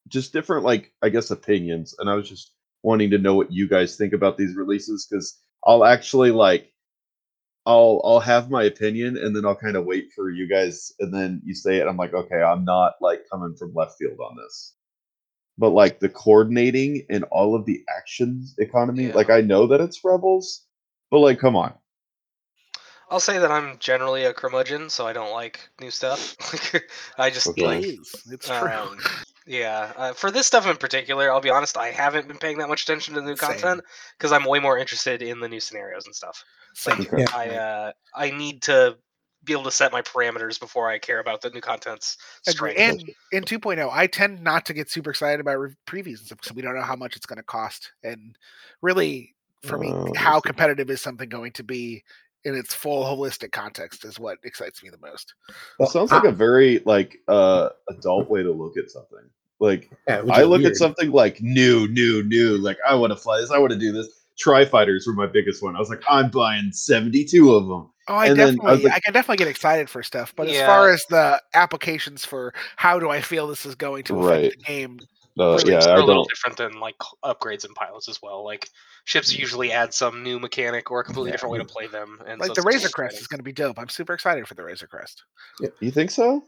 just 0.09 0.33
different 0.33 0.65
like 0.65 0.93
I 1.03 1.09
guess 1.09 1.31
opinions, 1.31 1.95
and 1.99 2.09
I 2.11 2.15
was 2.15 2.29
just 2.29 2.53
wanting 2.83 3.11
to 3.11 3.19
know 3.19 3.35
what 3.35 3.53
you 3.53 3.69
guys 3.69 3.97
think 3.97 4.13
about 4.13 4.39
these 4.39 4.57
releases 4.57 5.07
because 5.07 5.39
I'll 5.65 5.85
actually 5.85 6.31
like 6.31 6.73
I'll 7.67 8.01
I'll 8.05 8.21
have 8.21 8.51
my 8.51 8.65
opinion 8.65 9.17
and 9.17 9.35
then 9.37 9.45
I'll 9.45 9.57
kind 9.57 9.77
of 9.77 9.85
wait 9.85 10.13
for 10.15 10.31
you 10.31 10.49
guys 10.49 10.93
and 11.01 11.13
then 11.13 11.43
you 11.45 11.55
say 11.55 11.77
it. 11.77 11.87
I'm 11.87 11.97
like, 11.97 12.15
okay, 12.15 12.43
I'm 12.43 12.65
not 12.65 12.95
like 13.01 13.23
coming 13.31 13.55
from 13.57 13.75
left 13.75 13.97
field 13.99 14.19
on 14.19 14.37
this. 14.37 14.75
But 15.59 15.71
like 15.71 16.01
the 16.01 16.09
coordinating 16.09 17.05
and 17.11 17.25
all 17.25 17.55
of 17.55 17.67
the 17.67 17.85
actions 17.99 18.55
economy, 18.59 19.07
Yeah. 19.09 19.15
like 19.15 19.31
I 19.31 19.43
know 19.43 19.67
that 19.67 19.81
it's 19.81 20.03
rebels, 20.03 20.65
but 21.11 21.19
like 21.19 21.39
come 21.39 21.57
on. 21.57 21.75
I'll 23.11 23.21
say 23.21 23.41
that 23.41 23.51
I'm 23.51 23.77
generally 23.79 24.25
a 24.25 24.33
curmudgeon, 24.33 24.89
so 24.89 25.05
I 25.05 25.13
don't 25.13 25.33
like 25.33 25.69
new 25.81 25.91
stuff. 25.91 26.37
I 27.19 27.29
just 27.29 27.49
Okay. 27.49 27.67
Like 27.67 27.85
is. 27.85 28.23
It's 28.31 28.47
true. 28.47 28.97
Yeah, 29.47 29.93
uh, 29.97 30.13
for 30.13 30.31
this 30.31 30.47
stuff 30.47 30.67
in 30.67 30.77
particular, 30.77 31.31
I'll 31.33 31.41
be 31.41 31.51
honest, 31.51 31.77
I 31.77 31.91
haven't 31.91 32.29
been 32.29 32.39
paying 32.39 32.59
that 32.59 32.69
much 32.69 32.83
attention 32.83 33.15
to 33.15 33.21
the 33.21 33.27
new 33.27 33.37
Same. 33.37 33.49
content 33.49 33.81
because 34.19 34.33
I'm 34.33 34.45
way 34.45 34.59
more 34.59 34.79
interested 34.79 35.23
in 35.23 35.41
the 35.41 35.49
new 35.49 35.61
scenarios 35.61 36.07
and 36.07 36.15
stuff. 36.15 36.45
Same. 36.75 37.01
Okay. 37.01 37.25
I 37.35 37.49
uh, 37.49 37.93
I 38.15 38.31
need 38.31 38.63
to 38.63 38.97
be 39.43 39.53
able 39.55 39.65
to 39.65 39.71
set 39.71 39.93
my 39.93 40.03
parameters 40.03 40.61
before 40.61 40.91
I 40.91 40.99
care 40.99 41.19
about 41.19 41.41
the 41.41 41.51
new 41.51 41.61
content's 41.61 42.19
Agree. 42.47 42.75
strength. 42.77 42.81
And 42.81 43.15
in 43.33 43.45
2.0, 43.45 43.89
I 43.91 44.07
tend 44.07 44.43
not 44.43 44.67
to 44.67 44.75
get 44.75 44.91
super 44.91 45.11
excited 45.11 45.41
about 45.41 45.59
re- 45.59 45.75
previews 45.87 46.19
and 46.19 46.27
stuff 46.27 46.41
because 46.43 46.55
we 46.55 46.63
don't 46.63 46.75
know 46.75 46.83
how 46.83 46.97
much 46.97 47.17
it's 47.17 47.27
going 47.27 47.39
to 47.39 47.43
cost. 47.43 47.91
And 48.03 48.37
really, 48.83 49.35
for 49.63 49.79
me, 49.79 49.91
Oh, 49.93 50.13
how 50.15 50.41
competitive 50.41 50.91
is 50.91 51.01
something 51.01 51.29
going 51.29 51.53
to 51.53 51.65
be 51.65 52.05
in 52.45 52.55
its 52.55 52.73
full 52.75 53.05
holistic 53.05 53.53
context 53.53 54.05
is 54.05 54.19
what 54.19 54.39
excites 54.45 54.83
me 54.83 54.91
the 54.91 54.99
most. 54.99 55.35
It 55.79 55.89
sounds 55.91 56.11
like 56.11 56.25
a 56.25 56.33
very 56.33 56.81
like 56.87 57.19
uh 57.29 57.69
adult 57.89 58.31
way 58.31 58.43
to 58.43 58.51
look 58.53 58.77
at 58.77 58.91
something. 58.91 59.29
Like 59.59 59.91
Yeah, 60.09 60.23
I 60.31 60.43
look 60.45 60.61
weird. 60.61 60.73
at 60.73 60.77
something 60.77 61.11
like 61.11 61.41
new, 61.43 61.87
new, 61.89 62.23
new. 62.25 62.57
Like 62.57 62.79
I 62.87 62.95
want 62.95 63.13
to 63.13 63.17
fly 63.17 63.41
this. 63.41 63.51
I 63.51 63.59
want 63.59 63.73
to 63.73 63.79
do 63.79 63.93
this. 63.93 64.09
Tri 64.39 64.65
fighters 64.65 65.07
were 65.07 65.13
my 65.13 65.27
biggest 65.27 65.63
one. 65.63 65.77
I 65.77 65.79
was 65.81 65.91
like, 65.91 66.01
I'm 66.09 66.31
buying 66.31 66.73
72 66.73 67.53
of 67.55 67.67
them. 67.69 67.91
Oh, 68.09 68.15
I 68.15 68.27
And 68.29 68.39
then 68.41 68.49
I 68.49 68.51
definitely, 68.53 68.85
like- 68.85 68.95
I 68.95 69.01
can 69.01 69.13
definitely 69.13 69.37
get 69.37 69.49
excited 69.49 69.91
for 69.91 70.03
stuff, 70.03 70.33
but 70.35 70.49
as 70.49 70.67
far 70.67 70.89
as 70.91 71.05
the 71.11 71.41
applications 71.53 72.25
for 72.25 72.55
how 72.77 72.99
do 72.99 73.11
I 73.11 73.21
feel 73.21 73.47
this 73.47 73.67
is 73.67 73.75
going 73.75 74.05
to 74.05 74.19
affect 74.19 74.31
Right. 74.31 74.51
the 74.59 74.65
game, 74.65 74.99
Uh, 75.41 75.55
Which 75.55 75.67
yeah, 75.67 75.79
is 75.79 75.87
I 75.87 75.95
a 75.95 75.97
little 76.01 76.25
don't. 76.25 76.29
different 76.29 76.57
than 76.59 76.81
like 76.81 76.97
upgrades 77.25 77.65
and 77.65 77.75
pilots 77.75 78.09
as 78.09 78.21
well. 78.23 78.45
Like 78.45 78.69
ships 79.05 79.35
usually 79.37 79.73
add 79.73 79.95
some 79.95 80.23
new 80.23 80.39
mechanic 80.39 80.91
or 80.91 81.01
a 81.01 81.05
completely 81.05 81.31
Yeah. 81.31 81.33
different 81.33 81.53
way 81.53 81.59
to 81.59 81.65
play 81.65 81.87
them. 81.87 82.21
And 82.27 82.39
like 82.41 82.49
so 82.49 82.55
the 82.55 82.61
it's 82.61 82.67
Razor 82.67 82.89
Crest 82.91 83.21
is 83.21 83.27
going 83.27 83.39
to 83.39 83.45
be 83.45 83.53
dope. 83.53 83.79
I'm 83.79 83.89
super 83.89 84.13
excited 84.13 84.47
for 84.47 84.55
the 84.55 84.63
Razor 84.65 84.87
Crest. 84.87 85.23
You 85.81 85.91
think 85.91 86.11
so? 86.11 86.45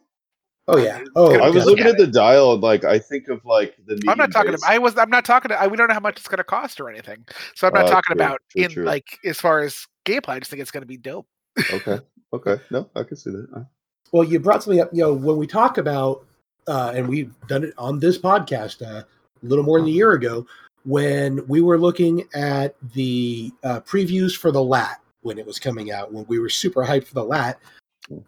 Oh 0.68 0.76
yeah. 0.76 1.02
Oh, 1.16 1.40
I 1.40 1.50
was 1.50 1.64
looking 1.64 1.86
at 1.86 1.92
at 1.92 1.98
the 1.98 2.06
dial 2.06 2.52
and 2.52 2.62
like 2.62 2.84
I 2.84 2.98
think 2.98 3.28
of 3.28 3.44
like 3.44 3.74
the. 3.86 4.00
I'm 4.06 4.16
not 4.18 4.30
talking. 4.30 4.50
About, 4.54 4.68
I 4.70 4.78
was. 4.78 4.96
I'm 4.96 5.10
not 5.10 5.24
talking. 5.24 5.50
I, 5.50 5.66
we 5.66 5.76
don't 5.76 5.88
know 5.88 5.94
how 5.94 6.00
much 6.00 6.18
it's 6.18 6.28
going 6.28 6.38
to 6.38 6.44
cost 6.44 6.80
or 6.80 6.88
anything. 6.88 7.24
So 7.56 7.66
I'm 7.66 7.74
not 7.74 7.86
Uh, 7.86 7.90
talking 7.90 8.16
true, 8.16 8.24
about 8.24 8.40
true, 8.50 8.64
in 8.64 8.70
true. 8.70 8.84
like 8.84 9.18
as 9.24 9.40
far 9.40 9.60
as 9.60 9.86
gameplay. 10.04 10.34
I 10.34 10.38
just 10.38 10.50
think 10.50 10.62
it's 10.62 10.70
going 10.70 10.82
to 10.82 10.86
be 10.86 10.96
dope. 10.98 11.26
Okay. 11.72 11.98
Okay. 12.32 12.56
No, 12.70 12.88
I 12.94 13.02
can 13.02 13.16
see 13.16 13.30
that. 13.30 13.66
Well, 14.12 14.24
you 14.24 14.38
brought 14.38 14.62
something 14.62 14.80
up. 14.80 14.90
You 14.92 15.02
know, 15.02 15.12
when 15.14 15.36
we 15.36 15.46
talk 15.46 15.78
about, 15.78 16.26
uh, 16.68 16.92
and 16.94 17.08
we've 17.08 17.34
done 17.48 17.64
it 17.64 17.74
on 17.78 17.98
this 17.98 18.18
podcast 18.18 18.82
uh, 18.82 19.02
a 19.02 19.46
little 19.46 19.64
more 19.64 19.80
than 19.80 19.88
a 19.88 19.92
year 19.92 20.12
ago, 20.12 20.46
when 20.84 21.46
we 21.46 21.60
were 21.60 21.78
looking 21.78 22.24
at 22.34 22.74
the 22.94 23.52
uh, 23.62 23.80
previews 23.80 24.36
for 24.36 24.50
the 24.50 24.62
LAAT 24.62 24.96
when 25.22 25.38
it 25.38 25.46
was 25.46 25.58
coming 25.58 25.92
out, 25.92 26.12
when 26.12 26.24
we 26.26 26.38
were 26.38 26.48
super 26.48 26.82
hyped 26.82 27.06
for 27.06 27.14
the 27.14 27.24
LAAT, 27.24 27.56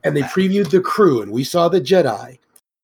and 0.05 0.17
they 0.17 0.23
previewed 0.23 0.71
the 0.71 0.81
crew, 0.81 1.23
and 1.23 1.33
we 1.33 1.43
saw 1.43 1.69
the 1.69 1.81
Jedi, 1.81 2.39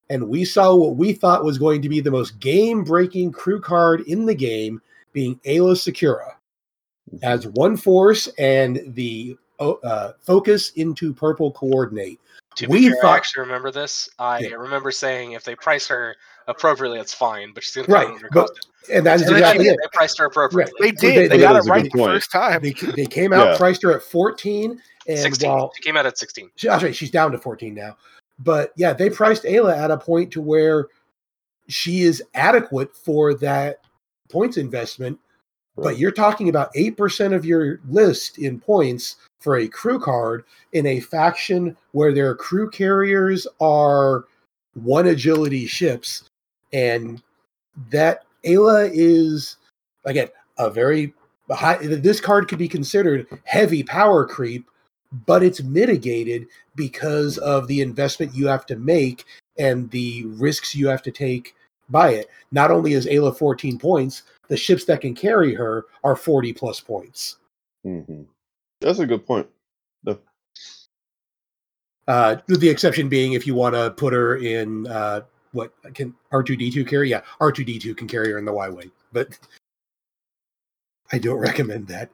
and 0.09 0.29
we 0.29 0.45
saw 0.45 0.75
what 0.75 0.97
we 0.97 1.13
thought 1.13 1.45
was 1.45 1.59
going 1.59 1.81
to 1.83 1.89
be 1.89 2.01
the 2.01 2.11
most 2.11 2.41
game-breaking 2.41 3.31
crew 3.31 3.61
card 3.61 4.01
in 4.03 4.27
the 4.27 4.35
game, 4.35 4.83
being 5.13 5.37
Aayla 5.47 5.77
Secura 5.77 6.33
as 7.23 7.47
one 7.49 7.77
force 7.77 8.29
and 8.39 8.81
the 8.95 9.37
uh, 9.61 10.13
focus 10.21 10.71
into 10.71 11.13
purple 11.13 11.53
coordinate. 11.53 12.19
To 12.57 12.67
We 12.67 12.89
be 12.89 12.95
fair, 12.95 13.07
I 13.07 13.17
actually 13.17 13.43
remember 13.43 13.71
this. 13.71 14.09
I 14.19 14.41
Yeah. 14.41 14.55
remember 14.55 14.91
saying 14.91 15.33
if 15.33 15.45
they 15.45 15.55
price 15.55 15.87
her 15.89 16.17
appropriately, 16.49 16.99
it's 16.99 17.15
fine, 17.15 17.53
but 17.55 17.63
she's 17.63 17.75
going 17.87 17.89
Right, 17.89 18.07
to 18.19 18.29
come 18.29 18.29
but- 18.33 18.51
And 18.93 19.07
that 19.07 19.17
is 19.17 19.23
And 19.23 19.31
then 19.31 19.37
exactly 19.39 19.65
they, 19.67 19.71
it. 19.73 19.79
they 19.83 19.89
priced 19.93 20.19
her 20.19 20.25
appropriately. 20.25 20.73
They 20.81 20.91
did. 20.91 21.01
they- 21.01 21.15
They, 21.15 21.29
they- 21.29 21.39
got 21.43 21.53
that 21.53 21.57
it 21.57 21.61
is 21.61 21.67
a 21.69 21.71
right 21.71 21.85
the 21.85 21.91
point. 21.91 22.13
first 22.13 22.33
time. 22.33 22.61
They, 22.63 22.73
they 22.97 23.07
came 23.07 23.33
out, 23.33 23.47
Yeah. 23.53 23.57
priced 23.57 23.83
her 23.83 23.93
at 23.93 24.03
14, 24.03 24.83
and 25.07 25.19
16. 25.19 25.49
while 25.51 25.73
She 25.77 25.83
came 25.83 25.97
out 25.97 26.07
at 26.07 26.19
16. 26.19 26.51
she, 26.57 26.67
that's 26.67 26.83
right, 26.83 26.95
she's 26.95 27.11
down 27.11 27.31
to 27.33 27.39
14 27.39 27.75
now. 27.75 27.97
But 28.41 28.73
yeah, 28.77 28.93
they 28.95 29.11
priced 29.11 29.45
Aayla 29.45 29.77
at 29.77 29.91
a 29.91 29.97
point 29.99 30.33
to 30.33 30.41
where 30.41 30.89
she 31.69 32.03
is 32.03 32.23
adequate 32.35 32.97
for 32.97 33.35
that 33.35 33.81
points 34.29 34.57
investment. 34.57 35.19
But 35.77 35.99
you're 35.99 36.11
talking 36.11 36.49
about 36.49 36.75
8% 36.75 37.35
of 37.35 37.45
your 37.45 37.81
list 37.89 38.39
in 38.39 38.61
points 38.61 39.17
for 39.41 39.57
a 39.57 39.69
crew 39.69 39.99
card 39.99 40.45
in 40.73 40.87
a 40.87 41.01
faction 41.01 41.77
where 41.93 42.13
their 42.13 42.35
crew 42.35 42.71
carriers 42.71 43.47
are 43.61 44.25
one 44.75 45.07
agility 45.07 45.67
ships. 45.67 46.29
And 46.73 47.23
that 47.91 48.25
Aayla 48.45 48.91
is, 48.93 49.57
again, 50.05 50.29
a 50.59 50.71
very 50.71 51.15
high. 51.51 51.79
This 51.79 52.21
card 52.21 52.49
could 52.49 52.59
be 52.59 52.69
considered 52.69 53.27
heavy 53.45 53.83
power 53.83 54.27
creep, 54.27 54.69
but 55.27 55.43
it's 55.43 55.63
mitigated 55.63 56.47
because 56.77 57.39
of 57.39 57.67
the 57.67 57.81
investment 57.81 58.35
you 58.35 58.47
have 58.47 58.67
to 58.67 58.77
make 58.77 59.25
and 59.59 59.91
the 59.91 60.25
risks 60.27 60.75
you 60.75 60.89
have 60.89 61.03
to 61.03 61.11
take 61.11 61.55
by 61.89 62.11
it. 62.11 62.29
Not 62.53 62.71
only 62.71 62.93
is 62.93 63.07
Aayla 63.07 63.37
14 63.37 63.79
points, 63.79 64.23
the 64.51 64.57
ships 64.57 64.85
that 64.85 65.01
can 65.01 65.15
carry 65.15 65.55
her 65.55 65.87
are 66.05 66.17
40 66.17 66.53
plus 66.53 66.81
points. 66.81 67.39
hmm 67.85 68.23
That's 68.81 68.99
a 68.99 69.07
good 69.07 69.25
point. 69.25 69.49
No. 70.05 70.19
Uh, 72.07 72.37
with 72.49 72.61
the 72.61 72.69
exception 72.69 73.09
being 73.09 73.33
if 73.33 73.47
you 73.47 73.55
want 73.55 73.75
to 73.77 73.93
put 73.93 74.13
her 74.13 74.37
in 74.37 74.87
uh, 74.89 75.23
what 75.53 75.73
can 75.95 76.15
R2D2 76.33 76.87
carry? 76.87 77.09
Yeah, 77.11 77.23
R2D2 77.41 77.97
can 77.97 78.09
carry 78.09 78.33
her 78.33 78.39
in 78.39 78.45
the 78.45 78.53
Y 78.53 78.69
Wing, 78.69 78.91
but 79.13 79.39
I 81.13 81.19
don't 81.19 81.39
recommend 81.49 81.87
that. 81.87 82.11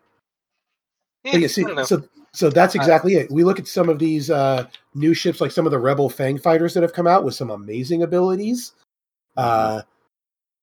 Yeah, 1.24 1.38
yeah, 1.38 1.48
see, 1.48 1.64
so 1.84 2.06
so 2.32 2.50
that's 2.50 2.76
Uh, 2.76 2.80
exactly 2.80 3.14
it. 3.14 3.30
We 3.30 3.44
look 3.44 3.58
at 3.58 3.66
some 3.66 3.88
of 3.88 3.98
these 3.98 4.30
uh, 4.30 4.66
new 4.94 5.14
ships, 5.14 5.40
like 5.40 5.50
some 5.50 5.64
of 5.66 5.72
the 5.72 5.78
Rebel 5.78 6.10
Fang 6.10 6.38
fighters 6.38 6.74
that 6.74 6.82
have 6.82 6.92
come 6.92 7.06
out 7.06 7.24
with 7.24 7.34
some 7.34 7.50
amazing 7.50 8.02
abilities. 8.02 8.72
Uh, 9.36 9.82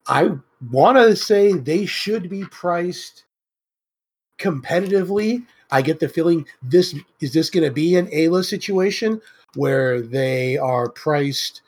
I 0.07 0.31
want 0.71 0.97
to 0.97 1.15
say 1.15 1.53
they 1.53 1.85
should 1.85 2.29
be 2.29 2.45
priced 2.45 3.25
competitively. 4.39 5.45
I 5.71 5.81
get 5.81 5.99
the 5.99 6.09
feeling 6.09 6.45
this 6.61 6.95
is 7.19 7.33
this 7.33 7.49
going 7.49 7.65
to 7.65 7.71
be 7.71 7.95
an 7.95 8.07
Aayla 8.07 8.45
situation 8.45 9.21
where 9.55 10.01
they 10.01 10.57
are 10.57 10.89
priced 10.89 11.61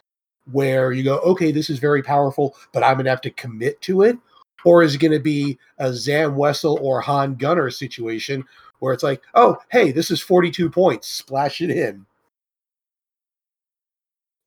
where 0.51 0.91
you 0.91 1.03
go, 1.03 1.17
okay, 1.19 1.51
this 1.51 1.69
is 1.69 1.79
very 1.79 2.03
powerful, 2.03 2.55
but 2.71 2.84
I'm 2.84 2.95
going 2.95 3.05
to 3.05 3.10
have 3.10 3.21
to 3.21 3.31
commit 3.31 3.81
to 3.81 4.03
it. 4.03 4.17
Or 4.63 4.84
is 4.84 4.95
it 4.95 4.99
going 4.99 5.12
to 5.12 5.19
be 5.19 5.58
a 5.79 5.93
Zam 5.93 6.36
Wesell 6.36 6.81
or 6.81 7.01
Han 7.01 7.36
Gunner 7.36 7.69
situation 7.69 8.43
where 8.79 8.93
it's 8.93 9.03
like, 9.03 9.21
oh, 9.36 9.58
hey, 9.71 9.91
this 9.91 10.11
is 10.11 10.22
42 10.22 10.69
points, 10.69 11.07
splash 11.07 11.61
it 11.61 11.69
in. 11.69 12.05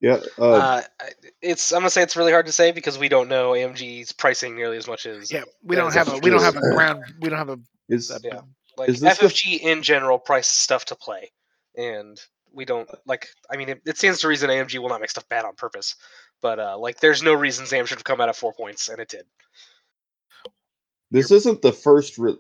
Yeah. 0.01 0.21
Uh, 0.39 0.45
Uh, 0.45 0.83
it's 1.43 1.73
I'm 1.73 1.81
gonna 1.81 1.91
say 1.91 2.03
it's 2.03 2.17
really 2.17 2.33
hard 2.33 2.47
to 2.47 2.53
say 2.53 2.71
because 2.73 2.99
we 2.99 3.09
don't 3.09 3.29
know 3.29 3.51
AMG's 3.53 4.13
pricing 4.13 4.55
nearly 4.55 4.77
as 4.77 4.87
much 4.87 5.07
as 5.07 5.33
Yeah, 5.33 5.43
we 5.63 5.75
don't 5.77 5.93
that's 5.93 6.09
have 6.09 6.19
a 6.19 6.21
we 6.21 6.31
don't 6.31 6.43
have 6.43 6.57
a 6.57 6.61
ground. 6.61 7.05
We 7.21 7.29
don't 7.29 7.39
have 7.39 7.49
a. 7.51 7.59
is 7.89 8.11
a- 8.11 8.21
yeah. 8.23 8.41
like 8.77 8.89
Is 8.91 9.01
this 9.01 9.19
the- 9.19 9.27
FFG 9.27 9.61
in 9.61 9.83
general 9.83 10.19
price 10.19 10.47
stuff 10.47 10.85
to 10.87 10.95
play, 10.97 11.33
and 11.77 12.21
we 12.53 12.65
don't 12.65 12.89
like. 13.07 13.27
I 13.51 13.57
mean, 13.57 13.69
it, 13.71 13.83
it 13.87 13.99
stands 13.99 14.21
to 14.21 14.29
reason 14.29 14.51
AMG 14.51 14.79
will 14.79 14.89
not 14.89 15.01
make 15.01 15.11
stuff 15.11 15.29
bad 15.29 15.45
on 15.45 15.55
purpose, 15.57 15.97
but 16.41 16.59
uh, 16.61 16.79
like 16.79 17.01
there's 17.01 17.23
no 17.23 17.35
reason 17.35 17.67
Zam 17.67 17.85
should 17.87 17.99
have 17.99 18.05
come 18.05 18.21
out 18.21 18.29
at 18.29 18.37
four 18.37 18.53
points, 18.53 18.89
and 18.89 19.01
it 19.01 19.09
did. 19.09 19.25
this 21.11 21.31
isn't 21.31 21.63
the 21.63 21.73
first. 21.73 22.19
Re- 22.19 22.39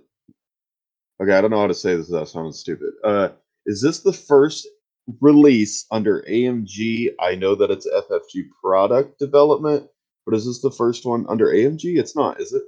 okay, 1.22 1.32
I 1.32 1.40
don't 1.40 1.50
know 1.50 1.60
how 1.60 1.66
to 1.66 1.74
say 1.74 1.96
this 1.96 2.08
without 2.08 2.28
sounding 2.28 2.52
stupid. 2.52 2.90
Uh, 3.02 3.30
is 3.66 3.82
this 3.82 4.00
the 4.00 4.12
first 4.12 4.66
release 5.20 5.86
under 5.90 6.22
AMG? 6.28 7.10
I 7.20 7.34
know 7.34 7.54
that 7.54 7.70
it's 7.70 7.86
FFG 7.86 8.48
product 8.62 9.18
development, 9.18 9.88
but 10.26 10.34
is 10.34 10.46
this 10.46 10.60
the 10.60 10.70
first 10.70 11.04
one 11.04 11.26
under 11.28 11.46
AMG? 11.46 11.98
It's 11.98 12.14
not, 12.16 12.40
is 12.40 12.52
it? 12.52 12.62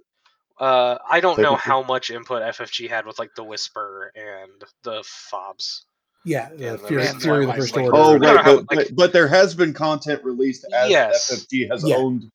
Uh, 0.59 0.99
I 1.09 1.21
don't 1.21 1.39
know 1.39 1.55
how 1.57 1.83
much 1.83 2.11
input 2.11 2.43
FFG 2.43 2.89
had 2.89 3.07
with 3.07 3.19
like 3.19 3.35
the 3.35 3.45
Whisper 3.45 4.13
and 4.15 4.51
the 4.85 5.03
fobs. 5.07 5.87
Yeah, 6.23 6.51
Yeah, 6.55 6.73
uh, 6.73 6.77
the 6.77 6.87
Fury, 6.89 7.07
Fury 7.07 7.41
the 7.47 7.49
Life 7.49 7.59
First 7.61 7.77
Like- 7.77 7.85
Order. 7.87 7.97
Oh, 7.97 8.13
No, 8.13 8.19
no, 8.19 8.35
right, 8.35 8.45
how- 8.45 8.57
but, 8.63 8.77
like- 8.77 8.87
but 8.89 8.97
but 8.97 9.13
there 9.15 9.27
has 9.29 9.55
been 9.55 9.73
content 9.73 10.23
released 10.23 10.67
as 10.75 10.91
Yes. 10.91 11.31
FFG 11.33 11.69
has 11.71 11.83
Yeah. 11.83 11.97
owned. 11.97 12.31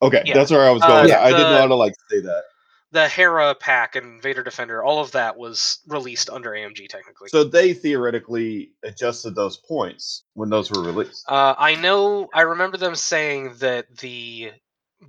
Okay, 0.00 0.22
Yeah. 0.24 0.32
that's 0.34 0.50
where 0.50 0.64
I 0.64 0.70
was 0.70 0.82
Uh, 0.82 0.86
going. 0.86 1.02
with 1.02 1.10
yeah, 1.10 1.18
that. 1.18 1.24
I 1.26 1.30
didn't 1.30 1.42
the- 1.42 1.50
know 1.52 1.58
how 1.58 1.66
to 1.66 1.74
like 1.74 1.94
say 2.08 2.20
that. 2.20 2.44
The 2.90 3.06
Hera 3.06 3.54
pack 3.54 3.96
and 3.96 4.22
Vader 4.22 4.42
Defender, 4.42 4.82
all 4.82 5.00
of 5.00 5.12
that 5.12 5.36
was 5.36 5.80
released 5.88 6.30
under 6.30 6.50
AMG 6.50 6.88
technically. 6.88 7.28
So 7.28 7.44
they 7.44 7.74
theoretically 7.74 8.72
adjusted 8.82 9.34
those 9.34 9.58
points 9.58 10.24
when 10.34 10.48
those 10.48 10.70
were 10.70 10.82
released. 10.82 11.24
Uh, 11.28 11.54
I 11.58 11.74
know. 11.74 12.28
I 12.32 12.42
remember 12.42 12.78
them 12.78 12.94
saying 12.94 13.56
that 13.58 13.94
the 13.98 14.52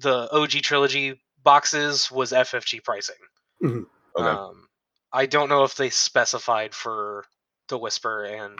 the 0.02 0.30
OG 0.34 0.52
trilogy 0.62 1.22
boxes 1.44 2.12
was 2.12 2.32
FFG 2.32 2.84
pricing. 2.84 3.16
Okay. 3.64 3.86
Um, 4.16 4.68
I 5.12 5.26
don't 5.26 5.50
know 5.50 5.64
if 5.64 5.76
they 5.76 5.90
specified 5.90 6.76
for 6.76 7.26
the 7.68 7.78
Whisper 7.78 8.26
and 8.26 8.58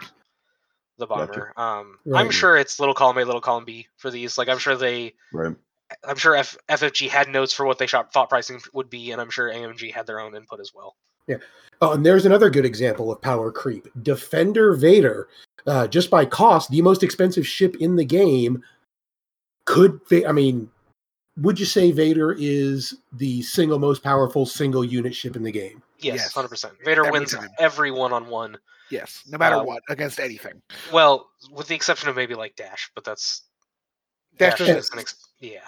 the 0.98 1.08
Gotcha. 1.08 1.28
Bomber. 1.28 1.54
Um, 1.58 2.00
I'm 2.16 2.30
sure 2.30 2.58
it's 2.58 2.80
little 2.80 2.96
column 2.96 3.18
A, 3.18 3.26
little 3.26 3.42
column 3.42 3.66
B 3.66 3.88
for 3.98 4.10
these. 4.12 4.38
Like 4.38 4.50
I'm 4.50 4.58
sure 4.58 4.76
they, 4.76 5.14
right. 5.34 5.56
I'm 6.08 6.18
sure 6.18 6.36
F- 6.36 6.58
FFG 6.70 7.10
had 7.10 7.30
notes 7.30 7.54
for 7.54 7.66
what 7.66 7.78
they 7.80 7.88
shot, 7.88 8.14
thought 8.14 8.30
pricing 8.30 8.62
would 8.74 8.90
be, 8.90 9.12
and 9.12 9.20
I'm 9.22 9.30
sure 9.30 9.50
AMG 9.50 9.92
had 9.94 10.06
their 10.08 10.20
own 10.20 10.36
input 10.36 10.60
as 10.60 10.74
well. 10.74 10.96
Yeah. 11.28 11.38
Oh, 11.82 11.94
and 11.94 12.06
there's 12.06 12.26
another 12.26 12.50
good 12.50 12.66
example 12.66 13.12
of 13.12 13.22
power 13.22 13.52
creep. 13.52 13.88
Defender 14.04 14.74
Vader, 14.74 15.30
uh, 15.66 15.88
just 15.88 16.10
by 16.10 16.26
cost, 16.26 16.70
the 16.72 16.82
most 16.82 17.04
expensive 17.04 17.46
ship 17.48 17.76
in 17.80 17.96
the 17.96 18.06
game. 18.06 18.64
Could 19.66 20.00
Va- 20.10 20.28
I 20.28 20.32
mean, 20.32 20.70
would 21.38 21.60
you 21.60 21.66
say 21.66 21.92
Vader 21.92 22.36
is 22.38 22.96
the 23.14 23.42
single 23.44 23.80
most 23.80 24.04
powerful 24.04 24.46
single 24.46 24.84
unit 24.84 25.16
ship 25.16 25.36
in 25.36 25.44
the 25.44 25.52
game? 25.52 25.82
Yes, 26.00 26.16
Yes. 26.18 26.34
hundred 26.34 26.50
percent. 26.50 26.74
Vader 26.84 27.06
Every 27.06 27.12
wins 27.20 27.34
time. 27.34 27.50
every 27.60 27.92
one 27.92 28.12
on 28.14 28.28
one. 28.28 28.58
Yes, 28.90 29.22
no 29.30 29.38
matter 29.38 29.58
Uh, 29.58 29.64
what, 29.64 29.84
against 29.90 30.20
anything. 30.20 30.62
Well, 30.92 31.30
with 31.52 31.68
the 31.68 31.76
exception 31.76 32.10
of 32.10 32.16
maybe 32.16 32.34
like 32.34 32.56
Dash, 32.56 32.90
but 32.96 33.04
that's 33.04 33.44
That's 34.40 34.58
Dash 34.58 34.70
is 34.70 34.90
an 34.92 35.00
ex- 35.00 35.28
yeah. 35.40 35.60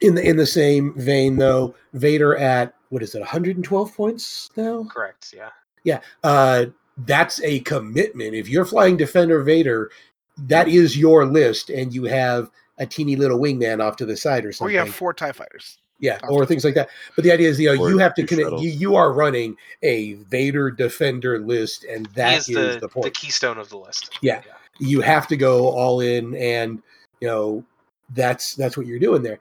In 0.00 0.14
the 0.14 0.22
in 0.22 0.36
the 0.36 0.46
same 0.46 0.94
vein, 0.94 1.36
though, 1.36 1.74
Vader 1.92 2.36
at 2.36 2.74
what 2.90 3.02
is 3.02 3.14
it, 3.14 3.20
112 3.20 3.94
points 3.94 4.50
now? 4.56 4.84
Correct. 4.84 5.34
Yeah. 5.36 5.50
Yeah, 5.84 6.00
uh, 6.24 6.66
that's 6.98 7.40
a 7.42 7.60
commitment. 7.60 8.34
If 8.34 8.48
you're 8.48 8.64
flying 8.64 8.96
Defender 8.96 9.42
Vader, 9.42 9.90
that 10.36 10.68
is 10.68 10.96
your 10.96 11.24
list, 11.24 11.70
and 11.70 11.94
you 11.94 12.04
have 12.04 12.50
a 12.78 12.86
teeny 12.86 13.16
little 13.16 13.38
wingman 13.38 13.82
off 13.82 13.96
to 13.96 14.06
the 14.06 14.16
side 14.16 14.44
or 14.44 14.52
something. 14.52 14.70
or 14.70 14.72
you 14.72 14.84
have 14.84 14.94
four 14.94 15.12
Tie 15.12 15.32
Fighters. 15.32 15.78
yeah, 15.98 16.18
or 16.28 16.44
things 16.46 16.64
like 16.64 16.74
that. 16.74 16.88
But 17.14 17.24
the 17.24 17.32
idea 17.32 17.48
is, 17.48 17.58
you 17.58 17.74
know, 17.74 17.80
Or 17.80 17.90
you 17.90 17.98
have 17.98 18.14
to 18.14 18.22
two 18.22 18.42
commit. 18.44 18.60
You, 18.60 18.70
you 18.70 18.96
are 18.96 19.12
running 19.12 19.56
a 19.82 20.14
Vader 20.14 20.70
Defender 20.70 21.38
list, 21.38 21.84
and 21.84 22.06
that 22.14 22.30
he 22.30 22.36
is 22.36 22.48
is 22.48 22.80
the, 22.80 22.88
the 22.88 23.00
the, 23.02 23.10
keystone 23.10 23.58
of 23.58 23.68
the 23.68 23.78
list. 23.78 24.10
Yeah. 24.20 24.42
you 24.78 25.00
have 25.00 25.26
to 25.28 25.36
go 25.36 25.68
all 25.68 26.00
in, 26.00 26.34
and 26.36 26.82
you 27.20 27.28
know 27.28 27.64
that's 28.10 28.54
that's 28.54 28.76
what 28.76 28.86
you're 28.86 28.98
doing 28.98 29.22
there. 29.22 29.38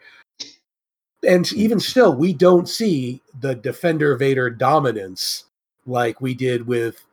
And 1.27 1.51
even 1.53 1.79
still, 1.79 2.15
we 2.15 2.33
don't 2.33 2.67
see 2.67 3.21
the 3.41 3.53
Defender 3.53 4.15
Vader 4.15 4.49
dominance 4.49 5.43
like 5.85 6.21
we 6.21 6.33
did 6.33 6.65
with 6.65 7.03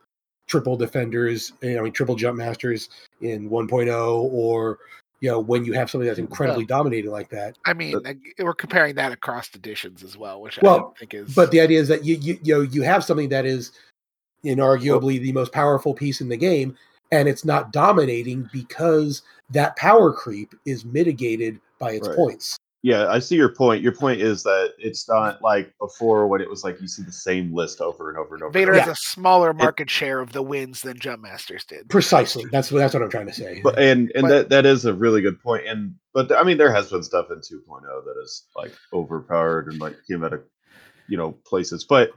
triple 0.47 0.77
defenders, 0.77 1.51
you 1.61 1.73
know, 1.73 1.81
I 1.81 1.83
mean, 1.83 1.93
triple 1.93 2.15
jump 2.15 2.37
masters 2.37 2.89
in 3.21 3.49
1.0, 3.49 4.17
or 4.31 4.79
you 5.21 5.29
know, 5.29 5.39
when 5.39 5.65
you 5.65 5.73
have 5.73 5.89
something 5.89 6.07
that's 6.07 6.19
incredibly 6.19 6.65
dominating 6.65 7.11
like 7.11 7.29
that. 7.29 7.57
I 7.65 7.73
mean, 7.73 8.01
like, 8.03 8.17
we're 8.39 8.53
comparing 8.53 8.95
that 8.95 9.11
across 9.11 9.53
editions 9.55 10.03
as 10.03 10.17
well, 10.17 10.41
which 10.41 10.59
I 10.59 10.61
Well, 10.61 10.79
don't 10.79 10.97
think 10.97 11.13
is. 11.13 11.33
But 11.33 11.51
the 11.51 11.61
idea 11.61 11.79
is 11.79 11.87
that 11.87 12.05
you 12.05 12.15
you 12.15 12.39
you 12.43 12.53
know 12.53 12.61
you 12.61 12.83
have 12.83 13.03
something 13.03 13.29
that 13.29 13.45
is 13.45 13.71
inarguably 14.43 15.19
the 15.19 15.31
most 15.31 15.51
powerful 15.51 15.93
piece 15.93 16.21
in 16.21 16.29
the 16.29 16.37
game, 16.37 16.77
and 17.11 17.27
it's 17.27 17.43
not 17.43 17.73
dominating 17.73 18.47
because 18.53 19.23
that 19.49 19.75
power 19.75 20.13
creep 20.13 20.53
is 20.65 20.85
mitigated 20.85 21.59
by 21.79 21.93
its 21.93 22.07
Right. 22.07 22.15
points. 22.15 22.57
Yeah, 22.85 23.07
I 23.07 23.17
see 23.17 23.35
your 23.35 23.49
point. 23.49 23.81
Your 23.81 23.93
point 23.93 24.21
is 24.21 24.43
that 24.43 24.73
it's 24.77 25.09
not 25.09 25.41
like 25.41 25.73
before 25.79 26.27
when 26.27 26.39
it 26.39 26.47
was 26.47 26.63
like 26.63 26.79
you 26.79 26.87
see 26.87 27.01
the 27.01 27.11
same 27.11 27.51
list 27.51 27.81
over 27.81 28.09
and 28.09 28.17
over 28.19 28.35
and 28.35 28.43
over. 28.43 28.51
Vader 28.51 28.73
and 28.73 28.81
has 28.81 28.85
over. 28.87 28.91
a 28.91 28.95
smaller 28.95 29.53
market 29.55 29.89
share 29.89 30.19
of 30.19 30.33
the 30.33 30.43
wins 30.43 30.83
than 30.83 30.99
Jump 30.99 31.23
Masters 31.23 31.65
did. 31.65 31.89
Precisely. 31.89 32.45
That's 32.51 32.71
what 32.71 32.77
that's 32.77 32.93
what 32.93 33.01
I'm 33.01 33.09
trying 33.09 33.25
to 33.25 33.33
say. 33.33 33.59
But 33.63 33.79
and 33.79 34.11
and 34.13 34.21
But- 34.21 34.29
that 34.29 34.49
that 34.49 34.65
is 34.67 34.85
a 34.85 34.93
really 34.93 35.21
good 35.21 35.41
point. 35.41 35.65
And 35.65 35.95
but 36.13 36.31
I 36.31 36.43
mean, 36.43 36.59
there 36.59 36.71
has 36.71 36.91
been 36.91 37.01
stuff 37.01 37.31
in 37.31 37.37
2.0 37.39 37.81
that 37.81 38.21
is 38.21 38.43
like 38.55 38.71
overpowered 38.93 39.65
and 39.65 39.81
like 39.81 39.95
came 40.07 40.23
out 40.23 40.33
of 40.33 40.43
you 41.09 41.17
know 41.17 41.31
places. 41.47 41.85
But 41.85 42.11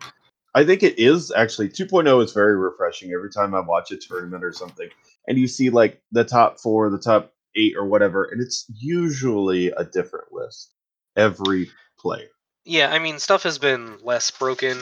I 0.54 0.66
think 0.66 0.82
it 0.82 0.98
is 0.98 1.32
actually 1.34 1.70
2.0 1.70 2.22
is 2.22 2.34
very 2.34 2.58
refreshing 2.58 3.12
every 3.12 3.30
time 3.30 3.54
I 3.54 3.60
watch 3.60 3.90
a 3.90 3.96
tournament 3.96 4.44
or 4.44 4.52
something, 4.52 4.90
and 5.28 5.38
you 5.38 5.48
see 5.48 5.70
like 5.70 6.02
the 6.12 6.24
top 6.24 6.60
four, 6.60 6.90
the 6.90 6.98
top 6.98 7.32
eight, 7.56 7.74
or 7.76 7.86
whatever, 7.86 8.24
and 8.24 8.40
it's 8.40 8.66
usually 8.74 9.68
a 9.70 9.84
different 9.84 10.32
list 10.32 10.74
every 11.16 11.70
play. 11.98 12.28
Yeah, 12.64 12.92
I 12.92 12.98
mean, 12.98 13.18
stuff 13.18 13.44
has 13.44 13.58
been 13.58 13.96
less 14.02 14.30
broken, 14.30 14.76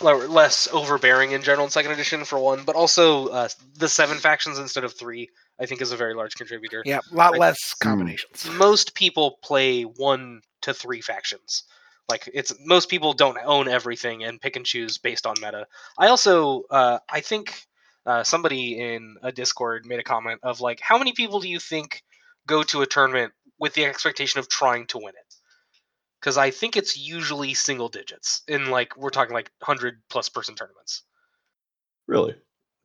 or 0.00 0.28
less 0.28 0.68
overbearing 0.72 1.32
in 1.32 1.42
general 1.42 1.64
in 1.64 1.70
second 1.70 1.90
edition 1.90 2.24
for 2.24 2.38
one, 2.38 2.62
but 2.64 2.76
also 2.76 3.26
uh, 3.28 3.48
the 3.74 3.88
seven 3.88 4.18
factions 4.18 4.58
instead 4.58 4.84
of 4.84 4.96
three, 4.96 5.30
I 5.60 5.66
think, 5.66 5.80
is 5.82 5.90
a 5.90 5.96
very 5.96 6.14
large 6.14 6.34
contributor. 6.36 6.82
Yeah, 6.86 7.00
a 7.10 7.14
lot 7.14 7.32
Like- 7.32 7.40
less 7.40 7.74
combinations. 7.74 8.48
Most 8.50 8.94
people 8.94 9.38
play 9.42 9.82
one 9.82 10.42
to 10.62 10.72
three 10.72 11.00
factions. 11.00 11.64
Like 12.08 12.30
it's 12.32 12.54
most 12.64 12.88
people 12.88 13.12
don't 13.12 13.38
own 13.44 13.66
everything 13.66 14.22
and 14.22 14.40
pick 14.40 14.54
and 14.54 14.64
choose 14.64 14.96
based 14.96 15.26
on 15.26 15.34
meta. 15.40 15.66
I 15.98 16.06
also, 16.06 16.62
uh, 16.70 17.00
I 17.10 17.20
think 17.20 17.66
uh, 18.06 18.22
somebody 18.22 18.78
in 18.78 19.16
a 19.22 19.32
Discord 19.32 19.84
made 19.84 19.98
a 19.98 20.04
comment 20.04 20.40
of 20.42 20.60
like, 20.60 20.80
how 20.80 20.98
many 20.98 21.12
people 21.12 21.40
do 21.40 21.48
you 21.48 21.58
think 21.58 22.02
go 22.46 22.62
to 22.64 22.82
a 22.82 22.86
tournament 22.86 23.32
with 23.58 23.74
the 23.74 23.84
expectation 23.84 24.38
of 24.38 24.48
trying 24.48 24.86
to 24.88 24.98
win 24.98 25.08
it? 25.08 25.34
Because 26.20 26.38
I 26.38 26.50
think 26.50 26.76
it's 26.76 26.96
usually 26.96 27.54
single 27.54 27.88
digits 27.88 28.42
in 28.48 28.70
like 28.70 28.96
we're 28.96 29.10
talking 29.10 29.34
like 29.34 29.50
hundred 29.62 30.00
plus 30.08 30.28
person 30.28 30.54
tournaments. 30.54 31.02
Really? 32.06 32.36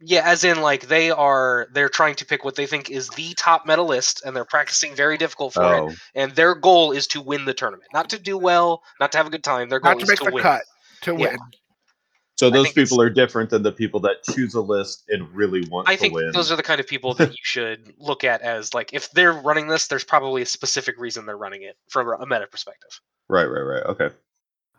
Yeah, 0.03 0.23
as 0.25 0.43
in 0.43 0.61
like 0.61 0.87
they 0.87 1.11
are 1.11 1.67
they're 1.73 1.89
trying 1.89 2.15
to 2.15 2.25
pick 2.25 2.43
what 2.43 2.55
they 2.55 2.65
think 2.65 2.89
is 2.89 3.07
the 3.09 3.33
top 3.35 3.67
medalist 3.67 4.23
and 4.25 4.35
they're 4.35 4.45
practicing 4.45 4.95
very 4.95 5.17
difficult 5.17 5.53
for 5.53 5.63
it 5.63 5.83
Oh, 5.83 5.95
and 6.15 6.31
their 6.33 6.55
goal 6.55 6.91
is 6.91 7.05
to 7.07 7.21
win 7.21 7.45
the 7.45 7.53
tournament, 7.53 7.89
not 7.93 8.09
to 8.09 8.19
do 8.19 8.37
well, 8.37 8.81
not 8.99 9.11
to 9.11 9.19
have 9.19 9.27
a 9.27 9.29
good 9.29 9.43
time. 9.43 9.69
Their 9.69 9.79
goal 9.79 9.91
Not 9.91 9.99
to 9.99 10.03
is 10.03 10.09
make 10.09 10.17
to 10.19 10.25
the 10.25 10.31
win. 10.31 10.43
cut, 10.43 10.63
to 11.03 11.13
Yeah. 11.13 11.29
win. 11.29 11.39
So 12.41 12.49
those 12.49 12.71
people 12.71 12.99
are 12.99 13.09
different 13.11 13.51
than 13.51 13.61
the 13.61 13.71
people 13.71 13.99
that 13.99 14.23
choose 14.23 14.55
a 14.55 14.61
list 14.61 15.03
and 15.09 15.31
really 15.31 15.63
want 15.69 15.85
to. 15.85 15.91
I 15.91 15.95
to 15.95 16.01
think 16.01 16.15
win. 16.15 16.31
those 16.31 16.51
are 16.51 16.55
the 16.55 16.63
kind 16.63 16.79
of 16.79 16.87
people 16.87 17.13
that 17.13 17.29
you 17.29 17.43
should 17.43 17.93
look 17.99 18.23
at 18.23 18.41
as 18.41 18.73
like 18.73 18.93
if 18.93 19.11
they're 19.11 19.33
running 19.33 19.67
this, 19.67 19.85
there's 19.85 20.03
probably 20.03 20.41
a 20.41 20.45
specific 20.47 20.99
reason 20.99 21.27
they're 21.27 21.37
running 21.37 21.61
it 21.61 21.77
from 21.87 22.07
a 22.07 22.25
meta 22.25 22.47
perspective. 22.47 22.99
Right, 23.29 23.45
right, 23.45 23.61
right. 23.61 23.83
Okay. 23.83 24.09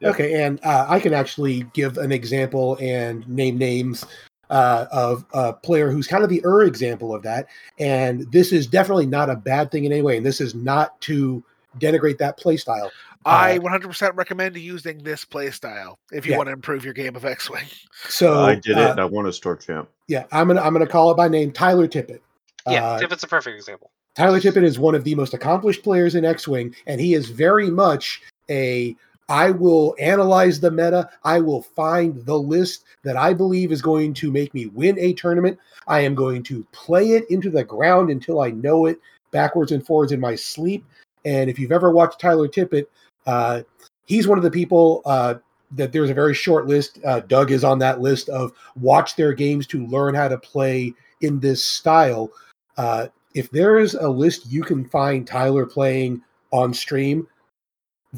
Yeah. 0.00 0.08
Okay, 0.08 0.42
and 0.42 0.58
uh, 0.64 0.86
I 0.88 0.98
can 0.98 1.14
actually 1.14 1.62
give 1.72 1.98
an 1.98 2.10
example 2.10 2.76
and 2.80 3.26
name 3.28 3.58
names 3.58 4.04
uh, 4.50 4.86
of 4.90 5.24
a 5.32 5.52
player 5.52 5.88
who's 5.88 6.08
kind 6.08 6.24
of 6.24 6.30
the 6.30 6.42
er 6.44 6.62
example 6.62 7.14
of 7.14 7.22
that. 7.22 7.46
And 7.78 8.30
this 8.32 8.52
is 8.52 8.66
definitely 8.66 9.06
not 9.06 9.30
a 9.30 9.36
bad 9.36 9.70
thing 9.70 9.84
in 9.84 9.92
any 9.92 10.02
way. 10.02 10.16
And 10.16 10.26
this 10.26 10.40
is 10.40 10.52
not 10.52 11.00
to 11.02 11.44
denigrate 11.78 12.18
that 12.18 12.36
play 12.36 12.56
style. 12.56 12.90
I 13.24 13.56
Uh, 13.56 13.60
100% 13.60 14.16
recommend 14.16 14.56
using 14.56 14.98
this 14.98 15.24
play 15.24 15.50
style 15.50 15.98
if 16.10 16.26
you 16.26 16.32
Yeah. 16.32 16.38
want 16.38 16.48
to 16.48 16.52
improve 16.52 16.84
your 16.84 16.94
game 16.94 17.14
of 17.14 17.24
X-wing. 17.24 17.64
So 18.08 18.40
I 18.44 18.54
did 18.56 18.76
it. 18.78 18.78
uh, 18.78 18.90
and 18.92 19.00
I 19.00 19.04
won 19.04 19.26
a 19.26 19.32
store 19.32 19.56
champ. 19.56 19.88
yeah, 20.08 20.24
I'm 20.32 20.48
gonna 20.48 20.60
I'm 20.60 20.72
gonna 20.72 20.86
call 20.86 21.10
it 21.12 21.16
by 21.16 21.28
name, 21.28 21.52
Tyler 21.52 21.86
Tippett. 21.86 22.20
Yeah, 22.68 22.84
Uh, 22.84 22.98
Tippett's 23.00 23.22
a 23.22 23.28
perfect 23.28 23.56
example. 23.56 23.90
Tyler 24.16 24.40
Tippett 24.40 24.62
is 24.64 24.78
one 24.78 24.94
of 24.94 25.04
the 25.04 25.14
most 25.14 25.34
accomplished 25.34 25.82
players 25.82 26.14
in 26.16 26.24
X-wing, 26.24 26.74
and 26.86 27.00
he 27.00 27.14
is 27.14 27.28
very 27.30 27.70
much 27.70 28.22
a. 28.50 28.96
I 29.28 29.50
will 29.52 29.94
analyze 29.98 30.60
the 30.60 30.70
meta. 30.70 31.08
I 31.24 31.40
will 31.40 31.62
find 31.62 32.26
the 32.26 32.38
list 32.38 32.84
that 33.04 33.16
I 33.16 33.32
believe 33.32 33.72
is 33.72 33.80
going 33.80 34.12
to 34.14 34.30
make 34.30 34.52
me 34.52 34.66
win 34.66 34.98
a 34.98 35.12
tournament. 35.14 35.58
I 35.86 36.00
am 36.00 36.14
going 36.14 36.42
to 36.44 36.66
play 36.72 37.12
it 37.12 37.24
into 37.30 37.48
the 37.48 37.64
ground 37.64 38.10
until 38.10 38.40
I 38.40 38.50
know 38.50 38.86
it 38.86 39.00
backwards 39.30 39.72
and 39.72 39.86
forwards 39.86 40.12
in 40.12 40.20
my 40.20 40.34
sleep. 40.34 40.84
And 41.24 41.48
if 41.48 41.58
you've 41.58 41.72
ever 41.72 41.90
watched 41.90 42.20
Tyler 42.20 42.48
Tippett, 42.48 42.86
uh, 43.26 43.62
he's 44.06 44.26
one 44.26 44.38
of 44.38 44.44
the 44.44 44.50
people 44.50 45.02
uh, 45.04 45.34
that 45.72 45.92
there's 45.92 46.10
a 46.10 46.14
very 46.14 46.34
short 46.34 46.66
list. 46.66 46.98
Uh, 47.04 47.20
Doug 47.20 47.50
is 47.50 47.64
on 47.64 47.78
that 47.78 48.00
list 48.00 48.28
of 48.28 48.52
watch 48.76 49.16
their 49.16 49.32
games 49.32 49.66
to 49.68 49.86
learn 49.86 50.14
how 50.14 50.28
to 50.28 50.38
play 50.38 50.92
in 51.20 51.40
this 51.40 51.64
style. 51.64 52.30
Uh, 52.76 53.08
if 53.34 53.50
there 53.50 53.78
is 53.78 53.94
a 53.94 54.08
list 54.08 54.50
you 54.50 54.62
can 54.62 54.84
find 54.84 55.26
Tyler 55.26 55.66
playing 55.66 56.22
on 56.50 56.74
stream, 56.74 57.26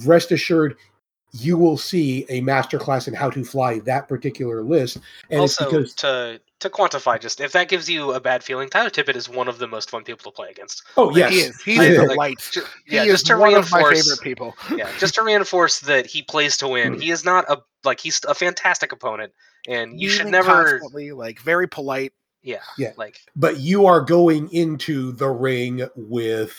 rest 0.04 0.32
assured 0.32 0.76
you 1.32 1.56
will 1.58 1.76
see 1.76 2.24
a 2.28 2.40
masterclass 2.40 3.08
in 3.08 3.14
how 3.14 3.28
to 3.30 3.44
fly 3.44 3.80
that 3.80 4.08
particular 4.08 4.62
list. 4.62 4.98
And 5.30 5.40
also, 5.40 5.64
because 5.64 5.94
to 5.94 6.40
to 6.60 6.70
quantify, 6.70 7.20
just 7.20 7.40
if 7.40 7.52
that 7.52 7.68
gives 7.68 7.88
you 7.90 8.12
a 8.12 8.20
bad 8.20 8.42
feeling, 8.42 8.68
Tyler 8.68 8.90
Tippett 8.90 9.16
is 9.16 9.28
one 9.28 9.48
of 9.48 9.58
the 9.58 9.66
most 9.66 9.90
fun 9.90 10.04
people 10.04 10.30
to 10.30 10.34
play 10.34 10.48
against. 10.50 10.82
oh 10.96 11.14
yes, 11.14 11.32
He 11.32 11.38
is. 11.40 11.62
He's 11.62 11.78
I- 11.80 11.84
a 11.84 11.98
like, 12.02 12.08
delight. 12.10 12.48
Ju- 12.52 12.62
He 12.86 12.96
yeah, 12.96 13.02
is 13.02 13.08
just 13.08 13.26
to 13.26 13.36
one 13.38 13.54
of 13.54 13.70
my 13.70 13.82
favorite 13.92 14.20
people. 14.22 14.54
yeah, 14.76 14.90
just 14.98 15.14
to 15.16 15.22
reinforce 15.22 15.80
that 15.80 16.06
he 16.06 16.22
plays 16.22 16.56
to 16.58 16.68
win. 16.68 16.94
Hmm. 16.94 17.00
He 17.00 17.10
is 17.10 17.24
not 17.24 17.44
a 17.50 17.60
like 17.84 18.00
he's 18.00 18.20
a 18.26 18.34
fantastic 18.34 18.92
opponent, 18.92 19.32
and 19.68 20.00
you 20.00 20.08
should 20.08 20.28
never. 20.28 20.80
like 21.14 21.40
very 21.40 21.66
polite. 21.68 22.12
Yeah. 22.42 22.60
Yeah. 22.78 22.92
Like 22.96 23.20
but 23.34 23.58
you 23.60 23.86
are 23.86 24.00
going 24.02 24.50
into 24.52 25.12
the 25.12 25.28
ring 25.28 25.88
with 25.96 26.54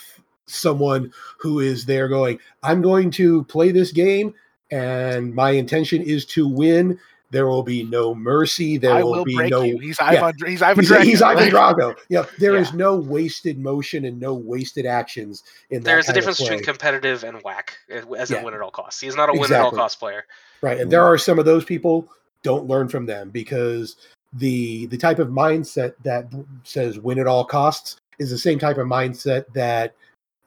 someone 0.48 1.12
who 1.40 1.60
is 1.60 1.86
there 1.86 2.08
going, 2.08 2.40
I'm 2.64 2.82
going 2.82 3.12
to 3.12 3.44
play 3.46 3.72
this 3.72 3.92
game 3.92 4.34
and 4.72 5.34
my 5.34 5.52
intention 5.52 6.02
is 6.02 6.26
to 6.28 6.48
win. 6.48 7.00
There 7.32 7.48
will 7.48 7.64
be 7.64 7.84
no 7.84 8.14
mercy. 8.16 8.78
There 8.78 8.94
I 8.94 9.04
will, 9.04 9.12
will 9.14 9.26
be 9.26 9.36
break 9.36 9.52
no. 9.52 9.64
you. 9.64 9.78
He's 9.80 10.00
Ivan. 10.00 10.34
He's 10.46 10.62
Ivan 10.62 10.84
He's, 10.84 10.92
Drago. 10.92 11.04
he's 11.04 11.22
Ivan? 11.22 11.50
Drago. 11.50 11.96
Yeah, 12.10 12.26
there 12.40 12.56
is 12.56 12.70
Yeah. 12.72 12.78
no 12.78 12.96
wasted 12.96 13.58
motion 13.60 14.06
and 14.06 14.20
no 14.20 14.34
wasted 14.34 14.86
actions 14.86 15.44
in 15.70 15.82
that. 15.82 15.86
there's 15.86 16.06
a 16.06 16.08
kind 16.08 16.18
of 16.18 16.22
difference 16.22 16.40
between 16.42 16.64
competitive 16.64 17.24
and 17.24 17.42
whack, 17.44 17.78
uh, 17.94 18.10
as 18.14 18.30
Yeah. 18.32 18.38
in 18.40 18.46
win 18.46 18.54
at 18.54 18.62
all 18.62 18.72
costs. 18.72 19.02
He's 19.02 19.16
not 19.16 19.30
a 19.30 19.34
win 19.34 19.52
at 19.52 19.60
all 19.60 19.68
Exactly. 19.70 19.78
cost 19.78 20.00
player. 20.00 20.26
right 20.62 20.80
and 20.80 20.92
there 20.92 21.04
are 21.04 21.18
some 21.18 21.38
of 21.40 21.46
those 21.46 21.66
people 21.66 22.08
don't 22.44 22.66
learn 22.68 22.88
from 22.88 23.06
them 23.06 23.30
because 23.32 23.96
the 24.34 24.86
the 24.88 24.98
type 24.98 25.20
of 25.20 25.30
mindset 25.30 25.94
that 26.04 26.26
says 26.64 27.00
win 27.00 27.20
at 27.20 27.28
all 27.28 27.44
costs 27.44 27.98
is 28.20 28.30
the 28.30 28.38
same 28.38 28.60
type 28.60 28.78
of 28.78 28.88
mindset 28.88 29.46
that 29.54 29.94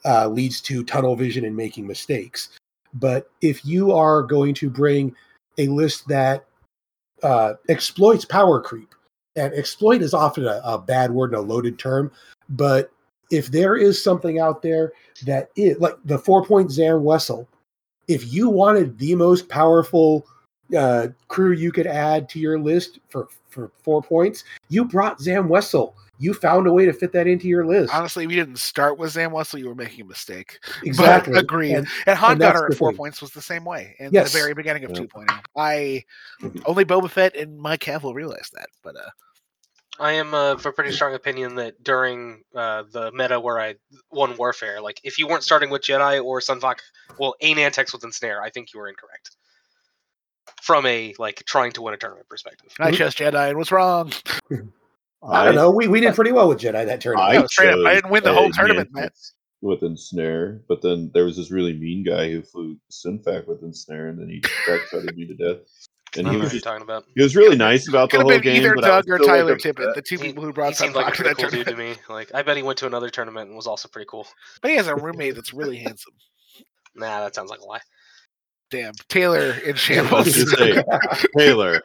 uh, 0.04 0.28
leads 0.28 0.60
to 0.60 0.84
tunnel 0.84 1.16
vision 1.16 1.44
and 1.44 1.56
making 1.56 1.86
mistakes 1.86 2.50
but 2.94 3.30
if 3.42 3.64
you 3.66 3.92
are 3.92 4.22
going 4.22 4.54
to 4.54 4.70
bring 4.70 5.14
a 5.58 5.66
list 5.68 6.06
that 6.08 6.44
uh, 7.22 7.54
exploits 7.68 8.24
power 8.24 8.60
creep 8.60 8.94
and 9.36 9.52
exploit 9.54 10.02
is 10.02 10.14
often 10.14 10.46
a, 10.46 10.60
a 10.64 10.78
bad 10.78 11.10
word 11.10 11.32
and 11.32 11.38
a 11.38 11.42
loaded 11.42 11.78
term 11.78 12.10
but 12.50 12.90
if 13.30 13.48
there 13.48 13.76
is 13.76 14.02
something 14.02 14.38
out 14.38 14.62
there 14.62 14.92
that 15.24 15.50
is 15.56 15.78
like 15.78 15.96
the 16.04 16.18
four 16.18 16.44
point 16.44 16.70
Zam 16.70 17.00
Wesell 17.00 17.46
if 18.08 18.32
you 18.32 18.48
wanted 18.48 18.98
the 18.98 19.14
most 19.14 19.48
powerful 19.48 20.26
uh, 20.76 21.08
crew 21.28 21.52
you 21.52 21.72
could 21.72 21.86
add 21.86 22.28
to 22.30 22.38
your 22.38 22.58
list 22.58 22.98
for 23.08 23.28
for 23.48 23.70
four 23.82 24.02
points, 24.02 24.44
you 24.68 24.84
brought 24.84 25.20
Zam 25.20 25.48
Wesell. 25.48 25.94
You 26.20 26.34
found 26.34 26.66
a 26.66 26.72
way 26.72 26.84
to 26.84 26.92
fit 26.92 27.12
that 27.12 27.26
into 27.28 27.46
your 27.46 27.64
list. 27.64 27.94
Honestly, 27.94 28.24
if 28.24 28.30
you 28.30 28.36
didn't 28.36 28.58
start 28.58 28.98
with 28.98 29.12
Zam 29.12 29.30
Wesell, 29.30 29.58
you 29.60 29.68
were 29.68 29.74
making 29.74 30.02
a 30.04 30.08
mistake. 30.08 30.58
But 30.80 30.86
exactly. 30.86 31.38
agreed. 31.38 31.74
And- 31.74 31.86
And, 32.06 32.18
Han 32.18 32.32
and 32.32 32.40
that's 32.40 32.54
Gunner 32.60 32.72
at 32.72 32.76
four 32.76 32.90
thing. 32.90 32.96
points 32.96 33.20
was 33.20 33.30
the 33.30 33.40
same 33.42 33.64
way 33.64 33.94
in 34.00 34.10
Yes. 34.12 34.32
the 34.32 34.38
very 34.38 34.52
beginning 34.54 34.84
of 34.84 34.90
Yeah. 34.90 35.02
2.0. 35.02 35.40
I 35.56 36.04
only 36.66 36.84
Boba 36.84 37.08
Fett 37.10 37.36
and 37.36 37.58
Mike 37.58 37.80
Cavill 37.80 38.14
realized 38.14 38.52
that, 38.54 38.68
but 38.82 38.96
uh, 38.96 39.10
I 40.00 40.12
am 40.12 40.32
uh, 40.34 40.52
of 40.52 40.64
a 40.66 40.72
pretty 40.72 40.92
strong 40.92 41.14
opinion 41.14 41.54
that 41.56 41.82
during 41.82 42.42
uh, 42.54 42.84
the 42.92 43.10
meta 43.12 43.38
where 43.40 43.60
I 43.60 43.76
won 44.10 44.36
Warfare, 44.36 44.80
like 44.80 45.00
if 45.04 45.18
you 45.18 45.26
weren't 45.28 45.42
starting 45.44 45.70
with 45.70 45.82
Jedi 45.82 46.22
or 46.24 46.40
Sun 46.40 46.60
Fac, 46.60 46.80
well, 47.18 47.34
a 47.40 47.54
Nantex 47.54 47.92
with 47.92 48.02
Ensnare, 48.04 48.40
I 48.42 48.50
think 48.50 48.72
you 48.74 48.80
were 48.80 48.88
incorrect. 48.88 49.30
From 50.62 50.86
a 50.86 51.14
like 51.18 51.42
trying 51.46 51.72
to 51.72 51.82
win 51.82 51.94
a 51.94 51.96
tournament 51.96 52.28
perspective. 52.28 52.72
I 52.80 52.90
chose 52.90 53.14
Jedi 53.14 53.48
and 53.50 53.58
was 53.58 53.70
wrong. 53.70 54.12
I 55.22 55.44
don't 55.44 55.54
know. 55.56 55.70
We, 55.70 55.88
we 55.88 56.00
did 56.00 56.14
pretty 56.14 56.32
well 56.32 56.48
with 56.48 56.58
Jedi 56.60 56.86
that 56.86 57.00
tournament. 57.00 57.28
I 57.36 57.40
was 57.40 57.50
straight 57.52 57.70
up- 57.72 57.86
I 57.86 57.94
didn't 57.94 58.10
win 58.10 58.22
the 58.22 58.32
whole 58.32 58.46
uh, 58.48 58.52
tournament, 58.52 58.90
man. 58.92 59.10
With 59.60 59.82
ensnare, 59.82 60.62
but 60.68 60.82
then 60.82 61.10
there 61.14 61.24
was 61.24 61.36
this 61.36 61.50
really 61.50 61.72
mean 61.76 62.04
guy 62.04 62.30
who 62.30 62.42
flew 62.42 62.76
Sun 62.90 63.18
Fac 63.24 63.48
with 63.48 63.62
ensnare, 63.64 64.06
and 64.08 64.18
then 64.18 64.28
he 64.28 64.40
backshotted 64.40 65.16
me 65.16 65.26
to 65.26 65.34
death. 65.34 65.58
And 66.16 66.24
don't 66.24 66.34
he 66.34 66.40
was 66.40 66.44
you're 66.52 66.58
just, 66.58 66.64
talking 66.64 66.82
about. 66.82 67.04
he 67.16 67.22
was 67.22 67.34
really 67.36 67.56
nice 67.56 67.88
about 67.88 68.10
the 68.10 68.20
whole 68.20 68.38
game. 68.38 68.56
either 68.56 68.74
but 68.76 68.84
I 68.84 68.88
Doug 68.88 69.10
or 69.10 69.16
still, 69.18 69.26
like, 69.26 69.36
Tyler. 69.38 69.56
Tippett, 69.56 69.94
the 69.96 70.00
two 70.02 70.16
He- 70.16 70.22
people 70.22 70.42
who 70.42 70.50
He 70.50 70.52
brought 70.52 70.76
seemed 70.76 70.94
like 70.94 71.12
to 71.14 71.22
that 71.24 71.36
cool 71.36 71.50
dude 71.50 71.66
tournament. 71.66 71.98
to 71.98 72.02
me. 72.02 72.14
Like 72.14 72.30
I 72.34 72.42
bet 72.42 72.56
he 72.56 72.62
went 72.62 72.78
to 72.78 72.86
another 72.86 73.10
tournament 73.10 73.48
and 73.48 73.56
was 73.56 73.66
also 73.66 73.88
pretty 73.88 74.06
cool. 74.08 74.26
But 74.62 74.70
he 74.70 74.76
has 74.76 74.86
a 74.86 74.94
roommate 74.94 75.34
that's 75.34 75.52
really 75.52 75.76
handsome. 75.78 76.14
Nah, 76.94 77.20
that 77.20 77.34
sounds 77.34 77.50
like 77.50 77.60
a 77.60 77.64
lie. 77.64 77.80
Damn, 78.70 78.92
Taylor 79.08 79.50
in 79.52 79.66
Let's 79.66 79.80
shambles. 79.80 80.54
Taylor, 81.36 81.82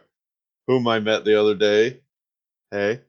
whom 0.67 0.87
I 0.87 0.99
met 0.99 1.23
the 1.25 1.39
other 1.39 1.53
day. 1.55 1.99
Hey, 2.71 3.01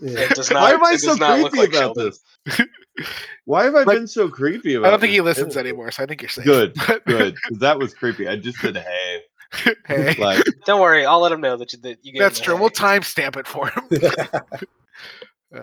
Yeah. 0.00 0.20
It 0.20 0.30
does 0.30 0.50
not. 0.50 0.62
why 0.62 0.70
am 0.72 0.84
I 0.84 0.96
so 0.96 1.08
does 1.10 1.18
not 1.20 1.38
look 1.40 1.52
creepy 1.52 1.66
like 1.66 1.68
about 1.70 1.94
Sheldon. 1.96 2.12
this? 2.46 2.60
Why 3.44 3.64
have 3.64 3.74
I 3.74 3.82
Like, 3.82 3.96
been 3.98 4.06
so 4.08 4.28
creepy 4.28 4.74
about? 4.74 4.88
I 4.88 4.90
don't 4.90 5.00
think 5.00 5.12
he 5.12 5.18
this? 5.18 5.38
listens 5.38 5.56
anymore, 5.56 5.90
so 5.90 6.02
I 6.02 6.06
think 6.06 6.22
you're 6.22 6.28
safe. 6.28 6.44
Good, 6.44 6.74
But- 6.86 7.04
good. 7.06 7.34
'cause 7.42 7.58
That 7.58 7.78
was 7.78 7.92
creepy. 7.94 8.28
I 8.28 8.36
just 8.36 8.58
said 8.58 8.76
hey, 8.76 9.22
hey, 9.86 10.14
like 10.18 10.44
Don't 10.66 10.80
worry, 10.80 11.04
I'll 11.06 11.20
let 11.20 11.32
him 11.32 11.40
know 11.40 11.56
that 11.56 11.72
you, 11.72 11.78
that 11.80 11.98
you 12.02 12.12
gave 12.12 12.20
that's 12.20 12.40
true. 12.40 12.54
hey. 12.54 12.60
We'll 12.60 12.70
timestamp 12.70 13.36
it 13.36 13.46
for 13.46 13.68
him. 13.68 13.88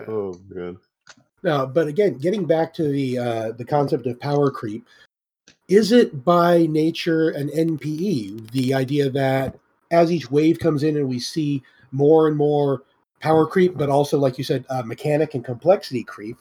oh 0.08 0.32
good. 0.52 0.76
No, 1.42 1.66
but 1.66 1.86
again, 1.86 2.18
getting 2.18 2.44
back 2.44 2.74
to 2.74 2.88
the 2.88 3.18
uh, 3.18 3.52
the 3.52 3.64
concept 3.64 4.06
of 4.06 4.18
power 4.20 4.50
creep, 4.50 4.84
is 5.68 5.92
it 5.92 6.24
by 6.24 6.66
nature 6.66 7.30
an 7.30 7.48
NPE? 7.50 8.50
The 8.50 8.74
idea 8.74 9.08
that 9.10 9.56
as 9.90 10.10
each 10.12 10.30
wave 10.30 10.58
comes 10.58 10.82
in 10.82 10.96
and 10.96 11.08
we 11.08 11.18
see 11.20 11.62
more 11.92 12.26
and 12.28 12.36
more 12.36 12.82
power 13.20 13.46
creep, 13.46 13.76
but 13.76 13.88
also, 13.88 14.18
like 14.18 14.38
you 14.38 14.44
said, 14.44 14.64
uh, 14.70 14.82
mechanic 14.82 15.34
and 15.34 15.44
complexity 15.44 16.04
creep, 16.04 16.36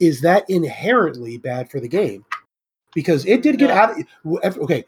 is 0.00 0.20
that 0.22 0.48
inherently 0.48 1.36
bad 1.38 1.70
for 1.70 1.80
the 1.80 1.88
game? 1.88 2.24
Because 2.94 3.24
it 3.26 3.42
did 3.42 3.58
get 3.58 3.68
No. 3.68 3.74
out. 3.74 3.96
Of, 4.44 4.58
okay, 4.58 4.84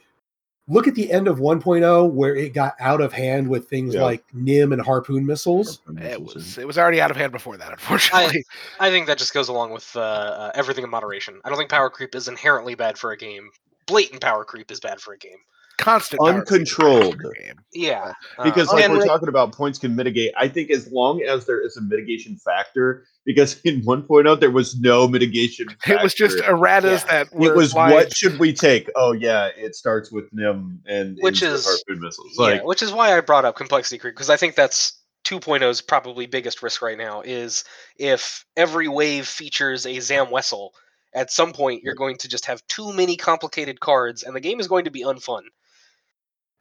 look 0.69 0.87
at 0.89 0.95
the 0.95 1.11
end 1.11 1.29
of 1.29 1.39
1.0 1.39 2.11
where 2.13 2.35
it 2.35 2.53
got 2.53 2.75
out 2.81 3.01
of 3.01 3.13
hand 3.13 3.49
with 3.49 3.69
things 3.69 3.95
Yeah. 3.95 4.03
like 4.03 4.25
Nym 4.33 4.73
and 4.73 4.83
harpoon 4.83 5.25
missiles. 5.27 5.81
It 6.01 6.21
was 6.21 6.59
it 6.59 6.67
was 6.67 6.79
already 6.79 7.01
out 7.01 7.11
of 7.11 7.17
hand 7.17 7.33
before 7.33 7.57
that, 7.57 7.73
unfortunately. 7.73 8.45
I 8.81 8.91
think 8.91 9.07
that 9.07 9.19
just 9.19 9.35
goes 9.35 9.49
along 9.49 9.73
with 9.73 9.95
uh, 9.97 10.01
uh, 10.01 10.53
everything 10.55 10.85
in 10.85 10.91
moderation. 10.91 11.41
I 11.45 11.49
don't 11.49 11.59
think 11.59 11.71
power 11.71 11.91
creep 11.91 12.15
is 12.15 12.29
inherently 12.29 12.75
bad 12.75 12.99
for 12.99 13.13
a 13.13 13.17
game. 13.17 13.51
Blatant 13.87 14.21
power 14.21 14.45
creep 14.45 14.71
is 14.71 14.81
bad 14.81 15.01
for 15.01 15.15
a 15.15 15.19
game. 15.19 15.39
Constant 15.79 16.21
power 16.21 16.43
creep 16.43 16.63
is 16.63 16.73
Uncontrolled. 16.79 17.21
game. 17.41 17.55
Yeah, 17.73 18.13
uh, 18.39 18.45
because 18.45 18.69
like 18.73 18.89
we're 18.89 19.05
talking 19.07 19.29
about 19.29 19.53
points 19.53 19.79
can 19.79 19.95
mitigate 19.95 20.33
i 20.39 20.49
think 20.49 20.71
as 20.71 20.91
long 20.91 21.21
as 21.23 21.45
there 21.47 21.61
is 21.61 21.77
a 21.77 21.83
mitigation 21.83 22.37
factor 22.37 23.05
because 23.27 23.61
in 23.65 23.83
1.0 23.83 24.41
there 24.41 24.51
was 24.51 24.79
no 24.81 25.07
mitigation 25.07 25.67
It 25.87 26.03
was 26.03 26.15
just 26.15 26.39
factor. 26.39 26.55
erratas 26.55 27.05
Yeah. 27.07 27.25
that 27.25 27.35
were 27.35 27.49
it 27.53 27.57
was 27.57 27.75
lines- 27.75 27.93
what 27.95 28.17
should 28.17 28.39
we 28.39 28.53
take 28.55 28.91
oh 28.97 29.13
yeah 29.13 29.49
it 29.57 29.75
starts 29.75 30.11
with 30.11 30.25
Nym 30.33 30.81
and 30.87 31.19
Which 31.21 31.43
is- 31.43 31.67
harpoon 31.67 32.03
missiles 32.03 32.35
yeah, 32.39 32.63
which 32.63 32.83
is 32.83 32.93
why 32.93 33.15
I 33.17 33.21
brought 33.21 33.45
up 33.45 33.57
complexity 33.57 33.99
creep 33.99 34.15
because 34.15 34.31
I 34.31 34.37
think 34.39 34.55
that's 34.55 34.99
2.0's 35.25 35.83
probably 35.83 36.25
biggest 36.27 36.63
risk 36.63 36.81
right 36.81 36.97
now 36.97 37.21
is 37.21 37.65
if 37.99 38.45
every 38.57 38.87
wave 38.89 39.27
features 39.27 39.85
a 39.85 39.99
Zam 40.01 40.27
Wesell, 40.29 40.71
at 41.15 41.33
some 41.33 41.53
point 41.53 41.83
you're 41.83 41.95
going 41.97 42.17
to 42.19 42.29
just 42.29 42.47
have 42.47 42.63
too 42.69 42.93
many 42.93 43.17
complicated 43.17 43.81
cards 43.81 44.23
and 44.23 44.35
the 44.37 44.41
game 44.41 44.61
is 44.61 44.69
going 44.69 44.85
to 44.85 44.91
be 44.91 45.03
unfun. 45.03 45.43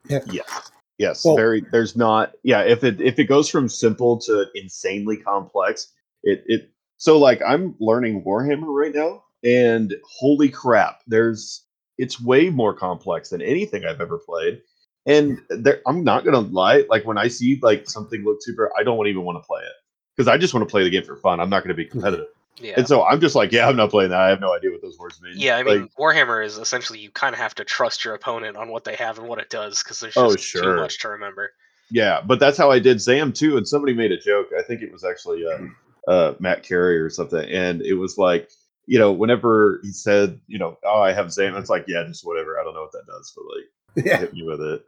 Yes 0.09 0.71
yes 0.97 1.25
Well- 1.25 1.35
very 1.35 1.65
there's 1.71 1.95
not 1.95 2.33
yeah 2.43 2.61
if 2.61 2.83
it 2.83 3.01
if 3.01 3.19
it 3.19 3.25
goes 3.25 3.49
from 3.49 3.69
simple 3.69 4.19
to 4.21 4.47
insanely 4.55 5.17
complex 5.17 5.91
it 6.23 6.43
it 6.45 6.71
so 6.97 7.17
like 7.17 7.41
i'm 7.45 7.75
learning 7.79 8.23
warhammer 8.23 8.67
right 8.67 8.93
now 8.93 9.23
and 9.43 9.93
holy 10.19 10.49
crap 10.49 11.01
there's 11.07 11.65
it's 11.97 12.21
way 12.21 12.49
more 12.49 12.73
complex 12.73 13.29
than 13.29 13.41
anything 13.41 13.85
i've 13.85 14.01
ever 14.01 14.17
played 14.17 14.61
and 15.05 15.39
there 15.49 15.81
i'm 15.87 16.03
not 16.03 16.23
gonna 16.25 16.39
lie 16.39 16.83
like 16.89 17.05
when 17.05 17.17
i 17.17 17.27
see 17.27 17.59
like 17.61 17.89
something 17.89 18.23
look 18.23 18.37
super 18.41 18.71
i 18.77 18.83
don't 18.83 19.07
even 19.07 19.23
want 19.23 19.41
to 19.41 19.45
play 19.45 19.61
it 19.61 19.73
because 20.15 20.27
i 20.27 20.37
just 20.37 20.53
want 20.53 20.67
to 20.67 20.71
play 20.71 20.83
the 20.83 20.89
game 20.89 21.03
for 21.03 21.17
fun 21.17 21.39
i'm 21.39 21.49
not 21.49 21.63
gonna 21.63 21.73
be 21.73 21.85
competitive 21.85 22.27
Yeah. 22.59 22.75
and 22.77 22.87
so 22.87 23.03
i'm 23.03 23.19
just 23.19 23.35
like 23.35 23.51
yeah 23.51 23.67
i'm 23.67 23.75
not 23.75 23.89
playing 23.89 24.11
that 24.11 24.19
i 24.19 24.29
have 24.29 24.39
no 24.39 24.53
idea 24.53 24.71
what 24.71 24.81
those 24.81 24.97
words 24.97 25.21
mean 25.21 25.35
yeah, 25.37 25.57
I 25.57 25.63
Like, 25.63 25.79
mean, 25.79 25.89
Warhammer 25.99 26.45
is 26.45 26.57
essentially 26.57 26.99
you 26.99 27.11
kind 27.11 27.33
of 27.33 27.39
have 27.39 27.55
to 27.55 27.65
trust 27.65 28.05
your 28.05 28.13
opponent 28.15 28.55
on 28.55 28.69
what 28.69 28.85
they 28.85 28.95
have 28.95 29.19
and 29.19 29.27
what 29.27 29.39
it 29.39 29.49
does 29.49 29.83
because 29.83 29.99
there's 29.99 30.13
just 30.13 30.55
Oh, 30.55 30.61
too 30.61 30.75
much 30.75 30.99
to 30.99 31.09
remember. 31.09 31.51
Yeah, 31.91 32.21
but 32.25 32.39
that's 32.39 32.57
how 32.57 32.71
I 32.71 32.79
did 32.79 32.99
Zam 33.01 33.31
too. 33.33 33.57
And 33.57 33.67
somebody 33.67 33.93
made 33.93 34.11
a 34.11 34.17
joke. 34.19 34.47
I 34.57 34.63
think 34.63 34.81
it 34.81 34.91
was 34.91 35.03
actually 35.03 35.43
uh, 35.45 36.11
uh, 36.11 36.33
Matt 36.39 36.63
Carey 36.63 36.97
or 36.99 37.09
something. 37.09 37.47
And 37.49 37.81
it 37.81 37.93
was 37.93 38.17
like, 38.17 38.49
you 38.87 38.99
know, 38.99 39.11
whenever 39.11 39.79
he 39.83 39.91
said, 39.91 40.39
you 40.47 40.57
know, 40.57 40.77
oh, 40.83 41.01
I 41.01 41.11
have 41.13 41.31
Zam, 41.31 41.55
it's 41.57 41.69
like, 41.69 41.85
yeah, 41.87 42.03
just 42.07 42.25
whatever. 42.25 42.59
I 42.59 42.63
don't 42.63 42.73
know 42.73 42.81
what 42.81 42.91
that 42.93 43.05
does, 43.07 43.33
but 43.35 43.45
like, 43.55 44.05
Yeah. 44.05 44.17
hit 44.17 44.33
me 44.33 44.43
with 44.43 44.61
it. 44.61 44.83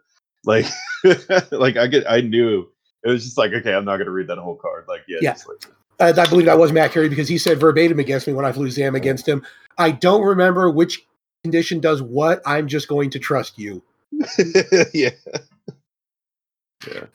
Like, 0.45 0.65
like 1.51 1.77
I 1.77 1.87
get, 1.87 2.09
I 2.09 2.21
knew 2.21 2.67
it 3.03 3.09
was 3.09 3.23
just 3.23 3.37
like, 3.37 3.53
okay, 3.53 3.73
I'm 3.73 3.85
not 3.85 3.97
gonna 3.97 4.11
read 4.11 4.27
that 4.27 4.37
whole 4.37 4.55
card. 4.55 4.85
Like, 4.87 5.01
yeah, 5.07 5.19
Yeah. 5.21 5.33
just 5.33 5.47
like, 5.47 5.57
Uh, 5.99 6.13
I 6.15 6.25
believe 6.29 6.45
that 6.45 6.59
was 6.59 6.71
Matt 6.71 6.91
Carey 6.91 7.09
because 7.09 7.27
he 7.27 7.37
said 7.37 7.59
verbatim 7.59 7.99
against 7.99 8.27
me 8.27 8.33
when 8.33 8.45
I 8.45 8.51
flew 8.51 8.69
Zam 8.69 8.93
against 8.95 9.27
him. 9.27 9.43
I 9.79 9.91
don't 9.91 10.21
remember 10.23 10.69
which 10.69 11.05
condition 11.43 11.79
does 11.79 12.01
what. 12.03 12.41
I'm 12.45 12.67
just 12.67 12.87
going 12.87 13.09
to 13.11 13.19
trust 13.19 13.57
you. 13.57 13.81
yeah, 14.93 15.09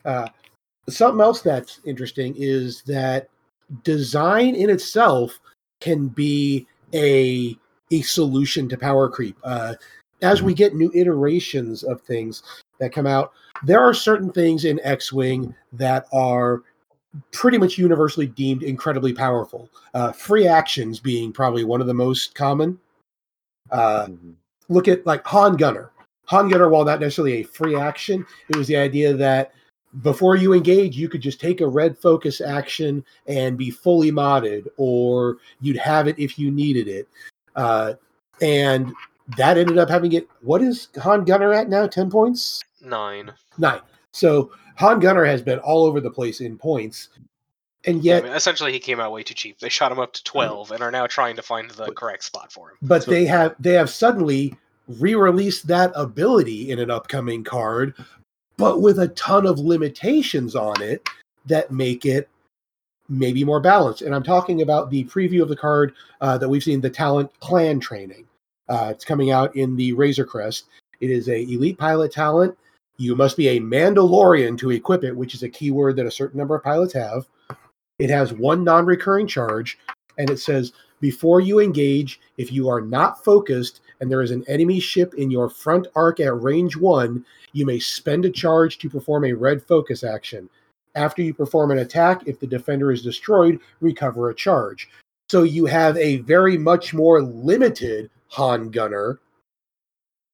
Uh, 0.04 0.28
something 0.88 1.20
else 1.20 1.42
that's 1.42 1.80
interesting 1.84 2.34
is 2.36 2.82
that 2.82 3.28
design 3.84 4.54
in 4.54 4.68
itself 4.70 5.38
can 5.80 6.08
be 6.08 6.66
a 6.94 7.56
a 7.90 8.02
solution 8.02 8.68
to 8.68 8.76
power 8.76 9.08
creep. 9.08 9.36
Uh, 9.44 9.74
as 10.22 10.42
we 10.42 10.54
get 10.54 10.74
new 10.74 10.90
iterations 10.94 11.82
of 11.82 12.00
things 12.00 12.42
that 12.78 12.92
come 12.92 13.06
out, 13.06 13.32
there 13.64 13.80
are 13.80 13.94
certain 13.94 14.30
things 14.30 14.64
in 14.64 14.80
X-wing 14.82 15.54
that 15.72 16.06
are 16.12 16.62
pretty 17.32 17.58
much 17.58 17.76
universally 17.76 18.26
deemed 18.26 18.62
incredibly 18.62 19.12
powerful. 19.12 19.68
Uh, 19.94 20.12
free 20.12 20.46
actions 20.46 20.98
being 20.98 21.32
probably 21.32 21.64
one 21.64 21.80
of 21.80 21.86
the 21.86 21.94
most 21.94 22.34
common. 22.34 22.78
Uh, 23.70 24.06
Mhm. 24.06 24.34
look 24.68 24.88
at 24.88 25.04
like 25.06 25.26
Han 25.26 25.56
Gunner. 25.56 25.90
Han 26.26 26.48
Gunner, 26.48 26.68
while 26.68 26.84
not 26.84 27.00
necessarily 27.00 27.40
a 27.40 27.42
free 27.42 27.76
action, 27.76 28.24
it 28.48 28.56
was 28.56 28.66
the 28.66 28.76
idea 28.76 29.12
that 29.14 29.52
before 30.02 30.36
you 30.36 30.54
engage, 30.54 30.96
you 30.96 31.08
could 31.08 31.20
just 31.20 31.40
take 31.40 31.60
a 31.60 31.66
red 31.66 31.98
focus 31.98 32.40
action 32.40 33.04
and 33.26 33.58
be 33.58 33.70
fully 33.70 34.10
modded, 34.10 34.66
or 34.78 35.36
you'd 35.60 35.76
have 35.76 36.08
it 36.08 36.18
if 36.18 36.38
you 36.38 36.50
needed 36.50 36.88
it. 36.88 37.08
Uh, 37.56 37.94
and 38.40 38.94
that 39.36 39.56
ended 39.58 39.78
up 39.78 39.88
having 39.88 40.12
it. 40.12 40.28
What 40.40 40.62
is 40.62 40.88
Han 41.02 41.24
Gunner 41.24 41.52
at 41.52 41.68
now? 41.68 41.86
10 41.86 42.10
points? 42.10 42.62
Nine. 42.80 43.32
Nine. 43.58 43.80
So 44.12 44.50
Han 44.76 45.00
Gunner 45.00 45.24
has 45.24 45.42
been 45.42 45.58
all 45.60 45.84
over 45.84 46.00
the 46.00 46.10
place 46.10 46.40
in 46.40 46.58
points. 46.58 47.08
And 47.84 47.98
I 47.98 48.02
yet, 48.02 48.24
mean, 48.24 48.32
essentially, 48.32 48.72
he 48.72 48.78
came 48.78 49.00
out 49.00 49.10
way 49.12 49.22
too 49.24 49.34
cheap. 49.34 49.58
They 49.58 49.68
shot 49.68 49.90
him 49.90 49.98
up 49.98 50.12
to 50.12 50.22
twelve 50.22 50.70
and 50.70 50.82
are 50.82 50.92
now 50.92 51.08
trying 51.08 51.34
to 51.36 51.42
find 51.42 51.68
the 51.70 51.90
correct 51.92 52.22
spot 52.22 52.52
for 52.52 52.70
him. 52.70 52.76
but 52.82 53.02
So- 53.02 53.10
they 53.10 53.24
have 53.24 53.56
they 53.58 53.72
have 53.72 53.90
suddenly 53.90 54.54
re-released 54.86 55.66
that 55.66 55.90
ability 55.96 56.70
in 56.70 56.78
an 56.78 56.90
upcoming 56.90 57.42
card, 57.42 57.94
but 58.56 58.82
with 58.82 58.98
a 59.00 59.08
ton 59.08 59.46
of 59.46 59.58
limitations 59.58 60.54
on 60.54 60.80
it 60.80 61.08
that 61.46 61.72
make 61.72 62.04
it 62.06 62.28
maybe 63.08 63.44
more 63.44 63.60
balanced. 63.60 64.02
And 64.02 64.14
I'm 64.14 64.22
talking 64.22 64.62
about 64.62 64.90
the 64.90 65.04
preview 65.04 65.42
of 65.42 65.48
the 65.48 65.56
card 65.56 65.92
uh, 66.20 66.38
that 66.38 66.48
we've 66.48 66.62
seen, 66.62 66.80
the 66.80 66.90
Talent 66.90 67.30
Clan 67.40 67.80
Training. 67.80 68.26
Uh, 68.72 68.88
it's 68.88 69.04
coming 69.04 69.30
out 69.30 69.54
in 69.54 69.76
the 69.76 69.92
Razor 69.92 70.24
Crest. 70.24 70.64
It 71.02 71.10
is 71.10 71.28
a 71.28 71.42
elite 71.42 71.76
pilot 71.76 72.10
talent. 72.10 72.56
You 72.96 73.14
must 73.14 73.36
be 73.36 73.48
a 73.48 73.60
Mandalorian 73.60 74.56
to 74.58 74.70
equip 74.70 75.04
it, 75.04 75.14
which 75.14 75.34
is 75.34 75.42
a 75.42 75.48
keyword 75.50 75.96
that 75.96 76.06
a 76.06 76.10
certain 76.10 76.38
number 76.38 76.54
of 76.54 76.64
pilots 76.64 76.94
have. 76.94 77.26
It 77.98 78.08
has 78.08 78.32
one 78.32 78.64
non-recurring 78.64 79.26
charge, 79.26 79.78
and 80.16 80.30
it 80.30 80.38
says 80.38 80.72
before 81.00 81.42
you 81.42 81.60
engage, 81.60 82.18
if 82.38 82.50
you 82.50 82.70
are 82.70 82.80
not 82.80 83.22
focused 83.22 83.82
and 84.00 84.10
there 84.10 84.22
is 84.22 84.30
an 84.30 84.42
enemy 84.48 84.80
ship 84.80 85.12
in 85.18 85.30
your 85.30 85.50
front 85.50 85.86
arc 85.94 86.18
at 86.20 86.40
range 86.40 86.74
one, 86.74 87.26
you 87.52 87.66
may 87.66 87.78
spend 87.78 88.24
a 88.24 88.30
charge 88.30 88.78
to 88.78 88.88
perform 88.88 89.26
a 89.26 89.34
red 89.34 89.62
focus 89.62 90.02
action. 90.02 90.48
After 90.94 91.20
you 91.20 91.34
perform 91.34 91.72
an 91.72 91.78
attack, 91.78 92.22
if 92.26 92.40
the 92.40 92.46
defender 92.46 92.90
is 92.90 93.02
destroyed, 93.02 93.60
recover 93.82 94.30
a 94.30 94.34
charge. 94.34 94.88
So 95.28 95.42
you 95.42 95.66
have 95.66 95.98
a 95.98 96.18
very 96.18 96.56
much 96.56 96.94
more 96.94 97.20
limited 97.20 98.08
Han 98.32 98.70
Gunner 98.70 99.20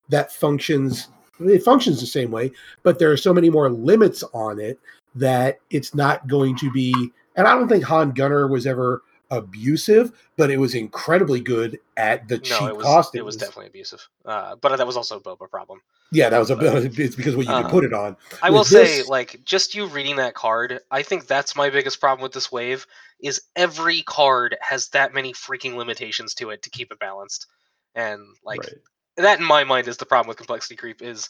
that 0.08 0.32
functions. 0.32 1.08
It 1.40 1.62
functions 1.62 2.00
the 2.00 2.06
same 2.06 2.32
way, 2.32 2.50
but 2.82 2.98
there 2.98 3.12
are 3.12 3.16
so 3.16 3.32
many 3.32 3.48
more 3.48 3.70
limits 3.70 4.24
on 4.32 4.58
it 4.58 4.78
that 5.14 5.60
it's 5.70 5.94
not 5.94 6.26
going 6.26 6.56
to 6.56 6.70
be. 6.72 6.92
And 7.36 7.46
I 7.46 7.54
don't 7.54 7.68
think 7.68 7.84
Han 7.84 8.10
Gunner 8.10 8.48
was 8.48 8.66
ever 8.66 9.02
abusive, 9.30 10.10
but 10.36 10.50
it 10.50 10.58
was 10.58 10.74
incredibly 10.74 11.38
good 11.40 11.78
at 11.96 12.26
the 12.26 12.38
cheap 12.38 12.60
No, 12.60 12.66
it 12.68 12.76
was 12.76 12.84
cost. 12.84 13.14
it 13.14 13.24
was 13.24 13.36
definitely 13.36 13.66
abusive. 13.66 14.08
Uh, 14.24 14.56
but 14.56 14.76
that 14.76 14.86
was 14.86 14.96
also 14.96 15.18
a 15.18 15.20
Boba 15.20 15.48
problem. 15.48 15.80
yeah, 16.10 16.28
that 16.28 16.38
was 16.38 16.50
a 16.50 16.56
bit. 16.56 16.98
It's 16.98 17.14
because 17.14 17.36
what 17.36 17.46
you 17.46 17.52
Uh, 17.52 17.62
could 17.62 17.70
put 17.70 17.84
it 17.84 17.92
on. 17.92 18.16
I 18.42 18.50
With 18.50 18.56
will 18.58 18.64
say, 18.64 19.02
like, 19.04 19.40
just 19.44 19.74
you 19.76 19.86
reading 19.86 20.16
that 20.16 20.34
card, 20.34 20.80
I 20.90 21.02
think 21.02 21.26
that's 21.28 21.54
my 21.54 21.70
biggest 21.70 22.00
problem 22.00 22.22
with 22.24 22.32
this 22.32 22.50
wave. 22.50 22.84
Is 23.20 23.42
every 23.54 24.02
card 24.02 24.56
has 24.60 24.88
that 24.88 25.12
many 25.14 25.32
freaking 25.34 25.76
limitations 25.76 26.34
to 26.34 26.50
it 26.50 26.62
to 26.62 26.70
keep 26.70 26.90
it 26.90 26.98
balanced, 26.98 27.46
and 27.94 28.22
like 28.44 28.60
right. 28.60 28.74
that 29.16 29.38
in 29.38 29.44
my 29.44 29.64
mind 29.64 29.88
is 29.88 29.96
the 29.96 30.06
problem 30.06 30.28
with 30.28 30.36
complexity 30.36 30.76
creep. 30.76 31.02
Is 31.02 31.28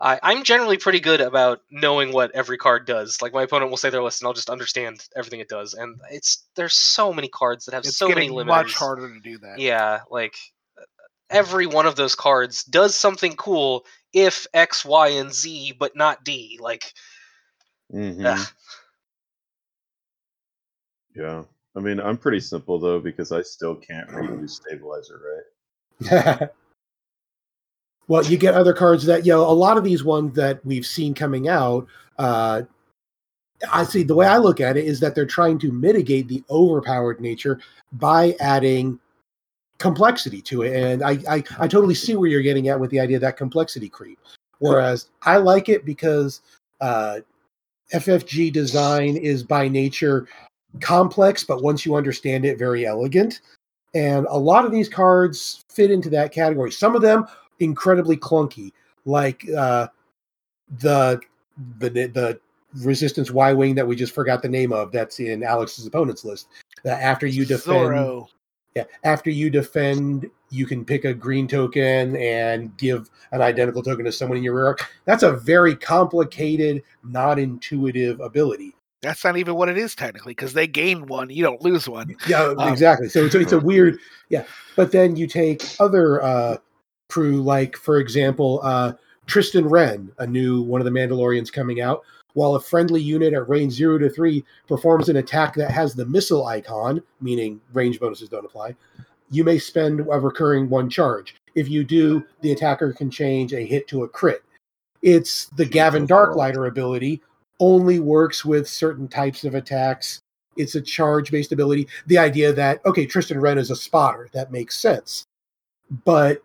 I, 0.00 0.18
I'm 0.22 0.44
generally 0.44 0.76
pretty 0.76 1.00
good 1.00 1.20
about 1.20 1.60
knowing 1.70 2.12
what 2.12 2.32
every 2.32 2.58
card 2.58 2.86
does. 2.86 3.22
Like 3.22 3.32
my 3.32 3.42
opponent 3.42 3.70
will 3.70 3.76
say 3.76 3.90
their 3.90 4.02
list, 4.02 4.20
and 4.20 4.26
I'll 4.26 4.34
just 4.34 4.50
understand 4.50 5.06
everything 5.16 5.40
it 5.40 5.48
does. 5.48 5.74
And 5.74 6.00
it's 6.10 6.44
there's 6.56 6.74
so 6.74 7.12
many 7.12 7.28
cards 7.28 7.64
that 7.66 7.74
have 7.74 7.84
It's 7.84 7.96
so 7.96 8.08
many 8.08 8.28
limiters. 8.28 8.46
much 8.46 8.74
harder 8.74 9.14
to 9.14 9.20
do 9.20 9.38
that. 9.38 9.58
Yeah, 9.58 10.00
like 10.10 10.36
every 11.30 11.66
one 11.66 11.86
of 11.86 11.96
those 11.96 12.14
cards 12.14 12.64
does 12.64 12.94
something 12.94 13.34
cool 13.36 13.84
if 14.12 14.46
X, 14.54 14.84
Y, 14.84 15.08
and 15.08 15.32
Z, 15.32 15.74
but 15.78 15.96
not 15.96 16.24
D. 16.24 16.58
Like, 16.60 16.92
Mhm. 17.92 18.46
Yeah. 21.14 21.44
I 21.76 21.80
mean, 21.80 22.00
I'm 22.00 22.18
pretty 22.18 22.40
simple 22.40 22.78
though 22.78 23.00
because 23.00 23.32
I 23.32 23.42
still 23.42 23.76
can't 23.76 24.08
redo 24.08 24.48
stabilizer, 24.48 25.14
right? 25.14 25.44
well, 28.08 28.24
you 28.24 28.36
get 28.36 28.54
other 28.54 28.72
cards 28.72 29.04
that 29.06 29.24
you 29.24 29.32
know. 29.32 29.42
A 29.42 29.52
lot 29.52 29.78
of 29.78 29.84
these 29.84 30.04
ones 30.04 30.34
that 30.36 30.64
we've 30.64 30.86
seen 30.86 31.14
coming 31.14 31.48
out. 31.48 31.86
Uh, 32.18 32.62
I 33.72 33.84
see 33.84 34.02
the 34.02 34.14
way 34.14 34.26
I 34.26 34.38
look 34.38 34.60
at 34.60 34.76
it 34.76 34.84
is 34.84 35.00
that 35.00 35.14
they're 35.14 35.26
trying 35.26 35.58
to 35.60 35.72
mitigate 35.72 36.28
the 36.28 36.42
overpowered 36.50 37.20
nature 37.20 37.60
by 37.92 38.34
adding 38.40 38.98
complexity 39.78 40.42
to 40.42 40.62
it, 40.62 40.74
and 40.74 41.02
I, 41.02 41.18
I 41.28 41.44
I 41.58 41.68
totally 41.68 41.94
see 41.94 42.16
where 42.16 42.28
you're 42.28 42.42
getting 42.42 42.68
at 42.68 42.78
with 42.78 42.90
the 42.90 43.00
idea 43.00 43.16
of 43.16 43.22
that 43.22 43.36
complexity 43.36 43.88
creep. 43.88 44.18
Whereas 44.58 45.08
I 45.22 45.36
like 45.36 45.68
it 45.68 45.84
because 45.84 46.40
uh, 46.80 47.20
FFG 47.92 48.52
design 48.52 49.16
is 49.16 49.42
by 49.42 49.68
nature 49.68 50.26
complex, 50.80 51.44
but 51.44 51.62
once 51.62 51.84
you 51.84 51.94
understand 51.94 52.44
it, 52.44 52.58
very 52.58 52.86
elegant. 52.86 53.40
And 53.94 54.26
a 54.28 54.38
lot 54.38 54.64
of 54.64 54.72
these 54.72 54.88
cards 54.88 55.63
fit 55.74 55.90
into 55.90 56.10
that 56.10 56.32
category. 56.32 56.72
Some 56.72 56.94
of 56.94 57.02
them 57.02 57.26
incredibly 57.60 58.16
clunky, 58.16 58.72
like 59.04 59.48
uh, 59.50 59.88
the 60.78 61.20
the 61.78 61.88
the 61.88 62.40
resistance 62.82 63.30
Y 63.30 63.52
wing 63.52 63.74
that 63.74 63.86
we 63.86 63.96
just 63.96 64.14
forgot 64.14 64.42
the 64.42 64.48
name 64.48 64.72
of. 64.72 64.92
That's 64.92 65.20
in 65.20 65.42
Alex's 65.42 65.86
opponent's 65.86 66.24
list. 66.24 66.48
That 66.84 67.00
after 67.02 67.26
you 67.26 67.44
defend, 67.44 67.90
Zorro. 67.94 68.26
yeah, 68.74 68.84
after 69.04 69.30
you 69.30 69.50
defend, 69.50 70.30
you 70.50 70.66
can 70.66 70.84
pick 70.84 71.04
a 71.04 71.14
green 71.14 71.46
token 71.48 72.16
and 72.16 72.76
give 72.76 73.10
an 73.32 73.42
identical 73.42 73.82
token 73.82 74.04
to 74.04 74.12
someone 74.12 74.38
in 74.38 74.44
your 74.44 74.54
rear. 74.54 74.76
That's 75.04 75.22
a 75.22 75.32
very 75.32 75.76
complicated, 75.76 76.82
not 77.02 77.38
intuitive 77.38 78.20
ability. 78.20 78.74
That's 79.04 79.22
not 79.24 79.36
even 79.36 79.54
what 79.54 79.68
it 79.68 79.78
is 79.78 79.94
technically, 79.94 80.32
because 80.32 80.52
they 80.52 80.66
gain 80.66 81.06
one, 81.06 81.30
you 81.30 81.42
don't 81.42 81.62
lose 81.62 81.88
one. 81.88 82.16
Yeah, 82.26 82.54
Um, 82.58 82.72
exactly. 82.72 83.08
So 83.08 83.24
it's, 83.24 83.34
a- 83.34 83.40
it's 83.40 83.52
a 83.52 83.60
weird, 83.60 83.98
yeah. 84.28 84.44
But 84.76 84.90
then 84.92 85.14
you 85.16 85.26
take 85.26 85.62
other 85.78 86.22
uh, 86.22 86.56
crew, 87.08 87.42
like 87.42 87.76
for 87.76 87.98
example, 87.98 88.60
uh, 88.64 88.94
Tristan 89.26 89.66
Wren, 89.68 90.10
a 90.18 90.26
new 90.26 90.62
one 90.62 90.80
of 90.80 90.84
the 90.84 90.90
Mandalorians 90.90 91.52
coming 91.52 91.80
out. 91.80 92.02
While 92.34 92.56
a 92.56 92.60
friendly 92.60 93.00
unit 93.00 93.32
at 93.32 93.48
range 93.48 93.74
zero 93.74 93.96
to 93.98 94.10
three 94.10 94.44
performs 94.66 95.08
an 95.08 95.16
attack 95.18 95.54
that 95.54 95.70
has 95.70 95.94
the 95.94 96.04
missile 96.04 96.46
icon, 96.46 97.00
meaning 97.20 97.60
range 97.72 98.00
bonuses 98.00 98.28
don't 98.28 98.44
apply, 98.44 98.74
you 99.30 99.44
may 99.44 99.56
spend 99.58 100.00
a 100.00 100.18
recurring 100.18 100.68
one 100.68 100.90
charge. 100.90 101.36
If 101.54 101.68
you 101.68 101.84
do, 101.84 102.24
the 102.40 102.50
attacker 102.50 102.92
can 102.92 103.08
change 103.08 103.52
a 103.52 103.64
hit 103.64 103.86
to 103.88 104.02
a 104.02 104.08
crit. 104.08 104.42
It's 105.00 105.46
the 105.50 105.64
Gavin 105.64 106.06
Darklighter 106.08 106.66
ability, 106.66 107.22
only 107.60 108.00
works 108.00 108.44
with 108.44 108.68
certain 108.68 109.08
types 109.08 109.44
of 109.44 109.54
attacks. 109.54 110.20
It's 110.56 110.74
a 110.74 110.80
charge 110.80 111.30
based 111.30 111.52
ability. 111.52 111.88
The 112.06 112.18
idea 112.18 112.52
that, 112.52 112.84
okay, 112.86 113.06
Tristan 113.06 113.40
Wren 113.40 113.58
is 113.58 113.70
a 113.70 113.76
spotter, 113.76 114.28
that 114.32 114.52
makes 114.52 114.78
sense. 114.78 115.24
But 116.04 116.42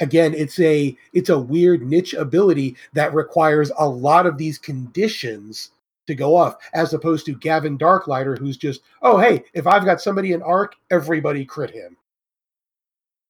again, 0.00 0.34
it's 0.34 0.58
a 0.60 0.96
it's 1.12 1.30
a 1.30 1.38
weird 1.38 1.82
niche 1.82 2.14
ability 2.14 2.76
that 2.92 3.14
requires 3.14 3.72
a 3.78 3.88
lot 3.88 4.26
of 4.26 4.38
these 4.38 4.58
conditions 4.58 5.70
to 6.06 6.14
go 6.14 6.36
off, 6.36 6.56
as 6.72 6.94
opposed 6.94 7.26
to 7.26 7.36
Gavin 7.36 7.76
Darklighter, 7.76 8.38
who's 8.38 8.56
just, 8.56 8.80
oh 9.02 9.18
hey, 9.18 9.44
if 9.54 9.66
I've 9.66 9.84
got 9.84 10.00
somebody 10.00 10.32
in 10.32 10.42
arc, 10.42 10.74
everybody 10.90 11.44
crit 11.44 11.70
him. 11.70 11.96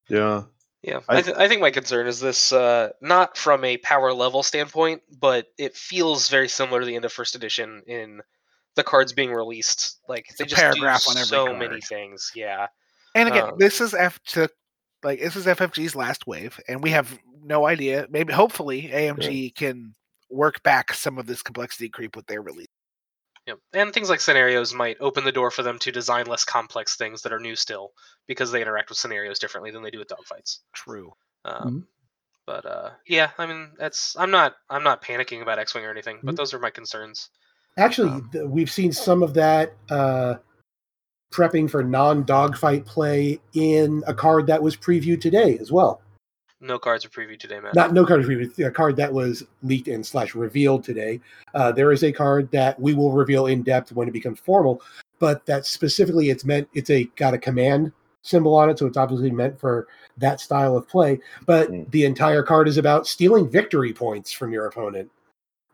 Yeah. 0.08 0.44
Yeah. 0.82 1.00
I, 1.08 1.22
th- 1.22 1.36
I 1.36 1.48
think 1.48 1.60
my 1.60 1.70
concern 1.70 2.06
is 2.06 2.20
this 2.20 2.52
uh, 2.52 2.90
not 3.00 3.36
from 3.36 3.64
a 3.64 3.76
power 3.78 4.12
level 4.12 4.42
standpoint, 4.42 5.02
but 5.20 5.46
it 5.58 5.76
feels 5.76 6.28
very 6.28 6.48
similar 6.48 6.80
to 6.80 6.86
the 6.86 6.96
end 6.96 7.04
of 7.04 7.12
first 7.12 7.34
edition 7.34 7.82
in 7.86 8.20
the 8.76 8.84
cards 8.84 9.12
being 9.12 9.32
released. 9.32 9.98
Like 10.08 10.26
they 10.38 10.44
just 10.44 10.60
paragraph 10.60 11.04
do 11.04 11.10
on 11.10 11.16
every 11.16 11.26
so 11.26 11.46
card. 11.46 11.58
many 11.58 11.80
things. 11.80 12.32
Yeah. 12.34 12.68
And 13.14 13.28
again, 13.28 13.44
Um, 13.50 13.58
this 13.58 13.80
is 13.80 13.94
F 13.94 14.20
to 14.28 14.48
like 15.02 15.20
this 15.20 15.36
is 15.36 15.46
FFG's 15.46 15.96
last 15.96 16.26
wave, 16.26 16.60
and 16.68 16.82
we 16.82 16.90
have 16.90 17.18
no 17.42 17.66
idea. 17.66 18.06
Maybe 18.10 18.32
hopefully 18.32 18.90
AMG 18.92 19.54
can 19.54 19.94
work 20.30 20.62
back 20.62 20.92
some 20.92 21.18
of 21.18 21.26
this 21.26 21.42
complexity 21.42 21.88
creep 21.88 22.14
with 22.14 22.26
their 22.26 22.42
release. 22.42 22.68
Yep. 23.48 23.58
And 23.72 23.92
things 23.92 24.10
like 24.10 24.20
scenarios 24.20 24.74
might 24.74 24.98
open 25.00 25.24
the 25.24 25.32
door 25.32 25.50
for 25.50 25.62
them 25.62 25.78
to 25.80 25.90
design 25.90 26.26
less 26.26 26.44
complex 26.44 26.96
things 26.96 27.22
that 27.22 27.32
are 27.32 27.40
new 27.40 27.56
still, 27.56 27.92
because 28.26 28.52
they 28.52 28.62
interact 28.62 28.90
with 28.90 28.98
scenarios 28.98 29.38
differently 29.38 29.70
than 29.70 29.82
they 29.82 29.90
do 29.90 29.98
with 29.98 30.08
dogfights. 30.08 30.58
True. 30.74 31.14
Um, 31.44 31.86
But 32.46 32.64
uh, 32.64 32.90
yeah, 33.06 33.30
I 33.36 33.46
mean, 33.46 33.72
that's 33.78 34.16
I'm 34.16 34.30
not 34.30 34.54
I'm 34.70 34.82
not 34.82 35.02
panicking 35.02 35.42
about 35.42 35.58
X-wing 35.58 35.84
or 35.84 35.90
anything, 35.90 36.18
but 36.22 36.34
Mhm. 36.34 36.38
those 36.38 36.54
are 36.54 36.58
my 36.58 36.70
concerns. 36.70 37.30
Actually, 37.76 38.10
Um, 38.10 38.30
th- 38.32 38.44
we've 38.46 38.70
seen 38.70 38.92
some 38.92 39.22
of 39.22 39.34
that 39.34 39.74
uh, 39.90 40.36
prepping 41.30 41.70
for 41.70 41.82
non 41.82 42.24
dogfight 42.24 42.86
play 42.86 43.40
in 43.54 44.02
a 44.06 44.14
card 44.14 44.46
that 44.46 44.62
was 44.62 44.76
previewed 44.76 45.20
today 45.20 45.58
as 45.58 45.70
well. 45.70 46.00
No 46.60 46.78
cards 46.78 47.04
are 47.04 47.08
previewed 47.08 47.38
today, 47.38 47.60
man. 47.60 47.72
Not 47.74 47.92
no 47.92 48.04
card 48.04 48.24
previewed, 48.24 48.66
a 48.66 48.70
card 48.70 48.96
that 48.96 49.12
was 49.12 49.44
leaked 49.62 49.88
and 49.88 50.04
slash 50.04 50.34
revealed 50.34 50.82
today. 50.82 51.20
Uh, 51.54 51.70
there 51.70 51.92
is 51.92 52.02
a 52.02 52.12
card 52.12 52.50
that 52.50 52.78
we 52.80 52.94
will 52.94 53.12
reveal 53.12 53.46
in 53.46 53.62
depth 53.62 53.92
when 53.92 54.08
it 54.08 54.12
becomes 54.12 54.40
formal, 54.40 54.82
but 55.20 55.46
that 55.46 55.66
specifically 55.66 56.30
it's 56.30 56.44
meant 56.44 56.68
it's 56.74 56.90
a 56.90 57.04
got 57.16 57.34
a 57.34 57.38
command 57.38 57.92
symbol 58.22 58.56
on 58.56 58.68
it, 58.70 58.78
so 58.78 58.86
it's 58.86 58.96
obviously 58.96 59.30
meant 59.30 59.58
for 59.58 59.86
that 60.16 60.40
style 60.40 60.76
of 60.76 60.88
play. 60.88 61.20
But 61.46 61.70
Mm. 61.70 61.90
the 61.92 62.04
entire 62.04 62.42
card 62.42 62.66
is 62.66 62.76
about 62.76 63.06
stealing 63.06 63.48
victory 63.48 63.92
points 63.92 64.32
from 64.32 64.52
your 64.52 64.66
opponent. 64.66 65.10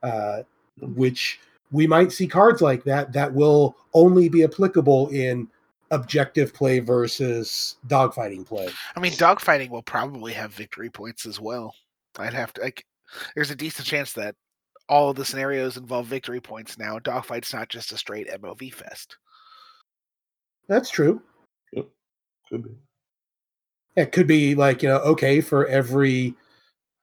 Uh, 0.02 0.42
which 0.82 1.40
we 1.72 1.86
might 1.86 2.12
see 2.12 2.26
cards 2.26 2.60
like 2.60 2.84
that 2.84 3.12
that 3.12 3.32
will 3.32 3.74
only 3.94 4.28
be 4.28 4.44
applicable 4.44 5.08
in 5.08 5.48
objective 5.94 6.52
play 6.52 6.80
versus 6.80 7.76
dogfighting 7.86 8.46
play. 8.46 8.68
I 8.96 9.00
mean, 9.00 9.12
dogfighting 9.12 9.70
will 9.70 9.82
probably 9.82 10.32
have 10.32 10.52
victory 10.52 10.90
points 10.90 11.26
as 11.26 11.40
well. 11.40 11.74
I'd 12.18 12.34
have 12.34 12.52
to 12.54 12.62
like. 12.62 12.84
There's 13.34 13.50
a 13.50 13.56
decent 13.56 13.86
chance 13.86 14.12
that 14.14 14.34
all 14.88 15.10
of 15.10 15.16
the 15.16 15.24
scenarios 15.24 15.76
involve 15.76 16.06
victory 16.06 16.40
points 16.40 16.78
now. 16.78 16.98
Dogfight's 16.98 17.52
not 17.52 17.68
just 17.68 17.92
a 17.92 17.96
straight 17.96 18.28
MOV 18.28 18.72
fest. 18.72 19.16
That's 20.68 20.90
true. 20.90 21.22
Could 22.50 22.64
be. 22.64 22.70
It 23.96 24.12
could 24.12 24.26
be 24.26 24.54
like, 24.54 24.82
you 24.82 24.88
know, 24.88 24.98
okay, 24.98 25.40
for 25.40 25.66
every 25.66 26.34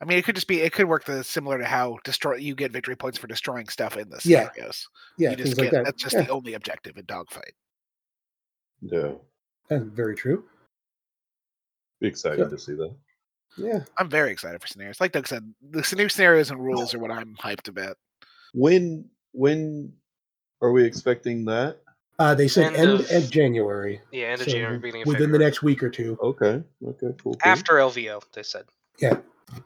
I 0.01 0.05
mean, 0.05 0.17
it 0.17 0.25
could 0.25 0.35
just 0.35 0.47
be. 0.47 0.61
It 0.61 0.73
could 0.73 0.87
work 0.87 1.05
the 1.05 1.23
similar 1.23 1.59
to 1.59 1.65
how 1.65 1.99
destroy 2.03 2.35
you 2.35 2.55
get 2.55 2.71
victory 2.71 2.95
points 2.95 3.19
for 3.19 3.27
destroying 3.27 3.67
stuff 3.67 3.97
in 3.97 4.09
the 4.09 4.19
scenarios. 4.19 4.87
yeah, 5.17 5.29
you 5.29 5.35
things 5.35 5.49
just 5.49 5.61
like 5.61 5.71
that. 5.71 5.85
that's 5.85 6.01
just 6.01 6.15
yeah, 6.15 6.23
the 6.23 6.29
only 6.29 6.55
objective 6.55 6.97
in 6.97 7.05
dogfight. 7.05 7.53
Yeah. 8.81 9.11
that's 9.69 9.83
very 9.83 10.15
true. 10.15 10.43
Be 11.99 12.07
excited 12.07 12.39
Yeah. 12.39 12.47
to 12.49 12.57
see 12.57 12.73
that. 12.73 12.93
Yeah. 13.57 13.83
I'm 13.97 14.09
very 14.09 14.31
excited 14.31 14.61
for 14.61 14.67
scenarios. 14.67 14.99
Like 14.99 15.11
Doug 15.11 15.27
said, 15.27 15.53
the 15.71 15.85
new 15.97 16.09
scenarios 16.09 16.51
and 16.51 16.59
rules 16.59 16.93
are 16.93 16.99
what 16.99 17.11
I'm 17.11 17.35
hyped 17.35 17.67
about. 17.67 17.97
When 18.53 19.05
when 19.33 19.93
are 20.61 20.71
we 20.71 20.83
expecting 20.83 21.45
that? 21.45 21.77
Uh, 22.19 22.35
they 22.35 22.47
said 22.47 22.67
End 22.73 22.75
end, 22.75 22.89
of- 22.91 23.11
of 23.11 23.29
January. 23.31 23.99
Yeah, 24.11 24.27
end 24.27 24.41
of 24.41 24.47
so 24.47 24.51
January, 24.53 24.77
beginning 24.77 25.01
of 25.03 25.07
within 25.07 25.21
February. 25.27 25.37
the 25.39 25.45
next 25.45 25.63
week 25.63 25.81
or 25.83 25.89
two. 25.89 26.17
Okay. 26.21 26.63
Okay. 26.85 26.99
Cool. 27.01 27.13
cool. 27.33 27.37
After 27.43 27.73
LVO, 27.79 28.21
they 28.33 28.43
said. 28.43 28.65
Yeah. 28.99 29.17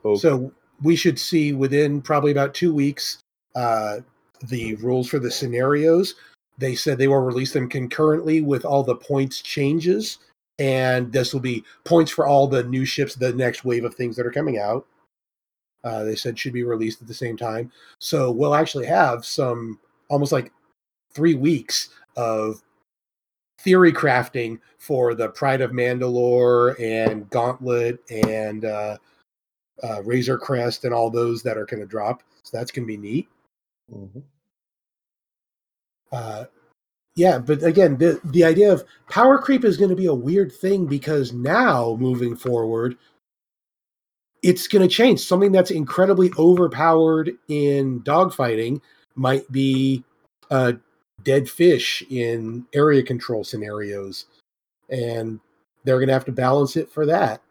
Okay. 0.06 0.20
So 0.20 0.52
we 0.82 0.96
should 0.96 1.20
see 1.20 1.54
within 1.54 2.02
probably 2.02 2.32
about 2.32 2.54
two 2.54 2.74
weeks 2.74 3.20
uh, 3.56 4.00
the 4.48 4.76
rules 4.76 5.08
for 5.10 5.20
the 5.20 5.32
scenarios. 5.32 6.16
They 6.58 6.76
said 6.76 6.98
they 6.98 7.08
will 7.08 7.20
release 7.20 7.52
them 7.52 7.70
concurrently 7.70 8.42
with 8.42 8.66
all 8.66 8.84
the 8.84 8.96
points 8.96 9.42
changes, 9.42 10.20
and 10.60 11.12
this 11.12 11.34
will 11.34 11.42
be 11.42 11.64
points 11.84 12.12
for 12.12 12.28
all 12.28 12.48
the 12.48 12.64
new 12.64 12.86
ships, 12.86 13.16
the 13.16 13.34
next 13.34 13.66
wave 13.66 13.84
of 13.84 13.96
things 13.96 14.16
that 14.16 14.26
are 14.26 14.32
coming 14.32 14.58
out. 14.58 14.86
Uh, 15.84 16.04
they 16.04 16.16
said 16.16 16.40
should 16.40 16.54
be 16.54 16.64
released 16.64 17.02
at 17.02 17.08
the 17.08 17.14
same 17.14 17.38
time, 17.38 17.72
so 18.00 18.32
we'll 18.32 18.56
actually 18.56 18.86
have 18.86 19.26
some 19.26 19.80
almost 20.10 20.32
like 20.32 20.52
three 21.14 21.36
weeks 21.36 21.90
of 22.16 22.62
theory 23.60 23.92
crafting 23.92 24.60
for 24.78 25.14
the 25.14 25.30
Pride 25.30 25.62
of 25.62 25.72
Mandalore 25.72 26.80
and 26.80 27.30
Gauntlet 27.30 28.00
and 28.10 28.66
uh, 28.66 28.98
uh, 29.84 30.04
Razor 30.04 30.38
Crest 30.38 30.86
and 30.86 30.94
all 30.94 31.10
those 31.10 31.42
that 31.44 31.58
are 31.58 31.66
going 31.66 31.80
to 31.82 31.88
drop. 31.88 32.24
So 32.44 32.58
that's 32.58 32.72
going 32.72 32.86
to 32.86 32.88
be 32.88 32.98
neat. 32.98 33.28
Mhm. 33.92 34.24
Uh, 36.12 36.46
yeah, 37.16 37.40
but 37.40 37.64
again, 37.64 37.98
the 37.98 38.20
the 38.26 38.44
idea 38.44 38.72
of 38.72 38.84
power 39.10 39.38
creep 39.38 39.64
is 39.64 39.78
going 39.78 39.90
to 39.90 39.96
be 39.96 40.08
a 40.08 40.14
weird 40.14 40.52
thing 40.52 40.86
because 40.86 41.32
now 41.32 41.96
moving 42.00 42.36
forward, 42.36 42.98
it's 44.44 44.68
going 44.68 44.88
to 44.88 44.94
change. 44.94 45.22
Something 45.22 45.52
that's 45.52 45.72
incredibly 45.72 46.32
overpowered 46.38 47.32
in 47.48 48.02
dogfighting 48.02 48.82
might 49.16 49.50
be 49.52 50.04
a 50.52 50.76
dead 51.24 51.50
fish 51.50 52.04
in 52.10 52.66
area 52.74 53.02
control 53.02 53.44
scenarios, 53.46 54.26
and 54.90 55.40
they're 55.86 55.98
going 56.00 56.08
to 56.08 56.14
have 56.14 56.26
to 56.26 56.32
balance 56.34 56.76
it 56.76 56.92
for 56.92 57.06
that. 57.06 57.42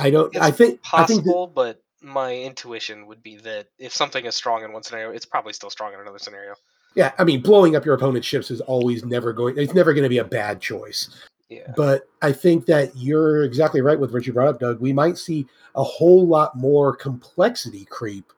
I 0.00 0.10
don't. 0.10 0.36
I 0.36 0.48
It's 0.48 0.56
think. 0.58 0.80
I 0.92 1.04
think. 1.04 1.24
that- 1.24 1.30
Possible, 1.30 1.46
but 1.46 1.80
my 2.02 2.34
intuition 2.34 3.06
would 3.06 3.22
be 3.22 3.36
that 3.36 3.68
if 3.78 3.94
something 3.94 4.24
is 4.24 4.34
strong 4.34 4.64
in 4.64 4.72
one 4.72 4.82
scenario, 4.82 5.10
it's 5.12 5.26
probably 5.26 5.52
still 5.52 5.70
strong 5.70 5.94
in 5.94 6.00
another 6.00 6.18
scenario. 6.18 6.54
Yeah, 6.94 7.12
I 7.18 7.24
mean, 7.24 7.40
blowing 7.40 7.76
up 7.76 7.84
your 7.84 7.94
opponent's 7.94 8.26
ships 8.26 8.50
is 8.50 8.60
always 8.60 9.04
never 9.04 9.32
going. 9.32 9.56
It's 9.56 9.74
never 9.74 9.94
going 9.94 10.02
to 10.02 10.08
be 10.08 10.18
a 10.18 10.24
bad 10.24 10.60
choice. 10.60 11.08
Yeah. 11.48 11.72
But 11.76 12.08
I 12.22 12.32
think 12.32 12.66
that 12.66 12.96
you're 12.96 13.44
exactly 13.44 13.80
right 13.80 13.98
with 13.98 14.12
what 14.12 14.26
you 14.26 14.32
brought 14.32 14.48
up, 14.48 14.60
Doug. 14.60 14.80
We 14.80 14.92
might 14.92 15.18
see 15.18 15.46
a 15.74 15.82
whole 15.82 16.26
lot 16.26 16.56
more 16.56 16.94
complexity 16.94 17.84
creep 17.86 18.32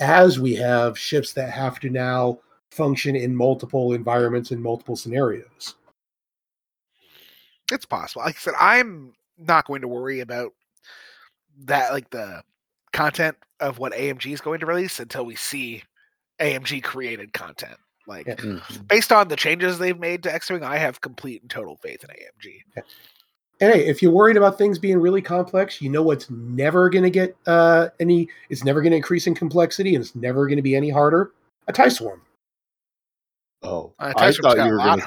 as 0.00 0.38
we 0.38 0.54
have 0.54 0.98
ships 0.98 1.32
that 1.32 1.50
have 1.50 1.80
to 1.80 1.90
now 1.90 2.38
function 2.70 3.16
in 3.16 3.34
multiple 3.34 3.92
environments 3.92 4.50
and 4.50 4.62
multiple 4.62 4.96
scenarios. 4.96 5.74
It's 7.72 7.84
possible. 7.84 8.22
Like 8.22 8.36
I 8.36 8.38
said, 8.38 8.54
I'm 8.58 9.14
not 9.36 9.66
going 9.66 9.82
to 9.82 9.88
worry 9.88 10.20
about 10.20 10.52
that, 11.64 11.92
like 11.92 12.10
the 12.10 12.42
content 12.92 13.36
of 13.60 13.78
what 13.78 13.92
AMG 13.92 14.32
is 14.32 14.40
going 14.40 14.60
to 14.60 14.66
release 14.66 15.00
until 15.00 15.26
we 15.26 15.34
see 15.34 15.82
AMG 16.40 16.82
created 16.82 17.32
content. 17.32 17.76
Like 18.06 18.26
Yeah. 18.26 18.34
Mhm. 18.36 18.88
based 18.88 19.12
on 19.12 19.28
the 19.28 19.36
changes 19.36 19.78
they've 19.78 19.98
made 19.98 20.22
to 20.22 20.34
X-wing, 20.34 20.62
I 20.64 20.78
have 20.78 21.00
complete 21.00 21.42
and 21.42 21.50
total 21.50 21.76
faith 21.76 22.02
in 22.04 22.10
AMG. 22.10 22.64
And 23.60 23.72
hey, 23.72 23.86
if 23.86 24.00
you're 24.02 24.12
worried 24.12 24.36
about 24.36 24.56
things 24.56 24.78
being 24.78 24.98
really 24.98 25.20
complex, 25.20 25.82
you 25.82 25.90
know 25.90 26.02
what's 26.02 26.30
never 26.30 26.88
going 26.88 27.02
to 27.02 27.10
get 27.10 27.36
uh, 27.46 27.88
any. 27.98 28.28
It's 28.50 28.62
never 28.64 28.80
going 28.80 28.92
to 28.92 28.96
increase 28.96 29.26
in 29.26 29.34
complexity, 29.34 29.94
and 29.96 30.02
it's 30.04 30.14
never 30.14 30.46
going 30.46 30.56
to 30.56 30.62
be 30.62 30.76
any 30.76 30.90
harder. 30.90 31.32
A 31.66 31.72
tie 31.72 31.88
swarm. 31.88 32.22
Oh, 33.62 33.92
Uh, 33.98 34.12
I 34.16 34.32
thought 34.32 34.56
you 34.58 34.70
were 34.70 34.78
gonna. 34.78 35.02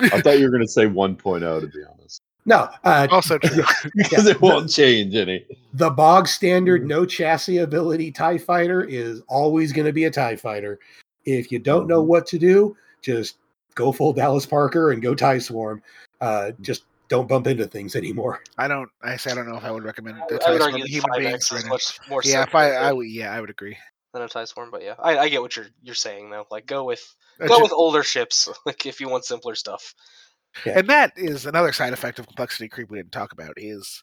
I 0.00 0.20
thought 0.20 0.38
you 0.38 0.44
were 0.44 0.50
gonna 0.50 0.68
say 0.68 0.84
1.0 0.84 1.60
to 1.60 1.66
be 1.68 1.82
honest, 1.90 2.20
No, 2.46 2.68
uh, 2.84 3.08
Also 3.10 3.38
true. 3.38 3.64
because 3.96 4.26
it 4.26 4.40
won't 4.40 4.70
change 4.70 5.14
any. 5.14 5.44
the 5.74 5.90
bog 5.90 6.28
standard 6.28 6.86
no 6.86 7.04
chassis 7.04 7.58
ability 7.58 8.12
tie 8.12 8.38
fighter 8.38 8.82
is 8.84 9.20
always 9.28 9.72
going 9.72 9.86
to 9.86 9.92
be 9.92 10.04
a 10.04 10.10
tie 10.10 10.36
fighter 10.36 10.78
if 11.24 11.50
you 11.52 11.58
don't 11.58 11.86
know 11.88 12.02
Mhm. 12.02 12.06
what 12.06 12.26
to 12.28 12.38
do 12.38 12.76
just 13.02 13.38
go 13.74 13.92
full 13.92 14.12
dallas 14.12 14.46
parker 14.46 14.92
and 14.92 15.02
go 15.02 15.14
tie 15.14 15.38
swarm 15.38 15.82
uh, 16.20 16.52
just 16.62 16.84
don't 17.08 17.28
bump 17.28 17.46
into 17.46 17.66
things 17.66 17.94
anymore 17.94 18.40
I 18.58 18.66
don't. 18.68 18.88
I 19.02 19.16
say 19.16 19.30
I 19.32 19.34
don't 19.34 19.48
know 19.48 19.56
if 19.56 19.64
I 19.64 19.70
would 19.70 19.84
recommend 19.84 20.16
I 20.16 20.26
the 20.28 20.34
would 20.34 20.40
Tyson 20.42 20.62
argue 20.62 20.78
to 20.78 20.82
that 20.84 20.88
human 20.88 21.10
beings. 21.18 21.48
5X 21.48 21.52
right 21.52 21.62
is 21.64 21.68
much 21.68 21.98
more 22.08 22.20
Yeah, 22.24 22.42
if 22.42 22.46
simpler 22.46 22.60
I, 22.60 22.70
I 22.88 22.92
would. 22.92 23.06
Yeah, 23.08 23.32
I 23.32 23.40
would 23.40 23.50
agree. 23.50 23.76
than 24.12 24.22
a 24.22 24.28
tie 24.28 24.44
swarm, 24.44 24.70
but 24.72 24.82
yeah, 24.82 24.94
I, 24.98 25.18
I 25.18 25.28
get 25.28 25.42
what 25.42 25.54
you're 25.56 25.66
you're 25.82 25.94
saying 25.94 26.30
though. 26.30 26.46
Like 26.50 26.66
go 26.66 26.82
with 26.84 27.02
Uh, 27.40 27.46
go 27.48 27.56
ju- 27.58 27.62
with 27.64 27.72
older 27.72 28.02
ships, 28.02 28.48
like 28.66 28.86
if 28.86 29.00
you 29.00 29.08
want 29.08 29.24
simpler 29.24 29.54
stuff. 29.54 29.94
And 30.64 30.88
that 30.88 31.12
is 31.16 31.46
another 31.46 31.72
side 31.72 31.92
effect 31.92 32.18
of 32.18 32.26
complexity 32.26 32.68
creep 32.68 32.90
we 32.90 32.98
didn't 32.98 33.12
talk 33.12 33.32
about 33.32 33.52
is 33.56 34.02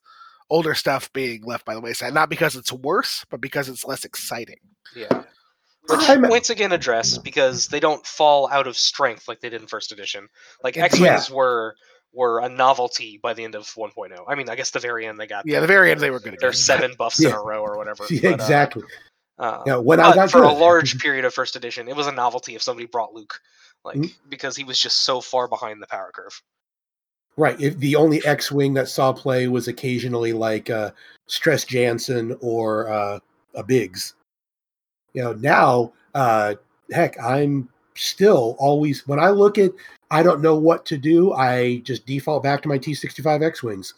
older 0.50 0.76
stuff 0.76 1.12
being 1.14 1.42
left 1.44 1.66
by 1.66 1.74
the 1.74 1.82
wayside 1.82 2.14
not 2.14 2.30
because 2.30 2.56
it's 2.56 2.72
worse 2.72 3.26
but 3.30 3.42
because 3.42 3.70
it's 3.70 3.86
less 3.86 4.04
exciting 4.06 4.60
Yeah. 4.96 5.24
Which 5.90 6.08
I'm- 6.10 6.24
points 6.24 6.50
again 6.50 6.72
address 6.72 7.18
because 7.18 7.68
they 7.68 7.80
don't 7.82 8.06
fall 8.06 8.48
out 8.50 8.68
of 8.68 8.78
strength 8.78 9.28
like 9.28 9.42
they 9.42 9.50
did 9.50 9.62
in 9.62 9.68
first 9.68 9.92
edition. 9.92 10.28
Like 10.64 10.76
Yeah. 10.78 10.86
X 10.86 11.00
Wings 11.00 11.30
were 11.32 11.76
were 12.14 12.40
a 12.40 12.48
novelty 12.48 13.20
by 13.24 13.34
the 13.34 13.44
end 13.44 13.56
of 13.56 13.66
1.0. 13.76 14.24
I 14.28 14.36
mean, 14.36 14.48
I 14.48 14.56
guess 14.56 14.70
the 14.70 14.80
very 14.80 15.08
end 15.08 15.20
they 15.20 15.26
got 15.28 15.46
yeah 15.46 15.54
their- 15.54 15.62
the 15.62 15.68
very 15.68 15.92
end 15.92 16.00
they 16.00 16.12
were 16.12 16.20
good 16.22 16.38
their 16.40 16.50
again. 16.50 16.60
seven 16.72 16.94
buffs 16.98 17.20
in 17.24 17.32
a 17.32 17.40
row 17.42 17.62
or 17.62 17.76
whatever. 17.78 18.06
Yeah, 18.10 18.20
but, 18.22 18.32
uh, 18.32 18.34
exactly 18.36 18.84
uh, 19.40 19.64
yeah 19.66 19.76
when 19.78 20.00
i 20.00 20.14
got 20.14 20.30
for 20.32 20.44
a 20.44 20.54
large 20.54 21.00
period 21.00 21.26
of 21.26 21.34
first 21.34 21.56
edition, 21.58 21.88
it 21.90 21.96
was 21.96 22.08
a 22.08 22.12
novelty 22.14 22.56
if 22.56 22.62
somebody 22.62 22.86
brought 22.88 23.14
Luke, 23.14 23.40
like 23.86 23.98
Mhm. 23.98 24.14
because 24.30 24.56
he 24.56 24.64
was 24.64 24.80
just 24.80 25.02
so 25.06 25.22
far 25.22 25.48
behind 25.48 25.82
the 25.82 25.88
power 25.88 26.12
curve. 26.14 26.42
right 27.36 27.60
if 27.60 27.78
the 27.80 27.96
only 27.96 28.24
x-wing 28.26 28.74
that 28.76 28.88
saw 28.88 29.12
play 29.12 29.48
was 29.48 29.68
occasionally 29.68 30.34
like 30.34 30.70
uh, 30.70 30.92
stress 31.28 31.66
Janson 31.66 32.38
or 32.42 32.88
uh, 32.90 33.20
a 33.56 33.64
biggs 33.64 34.14
you 35.14 35.24
know 35.24 35.34
now 35.34 35.92
uh, 36.16 36.54
heck 36.92 37.20
i'm 37.22 37.68
still 37.96 38.56
always 38.60 39.08
when 39.08 39.20
i 39.20 39.30
look 39.30 39.58
at 39.58 39.72
i 40.12 40.22
don't 40.24 40.42
know 40.42 40.56
what 40.56 40.86
to 40.86 40.98
do 40.98 41.34
i 41.34 41.78
just 41.80 42.06
default 42.06 42.42
back 42.44 42.62
to 42.62 42.68
my 42.68 42.78
t65 42.78 43.44
x-wings 43.44 43.94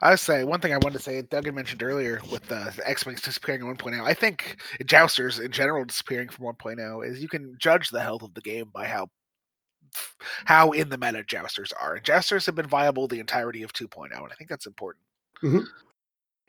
I 0.00 0.10
would 0.10 0.20
say 0.20 0.44
one 0.44 0.60
thing 0.60 0.72
I 0.72 0.76
wanted 0.76 0.98
to 0.98 1.02
say, 1.02 1.20
Doug 1.22 1.46
had 1.46 1.56
mentioned 1.56 1.82
earlier 1.82 2.20
with 2.30 2.46
the, 2.46 2.72
the 2.76 2.88
X-Wings 2.88 3.20
disappearing 3.20 3.62
in 3.62 3.66
1.0. 3.76 4.00
I 4.04 4.14
think 4.14 4.58
Jousters 4.84 5.40
in 5.40 5.50
general 5.50 5.84
disappearing 5.84 6.28
from 6.28 6.44
1.0 6.44 7.04
is 7.04 7.20
you 7.20 7.26
can 7.26 7.56
judge 7.58 7.90
the 7.90 8.00
health 8.00 8.22
of 8.22 8.32
the 8.34 8.40
game 8.40 8.70
by 8.72 8.86
how 8.86 9.08
how 10.44 10.72
in 10.72 10.88
the 10.88 10.98
meta 10.98 11.22
Jousters 11.24 11.72
are. 11.80 11.94
And 11.94 12.04
Jousters 12.04 12.46
have 12.46 12.54
been 12.54 12.66
viable 12.66 13.08
the 13.08 13.20
entirety 13.20 13.62
of 13.62 13.72
2.0, 13.72 14.06
and 14.12 14.14
I 14.14 14.34
think 14.34 14.50
that's 14.50 14.66
important. 14.66 15.04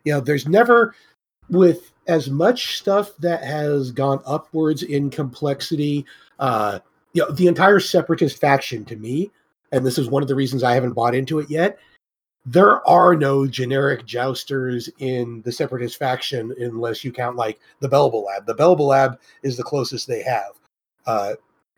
you 0.03 0.13
know 0.13 0.19
there's 0.19 0.47
never 0.47 0.95
with 1.49 1.91
as 2.07 2.29
much 2.29 2.77
stuff 2.77 3.15
that 3.17 3.43
has 3.43 3.91
gone 3.91 4.21
upwards 4.25 4.83
in 4.83 5.09
complexity 5.09 6.05
uh 6.39 6.79
you 7.13 7.21
know 7.21 7.31
the 7.31 7.47
entire 7.47 7.79
separatist 7.79 8.39
faction 8.39 8.85
to 8.85 8.95
me 8.95 9.29
and 9.71 9.85
this 9.85 9.97
is 9.97 10.09
one 10.09 10.21
of 10.21 10.27
the 10.27 10.35
reasons 10.35 10.63
i 10.63 10.73
haven't 10.73 10.93
bought 10.93 11.15
into 11.15 11.39
it 11.39 11.49
yet 11.49 11.77
there 12.45 12.87
are 12.87 13.15
no 13.15 13.45
generic 13.45 14.05
jousters 14.05 14.89
in 14.99 15.41
the 15.43 15.51
separatist 15.51 15.97
faction 15.97 16.53
unless 16.59 17.03
you 17.03 17.11
count 17.11 17.35
like 17.35 17.59
the 17.79 17.89
Belbullab 17.89 18.45
the 18.45 18.55
Belbullab 18.55 19.17
is 19.43 19.57
the 19.57 19.63
closest 19.63 20.07
they 20.07 20.23
have 20.23 20.53
uh 21.05 21.33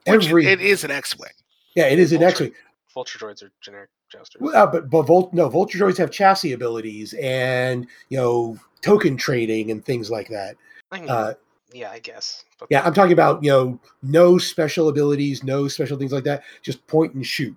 Which 0.08 0.28
every 0.28 0.46
it 0.46 0.62
is 0.62 0.84
an 0.84 0.92
X-Wing. 0.92 1.32
Yeah 1.76 1.86
it 1.86 2.00
is 2.00 2.12
an 2.12 2.20
Vulture. 2.20 2.46
x-wing 2.46 2.54
Vulture 2.94 3.20
droids 3.20 3.42
are 3.42 3.52
generic 3.62 3.90
jousters. 4.12 4.42
well, 4.42 4.56
uh, 4.56 4.68
but 4.68 4.90
but 4.90 5.04
Volt, 5.04 5.34
no, 5.34 5.48
Vulture 5.48 5.80
droids 5.80 5.98
have 5.98 6.12
chassis 6.12 6.52
abilities 6.52 7.14
and 7.22 7.88
you 8.10 8.18
know 8.18 8.58
token 8.82 9.16
trading 9.16 9.72
and 9.72 9.86
things 9.86 10.12
like 10.12 10.28
that. 10.28 10.58
I 10.92 11.00
mean, 11.00 11.10
Uh, 11.10 11.34
yeah, 11.72 11.90
I 11.92 12.00
guess. 12.00 12.44
But 12.60 12.68
Yeah, 12.70 12.82
I'm 12.86 12.94
talking 12.94 13.14
about 13.14 13.44
you 13.44 13.50
know 13.50 13.80
no 14.04 14.38
special 14.38 14.90
abilities, 14.90 15.44
no 15.44 15.68
special 15.70 15.98
things 15.98 16.12
like 16.12 16.26
that. 16.26 16.44
Just 16.62 16.86
point 16.88 17.14
and 17.14 17.26
shoot. 17.26 17.56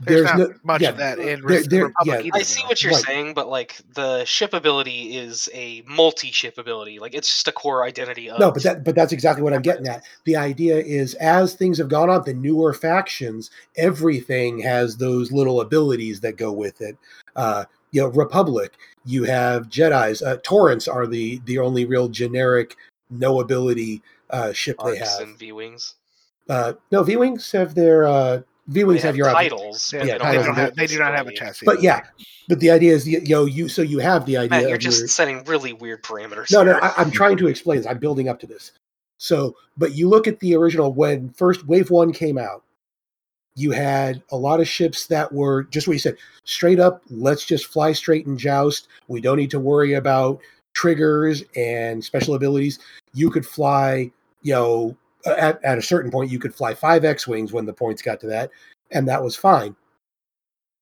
There's, 0.00 0.24
not 0.24 0.38
no 0.38 0.54
much 0.64 0.82
yeah, 0.82 0.88
of 0.90 0.96
that 0.98 1.18
in 1.18 1.40
there- 1.40 1.60
Re- 1.60 1.66
there- 1.66 1.84
Republic 1.86 2.20
yeah. 2.20 2.26
either, 2.26 2.38
I 2.38 2.42
see 2.42 2.62
what 2.66 2.82
you're 2.82 2.92
Right. 2.92 3.04
saying, 3.04 3.34
but 3.34 3.48
like 3.48 3.76
the 3.94 4.24
ship 4.24 4.52
ability 4.52 5.16
is 5.16 5.48
a 5.54 5.82
multi-ship 5.86 6.58
ability. 6.58 6.98
Like 6.98 7.14
it's 7.14 7.28
just 7.28 7.48
a 7.48 7.52
core 7.52 7.84
identity 7.84 8.28
of 8.30 8.38
No, 8.40 8.50
but 8.50 8.62
that 8.64 8.84
but 8.84 8.94
that's 8.94 9.12
exactly 9.12 9.42
what 9.42 9.52
I'm 9.52 9.62
getting 9.62 9.86
at. 9.86 10.04
The 10.24 10.36
idea 10.36 10.76
is 10.78 11.14
as 11.14 11.54
things 11.54 11.78
have 11.78 11.88
gone 11.88 12.10
on, 12.10 12.22
the 12.24 12.34
newer 12.34 12.72
factions, 12.74 13.50
everything 13.76 14.58
has 14.60 14.96
those 14.96 15.30
little 15.32 15.60
abilities 15.60 16.20
that 16.20 16.36
go 16.36 16.52
with 16.52 16.80
it. 16.80 16.96
Uh, 17.36 17.64
you 17.92 18.00
know, 18.00 18.08
Republic, 18.08 18.72
you 19.04 19.24
have 19.24 19.68
Jedi's. 19.68 20.22
Uh, 20.22 20.38
Torrents 20.42 20.88
are 20.88 21.06
the 21.06 21.40
the 21.44 21.58
only 21.58 21.84
real 21.84 22.08
generic 22.08 22.76
no 23.10 23.40
ability 23.40 24.02
uh, 24.30 24.52
ship 24.52 24.76
they 24.84 24.98
arcs 24.98 25.18
have. 25.18 25.28
and 25.28 25.38
V-wings. 25.38 25.94
Uh, 26.48 26.72
no, 26.90 27.02
V 27.02 27.16
wings 27.16 27.52
have 27.52 27.74
their 27.74 28.04
uh, 28.06 28.40
V 28.66 28.84
wings 28.84 29.02
have, 29.02 29.16
your 29.16 29.30
titles, 29.30 29.92
Yeah, 29.92 30.00
but 30.00 30.06
Yeah, 30.06 30.12
they 30.12 30.12
they, 30.12 30.18
don't 30.18 30.26
titles. 30.26 30.46
have, 30.46 30.56
have, 30.56 30.76
they 30.76 30.86
do 30.86 30.98
not 30.98 31.14
have 31.14 31.26
a 31.26 31.32
chassis. 31.32 31.66
But 31.66 31.82
yeah, 31.82 32.00
but 32.48 32.60
the 32.60 32.70
idea 32.70 32.94
is, 32.94 33.06
yo, 33.06 33.44
you 33.44 33.68
so 33.68 33.82
you 33.82 33.98
have 33.98 34.24
the 34.26 34.36
idea. 34.38 34.50
Matt, 34.50 34.68
you're 34.68 34.78
just 34.78 35.00
your- 35.00 35.08
setting 35.08 35.44
really 35.44 35.72
weird 35.74 36.02
parameters. 36.02 36.50
No, 36.50 36.62
no, 36.62 36.72
here. 36.72 36.80
I, 36.82 36.94
I'm 36.96 37.10
trying 37.10 37.36
to 37.38 37.46
explain 37.48 37.78
this. 37.78 37.86
I'm 37.86 37.98
building 37.98 38.28
up 38.28 38.40
to 38.40 38.46
this. 38.46 38.72
So, 39.18 39.54
but 39.76 39.94
you 39.94 40.08
look 40.08 40.26
at 40.26 40.40
the 40.40 40.54
original 40.54 40.92
when 40.92 41.30
first 41.30 41.66
Wave 41.66 41.90
One 41.90 42.12
came 42.12 42.38
out, 42.38 42.62
you 43.54 43.70
had 43.70 44.22
a 44.32 44.36
lot 44.36 44.60
of 44.60 44.66
ships 44.66 45.06
that 45.08 45.30
were 45.32 45.64
just 45.64 45.86
what 45.86 45.92
you 45.92 45.98
said, 46.00 46.16
straight 46.44 46.80
up. 46.80 47.02
Let's 47.10 47.44
just 47.44 47.66
fly 47.66 47.92
straight 47.92 48.26
and 48.26 48.38
joust. 48.38 48.88
We 49.08 49.20
don't 49.20 49.36
need 49.36 49.50
to 49.52 49.60
worry 49.60 49.94
about 49.94 50.40
triggers 50.72 51.44
and 51.54 52.02
special 52.04 52.34
abilities. 52.34 52.80
You 53.12 53.30
could 53.30 53.46
fly, 53.46 54.10
you 54.42 54.52
know, 54.54 54.96
at, 55.26 55.62
at 55.64 55.78
a 55.78 55.82
certain 55.82 56.10
point, 56.10 56.30
you 56.30 56.38
could 56.38 56.54
fly 56.54 56.74
five 56.74 57.04
X 57.04 57.26
wings 57.26 57.52
when 57.52 57.66
the 57.66 57.72
points 57.72 58.02
got 58.02 58.20
to 58.20 58.26
that, 58.26 58.50
and 58.90 59.08
that 59.08 59.22
was 59.22 59.36
fine. 59.36 59.74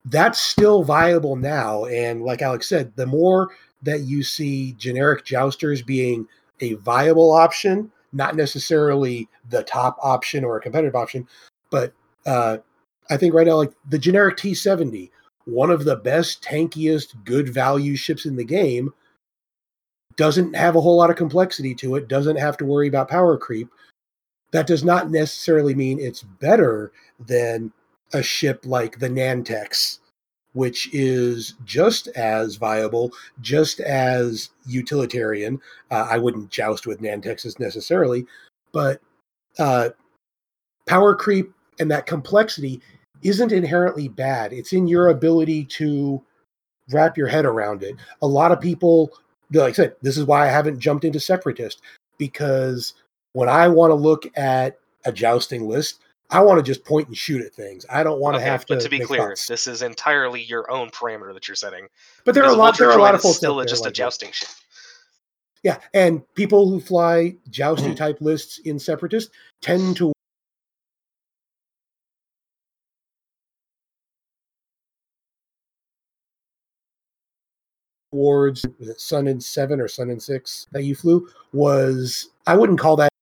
That's 0.05 0.39
still 0.39 0.83
viable 0.83 1.35
now, 1.35 1.85
and 1.85 2.23
like 2.23 2.41
Alex 2.41 2.67
said, 2.67 2.95
the 2.95 3.05
more 3.05 3.49
that 3.81 4.01
you 4.01 4.23
see 4.23 4.73
generic 4.73 5.25
jousters 5.25 5.81
being 5.81 6.27
a 6.59 6.73
viable 6.75 7.31
option, 7.31 7.91
not 8.11 8.35
necessarily 8.35 9.27
the 9.49 9.63
top 9.63 9.97
option 10.01 10.43
or 10.43 10.57
a 10.57 10.61
competitive 10.61 10.95
option, 10.95 11.27
but 11.69 11.93
uh, 12.25 12.57
I 13.09 13.17
think 13.17 13.33
right 13.33 13.47
now, 13.47 13.55
like 13.55 13.73
the 13.89 13.97
generic 13.97 14.37
T 14.37 14.53
seventy, 14.53 15.11
one 15.45 15.71
of 15.71 15.83
the 15.83 15.95
best, 15.95 16.43
tankiest, 16.43 17.21
good 17.25 17.49
value 17.49 17.95
ships 17.95 18.25
in 18.25 18.35
the 18.35 18.45
game, 18.45 18.93
doesn't 20.15 20.55
have 20.55 20.75
a 20.75 20.81
whole 20.81 20.97
lot 20.97 21.09
of 21.09 21.15
complexity 21.15 21.73
to 21.75 21.95
it. 21.95 22.07
Doesn't 22.07 22.37
have 22.37 22.55
to 22.57 22.65
worry 22.65 22.87
about 22.87 23.09
power 23.09 23.37
creep. 23.37 23.69
That 24.53 24.67
does 24.67 24.83
not 24.83 25.09
necessarily 25.09 25.73
mean 25.73 25.99
it's 25.99 26.21
better 26.21 26.91
than 27.19 27.73
a 28.13 28.21
ship 28.21 28.65
like 28.65 28.99
the 28.99 29.09
Nantex, 29.09 29.97
which 30.53 30.93
is 30.93 31.55
just 31.65 32.07
as 32.09 32.55
viable, 32.55 33.11
just 33.41 33.79
as 33.79 34.51
utilitarian. 34.67 35.59
Uh, 35.89 36.07
I 36.09 36.19
wouldn't 36.19 36.51
joust 36.51 36.85
with 36.85 37.01
Nantexes 37.01 37.59
necessarily, 37.59 38.27
but 38.71 39.01
uh, 39.57 39.89
power 40.87 41.15
creep 41.15 41.51
and 41.79 41.89
that 41.89 42.05
complexity 42.05 42.79
isn't 43.23 43.51
inherently 43.51 44.07
bad. 44.07 44.53
It's 44.53 44.71
in 44.71 44.87
your 44.87 45.07
ability 45.07 45.65
to 45.65 46.21
wrap 46.91 47.17
your 47.17 47.27
head 47.27 47.45
around 47.45 47.81
it. 47.81 47.95
A 48.21 48.27
lot 48.27 48.51
of 48.51 48.61
people, 48.61 49.09
like 49.51 49.69
I 49.69 49.73
said, 49.73 49.95
this 50.03 50.17
is 50.19 50.25
why 50.25 50.45
I 50.45 50.51
haven't 50.51 50.79
jumped 50.79 51.05
into 51.05 51.19
Separatist 51.19 51.81
because 52.19 52.93
when 53.33 53.49
I 53.49 53.67
want 53.67 53.91
to 53.91 53.95
look 53.95 54.25
at 54.37 54.79
a 55.05 55.11
jousting 55.11 55.67
list, 55.67 55.99
I 56.29 56.39
want 56.41 56.57
to 56.57 56.63
just 56.63 56.85
point 56.85 57.07
and 57.07 57.17
shoot 57.17 57.45
at 57.45 57.53
things. 57.53 57.85
I 57.89 58.03
don't 58.03 58.19
want 58.19 58.35
Okay, 58.35 58.45
to 58.45 58.51
have 58.51 58.65
to. 58.67 58.75
but 58.75 58.81
to 58.83 58.89
be 58.89 58.99
clear, 58.99 59.29
thoughts. 59.29 59.47
this 59.47 59.67
is 59.67 59.81
entirely 59.81 60.41
your 60.41 60.71
own 60.71 60.89
parameter 60.89 61.33
that 61.33 61.47
you're 61.47 61.55
setting. 61.55 61.87
but 62.25 62.33
there 62.33 62.43
are 62.43 62.51
a 62.51 62.55
lot. 62.55 62.77
There 62.77 62.89
are 62.89 62.97
a 62.97 63.01
lot 63.01 63.13
of 63.13 63.21
folks 63.21 63.37
still 63.37 63.57
there 63.57 63.65
just 63.65 63.81
a 63.81 63.85
like 63.85 63.93
that. 63.93 63.97
jousting 63.97 64.31
ship. 64.31 64.49
Yeah, 65.63 65.77
and 65.93 66.21
people 66.35 66.69
who 66.69 66.79
fly 66.79 67.35
jousting 67.49 67.93
mm. 67.93 67.97
type 67.97 68.17
lists 68.19 68.57
in 68.59 68.79
Separatist 68.79 69.31
tend 69.61 69.95
to 69.97 70.11
towards 78.11 78.65
was 78.79 78.89
it 78.89 78.99
Sun 78.99 79.27
and 79.27 79.41
Seven 79.43 79.79
or 79.79 79.87
Sun 79.87 80.09
and 80.09 80.21
Six 80.21 80.67
that 80.71 80.83
you 80.83 80.95
flew 80.95 81.27
was 81.51 82.29
I 82.45 82.55
wouldn't 82.55 82.79
call 82.79 82.95
that 82.97 83.12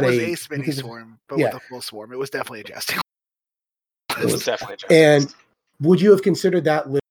It 0.00 0.04
was 0.06 0.16
a- 0.16 0.20
a 0.20 0.36
mini 0.50 0.62
because- 0.62 0.78
swarm, 0.78 1.18
but 1.28 1.38
yeah. 1.38 1.46
with 1.46 1.54
a 1.62 1.66
full 1.68 1.80
swarm. 1.82 2.12
It 2.12 2.18
was 2.18 2.30
definitely 2.30 2.60
a 2.60 2.64
jousting. 2.64 2.98
It 4.20 4.24
was 4.24 4.44
definitely 4.44 4.74
a 4.74 4.76
jousting 4.78 4.96
and 4.96 5.34
would 5.80 6.00
you 6.00 6.10
have 6.10 6.22
considered 6.22 6.64
that 6.64 6.90
list 6.90 7.02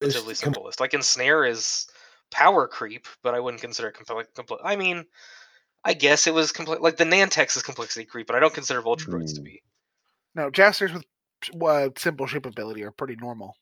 relatively 0.00 0.34
com- 0.34 0.54
simplest. 0.54 0.80
Like 0.80 0.92
Ensnare 0.92 1.44
is 1.48 1.86
power 2.30 2.66
creep, 2.66 3.06
but 3.22 3.34
I 3.34 3.40
wouldn't 3.40 3.60
consider 3.60 3.88
it 3.88 3.94
complete. 3.94 4.26
Compl- 4.34 4.60
I 4.62 4.76
mean, 4.76 5.04
I 5.84 5.94
guess 5.94 6.26
it 6.26 6.34
was 6.34 6.52
complete. 6.52 6.80
Like 6.80 6.96
the 6.96 7.04
Nantex 7.04 7.56
is 7.56 7.62
complexity 7.62 8.04
creep, 8.06 8.26
but 8.26 8.36
I 8.36 8.40
don't 8.40 8.54
consider 8.54 8.80
Vulture 8.82 9.10
droids 9.10 9.34
to 9.34 9.40
Hmm. 9.40 9.44
be. 9.44 9.62
No, 10.34 10.50
jousters 10.50 10.92
with 10.92 11.04
uh, 11.62 11.88
simple 11.96 12.26
ship 12.26 12.46
ability 12.46 12.84
are 12.84 12.92
pretty 12.92 13.16
normal. 13.16 13.56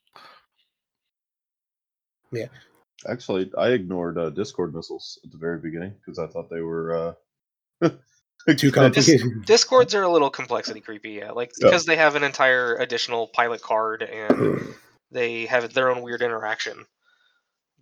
Actually, 3.07 3.51
I 3.57 3.69
ignored 3.69 4.19
uh, 4.19 4.31
Discord 4.31 4.75
missiles 4.75 5.19
at 5.25 5.31
the 5.31 5.39
very 5.39 5.59
beginning 5.59 5.95
because 6.05 6.19
I 6.19 6.27
thought 6.27 6.51
they 6.51 6.63
were 6.63 7.15
uh, 7.83 7.89
too 8.57 8.73
kind 8.73 8.87
of- 8.87 8.95
complicated? 8.95 9.45
Discords 9.47 9.95
are 9.95 10.03
a 10.03 10.09
little 10.11 10.31
complexity 10.31 10.81
creepy, 10.81 11.11
yeah. 11.13 11.31
Like 11.31 11.53
Yeah. 11.61 11.69
because 11.69 11.87
they 11.87 11.97
have 11.97 12.17
an 12.17 12.25
entire 12.25 12.75
additional 12.77 13.29
pilot 13.29 13.63
card 13.63 14.03
and 14.03 14.75
they 15.13 15.47
have 15.47 15.73
their 15.75 15.91
own 15.91 16.03
weird 16.03 16.23
interaction. 16.23 16.85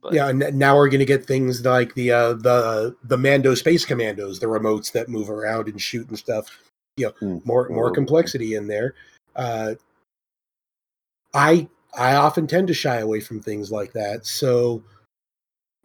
But 0.03 0.13
Yeah, 0.13 0.29
and 0.29 0.39
now 0.59 0.77
we're 0.77 0.91
going 0.91 0.99
to 1.01 1.07
get 1.07 1.25
things 1.25 1.65
like 1.65 1.95
the 1.95 2.13
uh, 2.13 2.33
the 2.35 2.95
the 3.03 3.17
Mando 3.17 3.55
Space 3.55 3.87
Commandos, 3.87 4.39
the 4.39 4.47
remotes 4.47 4.93
that 4.93 5.09
move 5.09 5.31
around 5.31 5.69
and 5.69 5.81
shoot 5.81 6.09
and 6.11 6.19
stuff. 6.19 6.59
You 6.99 7.07
know, 7.07 7.13
Hmm. 7.19 7.39
more 7.45 7.69
more 7.71 7.89
Oh. 7.91 7.95
complexity 7.95 8.55
in 8.55 8.67
there. 8.67 8.95
Uh, 9.35 9.75
I 11.33 11.69
I 11.97 12.15
often 12.17 12.47
tend 12.47 12.69
to 12.69 12.75
shy 12.75 12.97
away 12.99 13.21
from 13.21 13.41
things 13.41 13.71
like 13.73 13.95
that. 13.95 14.27
So 14.27 14.83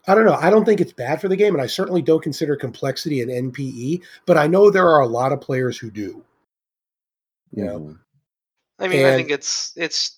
I 0.07 0.15
don't 0.15 0.25
know. 0.25 0.33
I 0.33 0.49
don't 0.49 0.65
think 0.65 0.81
it's 0.81 0.93
bad 0.93 1.21
for 1.21 1.27
the 1.27 1.35
game, 1.35 1.53
and 1.53 1.61
I 1.61 1.67
certainly 1.67 2.01
don't 2.01 2.23
consider 2.23 2.55
complexity 2.55 3.21
an 3.21 3.29
NPE. 3.29 4.03
But 4.25 4.37
I 4.37 4.47
know 4.47 4.69
there 4.69 4.87
are 4.87 5.01
a 5.01 5.07
lot 5.07 5.31
of 5.31 5.41
players 5.41 5.77
who 5.77 5.91
do. 5.91 6.23
You 7.51 7.65
know, 7.65 7.79
Mhm. 7.79 7.99
I 8.79 8.87
mean, 8.87 9.05
I 9.05 9.11
think 9.11 9.29
it's 9.29 9.73
it's 9.75 10.17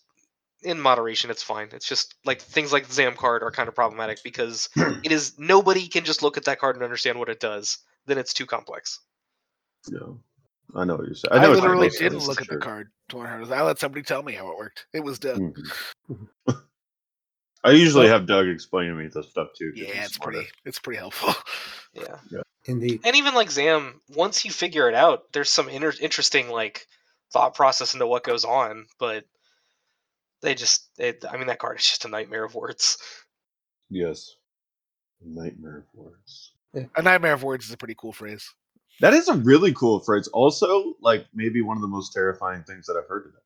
in 0.62 0.80
moderation. 0.80 1.30
It's 1.30 1.44
fine. 1.44 1.70
It's 1.74 1.88
just 1.88 2.16
like 2.24 2.42
things 2.42 2.72
like 2.72 2.88
the 2.88 2.94
Zam 2.94 3.16
card 3.16 3.44
are 3.44 3.52
kind 3.52 3.68
of 3.68 3.76
problematic 3.76 4.24
because 4.24 4.70
it 5.04 5.12
is 5.12 5.38
nobody 5.38 5.88
can 5.88 6.06
just 6.06 6.24
look 6.24 6.38
at 6.38 6.46
that 6.46 6.60
card 6.60 6.76
and 6.76 6.84
understand 6.84 7.20
what 7.20 7.30
it 7.30 7.40
does. 7.40 7.80
Then 8.06 8.18
it's 8.18 8.34
too 8.34 8.46
complex. 8.46 9.00
Yeah. 9.92 10.14
I 10.76 10.86
know 10.86 10.96
what 10.96 11.06
you're 11.06 11.16
saying. 11.16 11.34
I, 11.34 11.44
know 11.44 11.50
what 11.52 11.62
literally 11.62 11.90
didn't 11.90 12.26
look 12.26 12.42
at 12.42 12.48
the 12.48 12.58
card 12.58 12.90
to 13.10 13.18
learn. 13.18 13.52
I 13.52 13.62
let 13.62 13.80
somebody 13.80 14.02
tell 14.02 14.24
me 14.24 14.34
how 14.34 14.50
it 14.50 14.58
worked. 14.58 14.88
It 14.94 15.04
was 15.04 15.20
done. 15.20 15.54
I 17.64 17.72
usually 17.72 18.08
have 18.08 18.26
Doug 18.26 18.48
explain 18.48 18.90
to 18.90 18.96
me 18.96 19.08
this 19.08 19.30
stuff 19.30 19.50
too. 19.58 19.72
Yeah, 19.76 20.04
it's 20.04 20.16
smarter. 20.16 20.38
pretty. 20.40 20.52
It's 20.66 20.80
pretty 20.80 21.00
helpful. 21.00 21.34
Yeah. 21.96 22.42
indeed. 22.66 23.02
and 23.06 23.16
even 23.16 23.36
like 23.36 23.52
Zam, 23.52 24.02
once 24.16 24.44
you 24.44 24.50
figure 24.50 24.90
it 24.90 24.96
out, 24.96 25.32
there's 25.32 25.52
some 25.52 25.70
inter- 25.70 25.94
interesting 26.02 26.50
like 26.50 26.88
thought 27.32 27.54
process 27.54 27.94
into 27.94 28.08
what 28.08 28.24
goes 28.24 28.46
on, 28.46 28.88
but 28.98 29.26
they 30.42 30.56
just, 30.56 30.90
it, 30.98 31.24
I 31.30 31.38
mean, 31.38 31.46
that 31.48 31.60
card 31.60 31.78
is 31.78 31.86
just 31.86 32.06
a 32.06 32.08
nightmare 32.08 32.44
of 32.46 32.56
words. 32.56 32.98
Yes. 33.92 34.38
Nightmare 35.24 35.78
of 35.78 35.84
words. 35.94 36.54
a 36.96 37.02
nightmare 37.04 37.34
of 37.34 37.44
words 37.44 37.66
is 37.66 37.74
a 37.74 37.78
pretty 37.78 37.96
cool 37.96 38.12
phrase. 38.12 38.50
That 39.02 39.14
is 39.14 39.28
a 39.28 39.36
really 39.36 39.72
cool 39.74 40.00
phrase. 40.00 40.28
Also, 40.30 40.96
like 41.00 41.28
maybe 41.32 41.62
one 41.62 41.78
of 41.78 41.82
the 41.82 41.88
most 41.88 42.12
terrifying 42.12 42.64
things 42.64 42.88
that 42.88 42.98
I've 42.98 43.08
heard 43.08 43.26
today. 43.26 43.43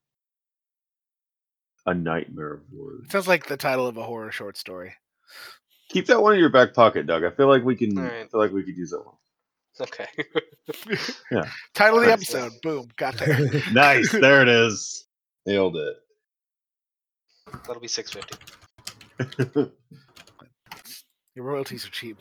A 1.88 1.94
nightmare 1.94 2.54
of 2.56 2.62
It 2.72 2.78
words. 2.78 3.12
sounds 3.12 3.28
like 3.28 3.48
the 3.48 3.58
title 3.58 3.88
of 3.88 3.98
a 3.98 4.04
horror 4.04 4.32
short 4.32 4.58
story. 4.58 4.94
Keep 5.90 6.08
that 6.08 6.22
one 6.22 6.34
in 6.34 6.40
your 6.40 6.50
back 6.50 6.74
pocket, 6.74 7.08
Doug. 7.08 7.24
I 7.24 7.32
feel 7.32 7.48
like 7.48 7.64
we 7.64 7.76
can. 7.76 7.98
I 7.98 8.28
feel 8.28 8.40
like 8.42 8.52
we 8.52 8.62
could 8.64 8.76
use 8.78 8.92
that 8.92 9.06
one. 9.06 9.16
Okay. 9.80 10.08
yeah. 11.32 11.46
Title 11.74 12.00
of 12.00 12.06
the 12.06 12.12
episode. 12.12 12.52
Boom. 12.62 12.90
Got 12.98 13.18
there. 13.20 13.40
Nice. 13.72 14.12
there 14.12 14.42
it 14.42 14.50
is. 14.50 15.06
Nailed 15.46 15.78
it. 15.78 15.96
That'll 17.66 17.80
be 17.82 17.88
650. 17.88 19.72
Your 21.36 21.46
royalties 21.46 21.86
are 21.86 21.92
cheap. 21.92 22.18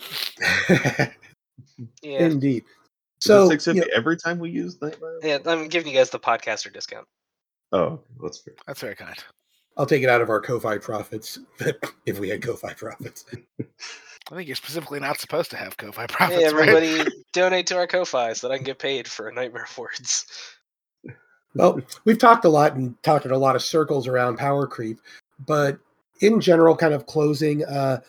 Yeah. 2.02 2.20
indeed. 2.26 2.64
So 3.20 3.46
So 3.46 3.50
six 3.50 3.66
you 3.66 3.74
know, 3.74 3.84
every 3.94 4.16
time 4.16 4.38
we 4.38 4.50
use 4.50 4.80
nightmare. 4.80 5.18
Yeah, 5.22 5.38
I'm 5.46 5.68
giving 5.68 5.90
you 5.90 5.98
guys 5.98 6.10
the 6.10 6.20
podcaster 6.20 6.72
discount. 6.72 7.06
Oh, 7.72 8.00
that's 8.22 8.38
fair. 8.38 8.54
That's 8.66 8.80
very 8.80 8.94
kind. 8.94 9.16
I'll 9.76 9.86
take 9.86 10.02
it 10.02 10.08
out 10.08 10.22
of 10.22 10.30
our 10.30 10.40
Ko-Fi 10.40 10.78
profits 10.78 11.38
if 12.06 12.18
we 12.18 12.28
had 12.28 12.42
Ko-Fi 12.42 12.72
profits. 12.74 13.24
I 13.60 14.34
think 14.34 14.48
you're 14.48 14.56
specifically 14.56 15.00
not 15.00 15.20
supposed 15.20 15.50
to 15.50 15.56
have 15.56 15.76
Ko-Fi 15.76 16.06
profits, 16.06 16.40
Hey, 16.40 16.52
right? 16.52 16.68
everybody, 16.68 17.10
donate 17.32 17.66
to 17.68 17.76
our 17.76 17.86
Ko-Fi 17.86 18.32
so 18.32 18.48
that 18.48 18.54
I 18.54 18.56
can 18.58 18.64
get 18.64 18.78
paid 18.78 19.06
for 19.06 19.30
Nightmare 19.30 19.64
of 19.64 19.78
Words. 19.78 20.26
Well, 21.54 21.80
we've 22.04 22.18
talked 22.18 22.44
a 22.44 22.48
lot 22.48 22.74
and 22.74 23.00
talked 23.02 23.24
in 23.24 23.30
a 23.30 23.38
lot 23.38 23.56
of 23.56 23.62
circles 23.62 24.06
around 24.06 24.36
power 24.36 24.66
creep, 24.66 24.98
but 25.46 25.78
in 26.20 26.40
general, 26.40 26.76
kind 26.76 26.92
of 26.92 27.06
closing, 27.06 27.64
uh, 27.64 28.00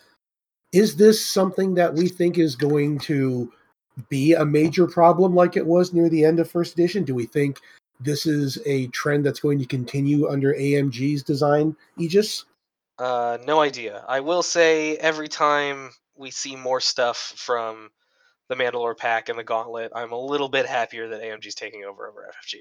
is 0.74 0.95
this 0.95 1.26
something 1.26 1.74
that 1.76 1.93
we 1.93 2.07
think 2.07 2.38
is 2.38 2.55
going 2.55 2.99
to 2.99 3.51
be 4.09 4.34
a 4.34 4.45
major 4.45 4.86
problem 4.86 5.34
like 5.34 5.55
it 5.55 5.65
was 5.65 5.93
near 5.93 6.09
the 6.09 6.26
end 6.26 6.39
of 6.39 6.49
first 6.49 6.74
edition? 6.74 7.03
Do 7.03 7.15
we 7.15 7.26
think 7.26 7.59
this 8.00 8.26
is 8.26 8.60
a 8.66 8.88
trend 8.88 9.26
that's 9.26 9.39
going 9.39 9.60
to 9.60 9.66
continue 9.66 10.30
under 10.30 10.54
AMG's 10.54 11.24
design 11.24 11.76
aegis? 11.98 12.45
Uh, 12.98 13.38
no 13.45 13.60
idea. 13.60 14.04
I 14.08 14.22
will 14.22 14.43
say 14.43 14.98
every 14.98 15.28
time 15.28 15.91
we 16.16 16.32
see 16.32 16.56
more 16.56 16.82
stuff 16.82 17.34
from 17.36 17.89
the 18.50 18.56
Mandalore 18.56 18.98
pack 18.98 19.30
and 19.30 19.38
the 19.38 19.43
Gauntlet, 19.43 19.91
I'm 19.93 20.12
a 20.12 20.20
little 20.20 20.50
bit 20.50 20.66
happier 20.66 21.10
that 21.10 21.22
AMG's 21.22 21.56
taking 21.56 21.84
over 21.84 22.08
over 22.08 22.32
FFG. 22.32 22.60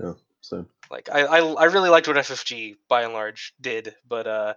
Yeah. 0.00 0.12
So 0.40 0.66
Like 0.90 1.08
I, 1.12 1.22
I, 1.22 1.38
I 1.40 1.64
really 1.64 1.90
liked 1.90 2.08
what 2.08 2.16
FFG 2.16 2.76
by 2.88 3.02
and 3.02 3.12
large 3.12 3.54
did, 3.60 3.94
but 4.08 4.26
uh, 4.26 4.54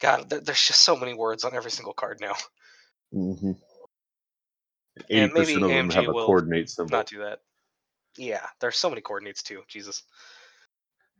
God, 0.00 0.30
there, 0.30 0.40
there's 0.40 0.66
just 0.66 0.80
so 0.80 0.96
many 0.96 1.14
words 1.14 1.44
on 1.44 1.54
every 1.54 1.70
single 1.70 1.92
card 1.92 2.18
now. 2.20 2.34
mm-hmm. 3.12 3.52
eighty 5.10 5.22
And 5.22 5.32
maybe 5.32 5.46
percent 5.46 5.62
of 5.64 5.68
them 5.68 5.90
AMG 5.90 5.94
have 5.94 6.08
a 6.08 6.12
will 6.12 6.26
coordinate 6.26 6.70
symbol. 6.70 6.96
Not 6.96 7.06
do 7.06 7.18
that. 7.18 7.40
Yeah, 8.16 8.46
there's 8.60 8.76
so 8.76 8.88
many 8.88 9.00
coordinates 9.00 9.42
too. 9.42 9.62
Jesus. 9.68 10.02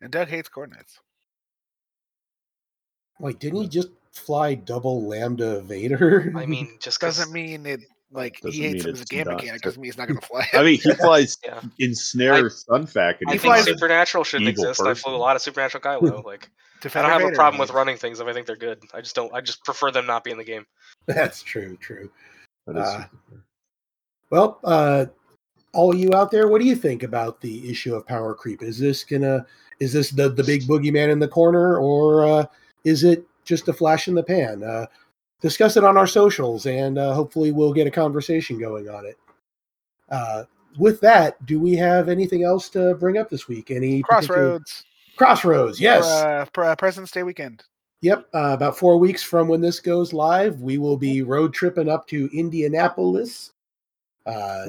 And 0.01 0.11
Doug 0.13 0.29
hates 0.29 0.49
coordinates. 0.49 0.99
Like, 3.21 3.39
didn't 3.39 3.63
he 3.63 3.69
just 3.69 3.89
fly 4.13 4.55
double 4.55 5.07
lambda 5.07 5.61
Vader? 5.61 6.33
I 6.37 6.47
mean, 6.47 6.69
just 6.81 7.01
Doesn't 7.01 7.33
mean 7.33 7.65
it 7.67 7.81
like 8.13 8.39
he 8.43 8.63
hates 8.63 8.85
mean 8.85 8.89
him 8.89 8.93
as 8.95 8.99
a 9.01 9.03
it's 9.03 9.11
game 9.11 9.25
not- 9.27 9.37
mechanic. 9.37 9.63
Doesn't 9.63 9.81
mean 9.81 9.89
he's 9.89 9.99
not 9.99 10.09
going 10.09 10.21
to 10.21 10.27
fly. 10.27 10.47
I 10.53 10.63
mean, 10.63 10.79
he 10.81 10.93
flies 10.95 11.39
Yeah. 11.45 11.61
ensnare 11.79 12.51
Sun 12.51 12.87
Fac, 12.87 13.21
and 13.21 13.31
I 13.31 13.35
He 13.35 13.39
think 13.39 13.55
flies 13.55 13.67
not 13.67 13.75
a- 13.75 13.79
Supernatural 13.79 14.25
shouldn't 14.25 14.51
evil 14.51 14.65
exist. 14.65 14.87
I 14.87 14.95
flew 14.95 15.15
a 15.15 15.17
lot 15.17 15.37
of 15.37 15.43
Supernatural 15.43 15.83
Kylo. 15.83 16.25
Like, 16.25 16.51
I 16.85 16.89
don't 16.89 17.05
have 17.11 17.21
a 17.23 17.25
Vader 17.27 17.35
problem 17.37 17.61
with 17.61 17.71
running 17.71 17.97
things 17.97 18.21
if 18.21 18.27
I 18.27 18.33
think 18.33 18.47
they're 18.47 18.57
good. 18.57 18.83
I 18.93 19.01
just 19.01 19.15
don't. 19.15 19.33
I 19.33 19.41
just 19.41 19.65
prefer 19.65 19.91
them 19.91 20.07
not 20.07 20.23
be 20.25 20.31
in 20.33 20.37
the 20.39 20.45
game. 20.45 20.67
That's 21.07 21.43
true, 21.43 21.77
true. 21.81 22.11
that 22.67 22.77
is 22.77 22.83
uh. 22.87 23.05
Well, 24.31 24.59
uh, 24.65 25.07
all 25.75 25.95
you 25.95 26.15
out 26.15 26.31
there, 26.31 26.49
what 26.49 26.61
do 26.61 26.67
you 26.67 26.77
think 26.77 27.03
about 27.03 27.41
the 27.41 27.69
issue 27.71 27.95
of 27.95 28.07
power 28.07 28.35
creep? 28.35 28.63
Is 28.63 28.79
this 28.79 29.05
gonna 29.05 29.47
is 29.81 29.93
this 29.93 30.11
the 30.11 30.29
the 30.29 30.45
big 30.45 30.63
boogeyman 30.63 31.11
in 31.11 31.19
the 31.19 31.29
corner, 31.29 31.79
or 31.79 32.25
uh, 32.25 32.47
is 32.85 33.05
it 33.05 33.27
just 33.45 33.69
a 33.69 33.73
flash 33.73 34.09
in 34.09 34.15
the 34.15 34.23
pan? 34.23 34.63
Uh, 34.63 34.87
discuss 35.41 35.77
it 35.77 35.85
on 35.85 35.97
our 35.97 36.07
socials, 36.07 36.67
and 36.67 36.99
uh, 36.99 37.13
hopefully 37.13 37.53
we'll 37.53 37.73
get 37.73 37.87
a 37.87 37.91
conversation 37.91 38.59
going 38.59 38.89
on 38.89 39.05
it. 39.05 39.19
Uh, 40.11 40.45
with 40.79 41.01
that, 41.01 41.45
do 41.47 41.61
we 41.61 41.75
have 41.75 42.09
anything 42.09 42.45
else 42.45 42.69
to 42.71 42.95
bring 42.95 43.19
up 43.19 43.31
this 43.31 43.49
week? 43.49 43.71
Any 43.71 44.03
Crossroads. 44.03 44.85
Crossroads, 45.17 45.81
yes. 45.81 46.05
For, 46.05 46.29
uh, 46.29 46.45
for, 46.53 46.65
uh, 46.65 46.77
President's 46.77 47.13
Day 47.13 47.23
weekend. 47.23 47.63
Yep, 48.03 48.29
uh, 48.35 48.51
about 48.53 48.77
four 48.77 48.99
weeks 48.99 49.23
from 49.23 49.49
when 49.49 49.61
this 49.61 49.81
goes 49.81 50.13
live, 50.13 50.61
we 50.61 50.77
will 50.77 50.97
be 50.97 51.23
road 51.23 51.55
tripping 51.55 51.89
up 51.89 52.07
to 52.09 52.29
Indianapolis. 52.33 53.53
Uh. 54.27 54.67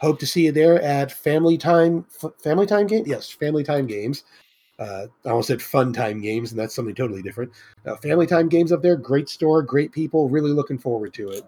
Hope 0.00 0.18
to 0.20 0.26
see 0.26 0.46
you 0.46 0.52
there 0.52 0.80
at 0.82 1.12
Family 1.12 1.58
Time. 1.58 2.06
F- 2.22 2.32
family 2.42 2.66
Time 2.66 2.86
game, 2.86 3.04
yes, 3.06 3.30
Family 3.30 3.64
Time 3.64 3.86
games. 3.86 4.24
Uh, 4.78 5.06
I 5.24 5.28
almost 5.28 5.48
said 5.48 5.62
Fun 5.62 5.92
Time 5.92 6.20
games, 6.20 6.50
and 6.50 6.58
that's 6.58 6.74
something 6.74 6.94
totally 6.94 7.22
different. 7.22 7.52
Uh, 7.86 7.96
family 7.96 8.26
Time 8.26 8.48
games 8.48 8.72
up 8.72 8.82
there, 8.82 8.96
great 8.96 9.28
store, 9.28 9.62
great 9.62 9.92
people. 9.92 10.28
Really 10.28 10.50
looking 10.50 10.78
forward 10.78 11.14
to 11.14 11.30
it. 11.30 11.44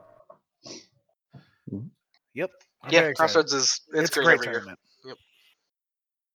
Yep. 2.35 2.51
I'm 2.83 2.93
yeah. 2.93 3.12
Crossroads 3.12 3.53
is 3.53 3.81
it's, 3.95 4.11
a 4.11 4.14
great, 4.14 4.25
great 4.25 4.35
every 4.35 4.47
year. 4.47 4.55
tournament. 4.55 4.79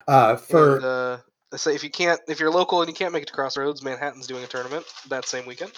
Uh, 0.08 0.36
for 0.36 0.78
And, 0.78 0.86
uh, 0.86 1.18
so 1.56 1.70
if 1.70 1.84
you 1.84 1.92
can't, 1.92 2.20
if 2.28 2.40
you're 2.40 2.52
local 2.52 2.82
and 2.82 2.90
you 2.90 2.96
can't 2.96 3.14
make 3.14 3.22
it 3.22 3.28
to 3.28 3.34
Crossroads, 3.34 3.84
Manhattan's 3.84 4.26
doing 4.26 4.44
a 4.44 4.48
tournament 4.48 4.86
that 5.08 5.26
same 5.26 5.46
weekend. 5.46 5.72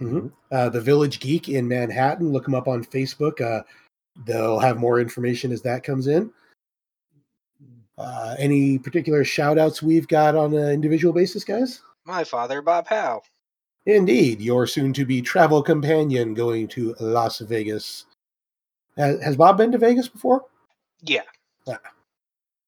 Mhm. 0.00 0.32
uh, 0.50 0.68
the 0.68 0.80
Village 0.80 1.20
Geek 1.20 1.48
in 1.48 1.68
Manhattan, 1.68 2.32
look 2.32 2.44
them 2.44 2.54
up 2.54 2.66
on 2.66 2.84
Facebook. 2.84 3.40
Uh, 3.40 3.62
they'll 4.24 4.58
have 4.58 4.78
more 4.78 5.00
information 5.00 5.52
as 5.52 5.62
that 5.62 5.84
comes 5.84 6.06
in. 6.06 6.30
Uh, 7.98 8.34
any 8.38 8.78
particular 8.78 9.24
shout 9.24 9.58
outs 9.58 9.82
we've 9.82 10.08
got 10.08 10.34
on 10.34 10.54
an 10.54 10.70
individual 10.70 11.12
basis, 11.12 11.44
guys? 11.44 11.82
My 12.04 12.24
father, 12.24 12.62
Bob 12.62 12.86
Howe. 12.86 13.22
Indeed, 13.86 14.40
your 14.40 14.66
soon 14.66 14.92
to 14.94 15.04
be 15.04 15.20
travel 15.20 15.62
companion 15.62 16.34
going 16.34 16.68
to 16.68 16.94
Las 17.00 17.40
Vegas. 17.40 18.06
Has, 18.96 19.36
Bob 19.36 19.56
been 19.56 19.72
to 19.72 19.78
Vegas 19.78 20.08
before? 20.08 20.44
Yeah, 21.02 21.22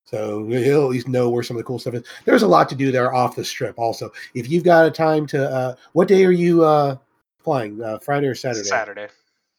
So 0.06 0.46
he'll 0.46 0.84
at 0.84 0.90
least 0.90 1.08
know 1.08 1.30
where 1.30 1.42
some 1.42 1.56
of 1.56 1.58
the 1.58 1.66
cool 1.66 1.78
stuff 1.78 1.94
is. 1.94 2.04
There's 2.24 2.42
a 2.42 2.48
lot 2.48 2.68
to 2.68 2.74
do 2.74 2.90
there 2.92 3.14
off 3.14 3.36
the 3.36 3.44
strip. 3.44 3.78
Also, 3.78 4.12
if 4.34 4.50
you've 4.50 4.64
got 4.64 4.86
a 4.86 4.90
time 4.90 5.26
to, 5.28 5.50
uh, 5.50 5.74
what 5.92 6.08
day 6.08 6.24
are 6.24 6.32
you 6.32 6.64
uh, 6.64 6.96
flying? 7.38 7.82
Uh, 7.82 7.98
Friday 7.98 8.26
or 8.26 8.34
Saturday? 8.34 8.68
Saturday. 8.68 9.08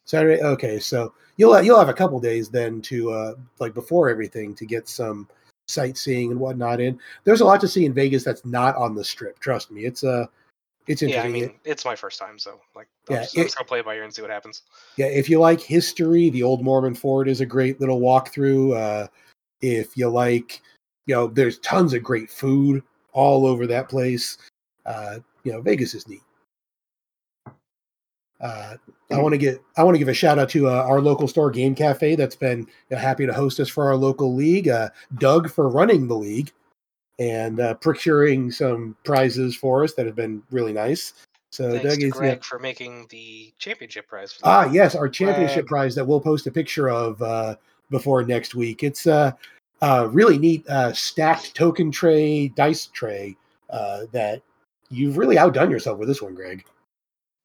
Saturday. 0.05 0.41
Okay, 0.41 0.79
so 0.79 1.13
you'll 1.37 1.61
you'll 1.61 1.79
have 1.79 1.89
a 1.89 1.93
couple 1.93 2.19
days 2.19 2.49
then 2.49 2.81
to 2.83 3.11
uh, 3.11 3.33
like 3.59 3.73
before 3.73 4.09
everything 4.09 4.55
to 4.55 4.65
get 4.65 4.87
some 4.87 5.27
sightseeing 5.67 6.31
and 6.31 6.39
whatnot 6.39 6.79
in. 6.79 6.99
There's 7.23 7.41
a 7.41 7.45
lot 7.45 7.59
to 7.61 7.67
see 7.67 7.85
in 7.85 7.93
Vegas 7.93 8.23
that's 8.23 8.45
not 8.45 8.75
on 8.75 8.95
the 8.95 9.03
strip. 9.03 9.39
Trust 9.39 9.71
me, 9.71 9.85
it's 9.85 10.03
uh, 10.03 10.27
it's 10.87 11.01
interesting. 11.01 11.35
Yeah, 11.35 11.45
I 11.45 11.47
mean, 11.47 11.59
it's 11.63 11.83
my 11.83 11.95
first 11.95 12.19
time, 12.19 12.37
so 12.37 12.61
like, 12.75 12.87
I'm, 13.09 13.15
Yeah, 13.15 13.21
just, 13.23 13.37
I'm 13.37 13.43
just 13.45 13.57
gonna 13.57 13.67
play 13.67 13.79
it 13.79 13.85
by 13.85 13.95
ear 13.95 14.03
and 14.03 14.13
see 14.13 14.21
what 14.21 14.31
happens. 14.31 14.61
Yeah, 14.97 15.07
if 15.07 15.29
you 15.29 15.39
like 15.39 15.59
history, 15.59 16.29
the 16.29 16.43
Old 16.43 16.63
Mormon 16.63 16.93
Fort 16.93 17.27
is 17.27 17.41
a 17.41 17.45
great 17.45 17.79
little 17.79 17.99
walkthrough. 17.99 18.77
Uh, 18.77 19.07
if 19.61 19.97
you 19.97 20.09
like, 20.09 20.61
you 21.07 21.15
know, 21.15 21.27
there's 21.27 21.59
tons 21.59 21.93
of 21.93 22.03
great 22.03 22.29
food 22.29 22.83
all 23.13 23.47
over 23.47 23.65
that 23.65 23.89
place. 23.89 24.37
Uh, 24.85 25.19
you 25.43 25.51
know, 25.51 25.61
Vegas 25.61 25.95
is 25.95 26.07
neat. 26.07 26.21
Uh, 28.45 28.77
I 29.11 29.19
want 29.19 29.33
to 29.33 29.37
get 29.37 29.61
I 29.77 29.83
want 29.83 29.95
to 29.95 29.99
give 29.99 30.07
a 30.07 30.13
shout 30.13 30.37
out 30.37 30.49
to 30.49 30.67
uh, 30.67 30.83
our 30.83 31.01
local 31.01 31.27
store 31.27 31.49
Game 31.49 31.73
Cafe 31.73 32.15
that's 32.15 32.35
been 32.35 32.59
you 32.59 32.67
know, 32.91 32.97
happy 32.97 33.25
to 33.25 33.33
host 33.33 33.59
us 33.59 33.69
for 33.69 33.85
our 33.85 33.95
local 33.95 34.35
league. 34.35 34.67
Uh, 34.67 34.89
Doug 35.17 35.49
for 35.49 35.69
running 35.69 36.07
the 36.07 36.15
league 36.15 36.51
and 37.17 37.59
uh, 37.59 37.73
procuring 37.75 38.51
some 38.51 38.95
prizes 39.03 39.55
for 39.55 39.83
us 39.83 39.93
that 39.93 40.05
have 40.05 40.15
been 40.15 40.43
really 40.51 40.73
nice. 40.73 41.13
So 41.51 41.71
Thanks 41.71 41.83
Doug 41.83 41.99
to 41.99 42.07
is 42.07 42.13
yeah. 42.13 42.19
Greg 42.19 42.43
for 42.43 42.59
making 42.59 43.07
the 43.09 43.53
championship 43.57 44.07
prize. 44.07 44.33
For 44.33 44.41
the 44.41 44.47
Ah, 44.47 44.65
yes, 44.71 44.93
our 44.95 45.09
championship 45.09 45.53
Swag. 45.53 45.67
prize 45.67 45.95
that 45.95 46.05
we'll 46.05 46.21
post 46.21 46.45
a 46.47 46.51
picture 46.51 46.89
of 46.89 47.21
uh, 47.21 47.55
before 47.89 48.23
next 48.23 48.53
week. 48.53 48.83
It's 48.83 49.07
a 49.07 49.13
uh, 49.13 49.31
uh, 49.81 50.09
really 50.11 50.37
neat 50.37 50.67
uh, 50.67 50.93
stacked 50.93 51.55
token 51.55 51.91
tray, 51.91 52.49
dice 52.49 52.87
tray 52.87 53.37
uh, 53.69 54.01
that 54.11 54.41
you've 54.89 55.17
really 55.17 55.37
outdone 55.37 55.71
yourself 55.71 55.97
with 55.97 56.07
this 56.07 56.21
one, 56.21 56.35
Greg. 56.35 56.65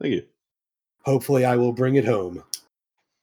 Thank 0.00 0.14
you. 0.14 0.22
Hopefully, 1.04 1.44
I 1.44 1.56
will 1.56 1.72
bring 1.72 1.94
it 1.96 2.04
home. 2.04 2.42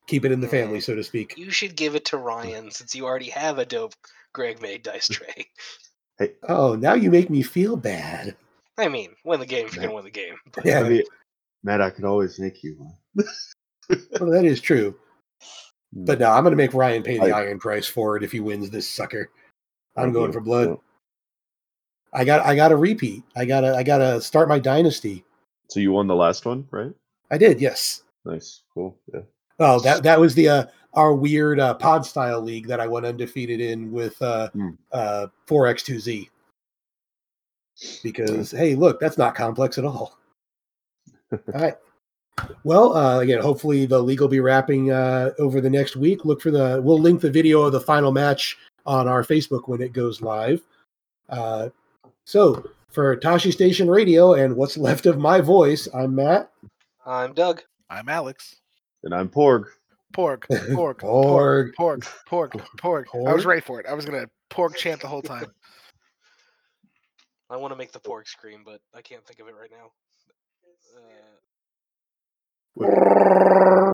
Keep 0.07 0.25
it 0.25 0.31
in 0.31 0.39
the 0.39 0.47
family, 0.47 0.79
Mm. 0.79 0.83
so 0.83 0.95
to 0.95 1.03
speak. 1.03 1.37
You 1.37 1.51
should 1.51 1.75
give 1.75 1.95
it 1.95 2.05
to 2.05 2.17
Ryan 2.17 2.71
since 2.71 2.95
you 2.95 3.05
already 3.05 3.29
have 3.29 3.57
a 3.59 3.65
dope 3.65 3.93
Greg 4.33 4.61
made 4.61 4.83
dice 4.83 5.07
tray. 5.07 5.47
Hey. 6.17 6.33
Oh, 6.47 6.75
now 6.75 6.93
you 6.93 7.11
make 7.11 7.29
me 7.29 7.41
feel 7.43 7.75
bad. 7.75 8.35
I 8.77 8.87
mean, 8.87 9.15
win 9.25 9.39
the 9.39 9.45
game 9.45 9.65
if 9.67 9.75
you're 9.75 9.83
gonna 9.83 9.95
win 9.95 10.03
the 10.05 10.09
game. 10.11 10.35
But 10.53 10.65
Yeah, 10.65 10.79
I 10.79 10.89
mean, 10.89 11.03
Matt, 11.63 11.81
I 11.81 11.89
could 11.89 12.05
always 12.05 12.39
make 12.39 12.63
you 12.63 12.75
one. 12.77 13.25
well, 14.19 14.29
that 14.31 14.45
is 14.45 14.61
true. 14.61 14.95
But 15.93 16.19
no, 16.19 16.29
I'm 16.29 16.43
going 16.43 16.51
to 16.51 16.57
make 16.57 16.73
Ryan 16.73 17.01
pay 17.03 17.17
the 17.17 17.31
I- 17.31 17.41
iron 17.41 17.59
price 17.59 17.87
for 17.87 18.17
it 18.17 18.23
if 18.23 18.31
he 18.31 18.39
wins 18.39 18.69
this 18.69 18.87
sucker. 18.87 19.31
I'm 19.95 20.05
Okay, 20.09 20.13
going 20.13 20.31
for 20.31 20.41
blood. 20.41 20.67
well, 20.67 20.83
I 22.13 22.23
got 22.25 22.45
I 22.45 22.55
got 22.55 22.71
a 22.71 22.75
repeat. 22.75 23.23
I 23.35 23.45
got 23.45 23.61
to 23.61 23.75
I 23.75 23.83
got 23.83 23.97
to 23.99 24.21
start 24.21 24.47
my 24.49 24.59
dynasty. 24.59 25.23
So 25.69 25.79
you 25.79 25.91
won 25.91 26.07
the 26.07 26.15
last 26.15 26.45
one, 26.45 26.67
right? 26.71 26.93
I 27.31 27.37
did, 27.37 27.59
yes. 27.61 28.03
Nice, 28.25 28.61
cool, 28.73 28.97
yeah. 29.13 29.21
Oh, 29.59 29.79
that 29.79 30.03
that 30.03 30.19
was 30.19 30.35
the 30.35 30.47
uh, 30.49 30.65
our 30.93 31.13
weird 31.13 31.59
uh, 31.59 31.73
pod 31.73 32.05
style 32.05 32.41
league 32.41 32.67
that 32.67 32.79
I 32.79 32.87
went 32.87 33.05
undefeated 33.05 33.59
in 33.59 33.91
with 33.91 34.21
uh, 34.21 34.49
Hmm. 34.49 34.69
uh, 34.91 35.27
4x2z. 35.47 36.29
Because 38.03 38.51
hey, 38.51 38.75
look, 38.75 38.99
that's 38.99 39.17
not 39.17 39.35
complex 39.35 39.77
at 39.77 39.85
all. 39.85 40.17
all 41.31 41.39
right. 41.53 41.75
Well, 42.63 42.95
uh, 42.95 43.19
again, 43.19 43.41
hopefully 43.41 43.85
the 43.85 43.99
league 44.01 44.21
will 44.21 44.27
be 44.27 44.39
wrapping 44.39 44.91
uh, 44.91 45.31
over 45.39 45.59
the 45.61 45.69
next 45.69 45.95
week. 45.95 46.23
Look 46.25 46.41
for 46.41 46.51
the 46.51 46.79
we'll 46.83 46.99
link 46.99 47.21
the 47.21 47.31
video 47.31 47.61
of 47.63 47.71
the 47.71 47.81
final 47.81 48.11
match 48.11 48.57
on 48.85 49.07
our 49.07 49.23
Facebook 49.23 49.67
when 49.67 49.81
it 49.81 49.91
goes 49.93 50.21
live. 50.21 50.61
Uh, 51.29 51.69
so 52.25 52.63
for 52.89 53.15
Tosche 53.17 53.51
Station 53.51 53.89
Radio 53.89 54.33
and 54.33 54.55
what's 54.55 54.77
left 54.77 55.05
of 55.07 55.17
my 55.17 55.41
voice, 55.41 55.87
I'm 55.93 56.15
Matt. 56.15 56.51
I'm 57.07 57.33
Doug. 57.33 57.63
I'm 57.89 58.09
Alex. 58.09 58.57
And 59.05 59.15
I'm 59.15 59.29
Porg. 59.29 59.67
Pork, 60.11 60.45
pork, 60.73 60.99
Porg. 60.99 61.73
pork, 61.73 62.05
pork, 62.27 62.51
pork, 62.77 62.77
pork. 62.77 63.07
I 63.13 63.33
was 63.33 63.45
ready 63.45 63.61
for 63.61 63.79
it. 63.79 63.85
I 63.85 63.93
was 63.93 64.03
gonna 64.03 64.25
pork 64.49 64.75
chant 64.75 64.99
the 64.99 65.07
whole 65.07 65.21
time. 65.21 65.45
I 67.49 67.55
want 67.55 67.71
to 67.71 67.77
make 67.77 67.93
the 67.93 68.01
pork 68.01 68.27
scream, 68.27 68.63
but 68.65 68.81
I 68.93 69.01
can't 69.01 69.25
think 69.25 69.39
of 69.39 69.47
it 69.47 69.55
right 69.55 69.71
now. 69.71 69.91
Uh, 72.77 73.91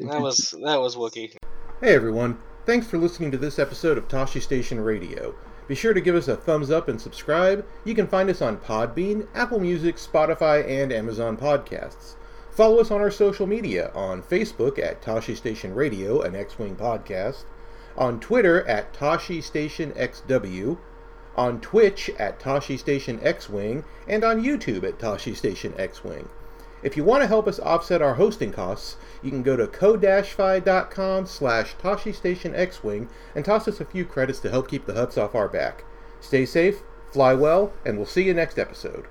that 0.00 0.20
was 0.20 0.52
that 0.64 0.80
was 0.80 0.96
Wookie. 0.96 1.32
Hey 1.80 1.94
everyone, 1.94 2.36
thanks 2.66 2.88
for 2.88 2.98
listening 2.98 3.30
to 3.30 3.38
this 3.38 3.60
episode 3.60 3.96
of 3.96 4.08
Tosche 4.08 4.42
Station 4.42 4.80
Radio. 4.80 5.32
Be 5.68 5.74
sure 5.74 5.92
to 5.92 6.00
give 6.00 6.16
us 6.16 6.28
a 6.28 6.36
thumbs 6.36 6.70
up 6.70 6.88
and 6.88 6.98
subscribe. 6.98 7.64
You 7.84 7.94
can 7.94 8.08
find 8.08 8.30
us 8.30 8.40
on 8.40 8.56
Podbean, 8.56 9.28
Apple 9.34 9.60
Music, 9.60 9.96
Spotify, 9.96 10.66
and 10.66 10.90
Amazon 10.90 11.36
Podcasts. 11.36 12.14
Follow 12.50 12.80
us 12.80 12.90
on 12.90 13.02
our 13.02 13.10
social 13.10 13.46
media 13.46 13.92
on 13.94 14.22
Facebook 14.22 14.78
at 14.78 15.02
Tosche 15.02 15.36
Station 15.36 15.74
Radio, 15.74 16.22
an 16.22 16.34
X 16.34 16.58
Wing 16.58 16.74
podcast, 16.74 17.44
on 17.98 18.18
Twitter 18.18 18.66
at 18.66 18.94
Tosche 18.94 19.42
Station 19.42 19.92
XW, 19.92 20.78
on 21.36 21.60
Twitch 21.60 22.08
at 22.18 22.40
Tosche 22.40 22.78
Station 22.78 23.20
X 23.22 23.50
Wing, 23.50 23.84
and 24.08 24.24
on 24.24 24.42
YouTube 24.42 24.84
at 24.84 24.98
Tosche 24.98 25.36
Station 25.36 25.74
X 25.76 26.02
Wing. 26.02 26.30
If 26.82 26.96
you 26.96 27.04
want 27.04 27.22
to 27.22 27.26
help 27.26 27.48
us 27.48 27.58
offset 27.58 28.02
our 28.02 28.14
hosting 28.14 28.52
costs, 28.52 28.96
you 29.22 29.30
can 29.30 29.42
go 29.42 29.56
to 29.56 29.66
ko-fi.com 29.66 31.26
slash 31.26 31.74
X-Wing 32.54 33.08
and 33.34 33.44
toss 33.44 33.66
us 33.66 33.80
a 33.80 33.84
few 33.84 34.04
credits 34.04 34.40
to 34.40 34.50
help 34.50 34.68
keep 34.68 34.86
the 34.86 34.92
Hutts 34.92 35.18
off 35.18 35.34
our 35.34 35.48
back. 35.48 35.84
Stay 36.20 36.46
safe, 36.46 36.82
fly 37.12 37.34
well, 37.34 37.72
and 37.84 37.96
we'll 37.96 38.06
see 38.06 38.22
you 38.22 38.34
next 38.34 38.58
episode. 38.58 39.06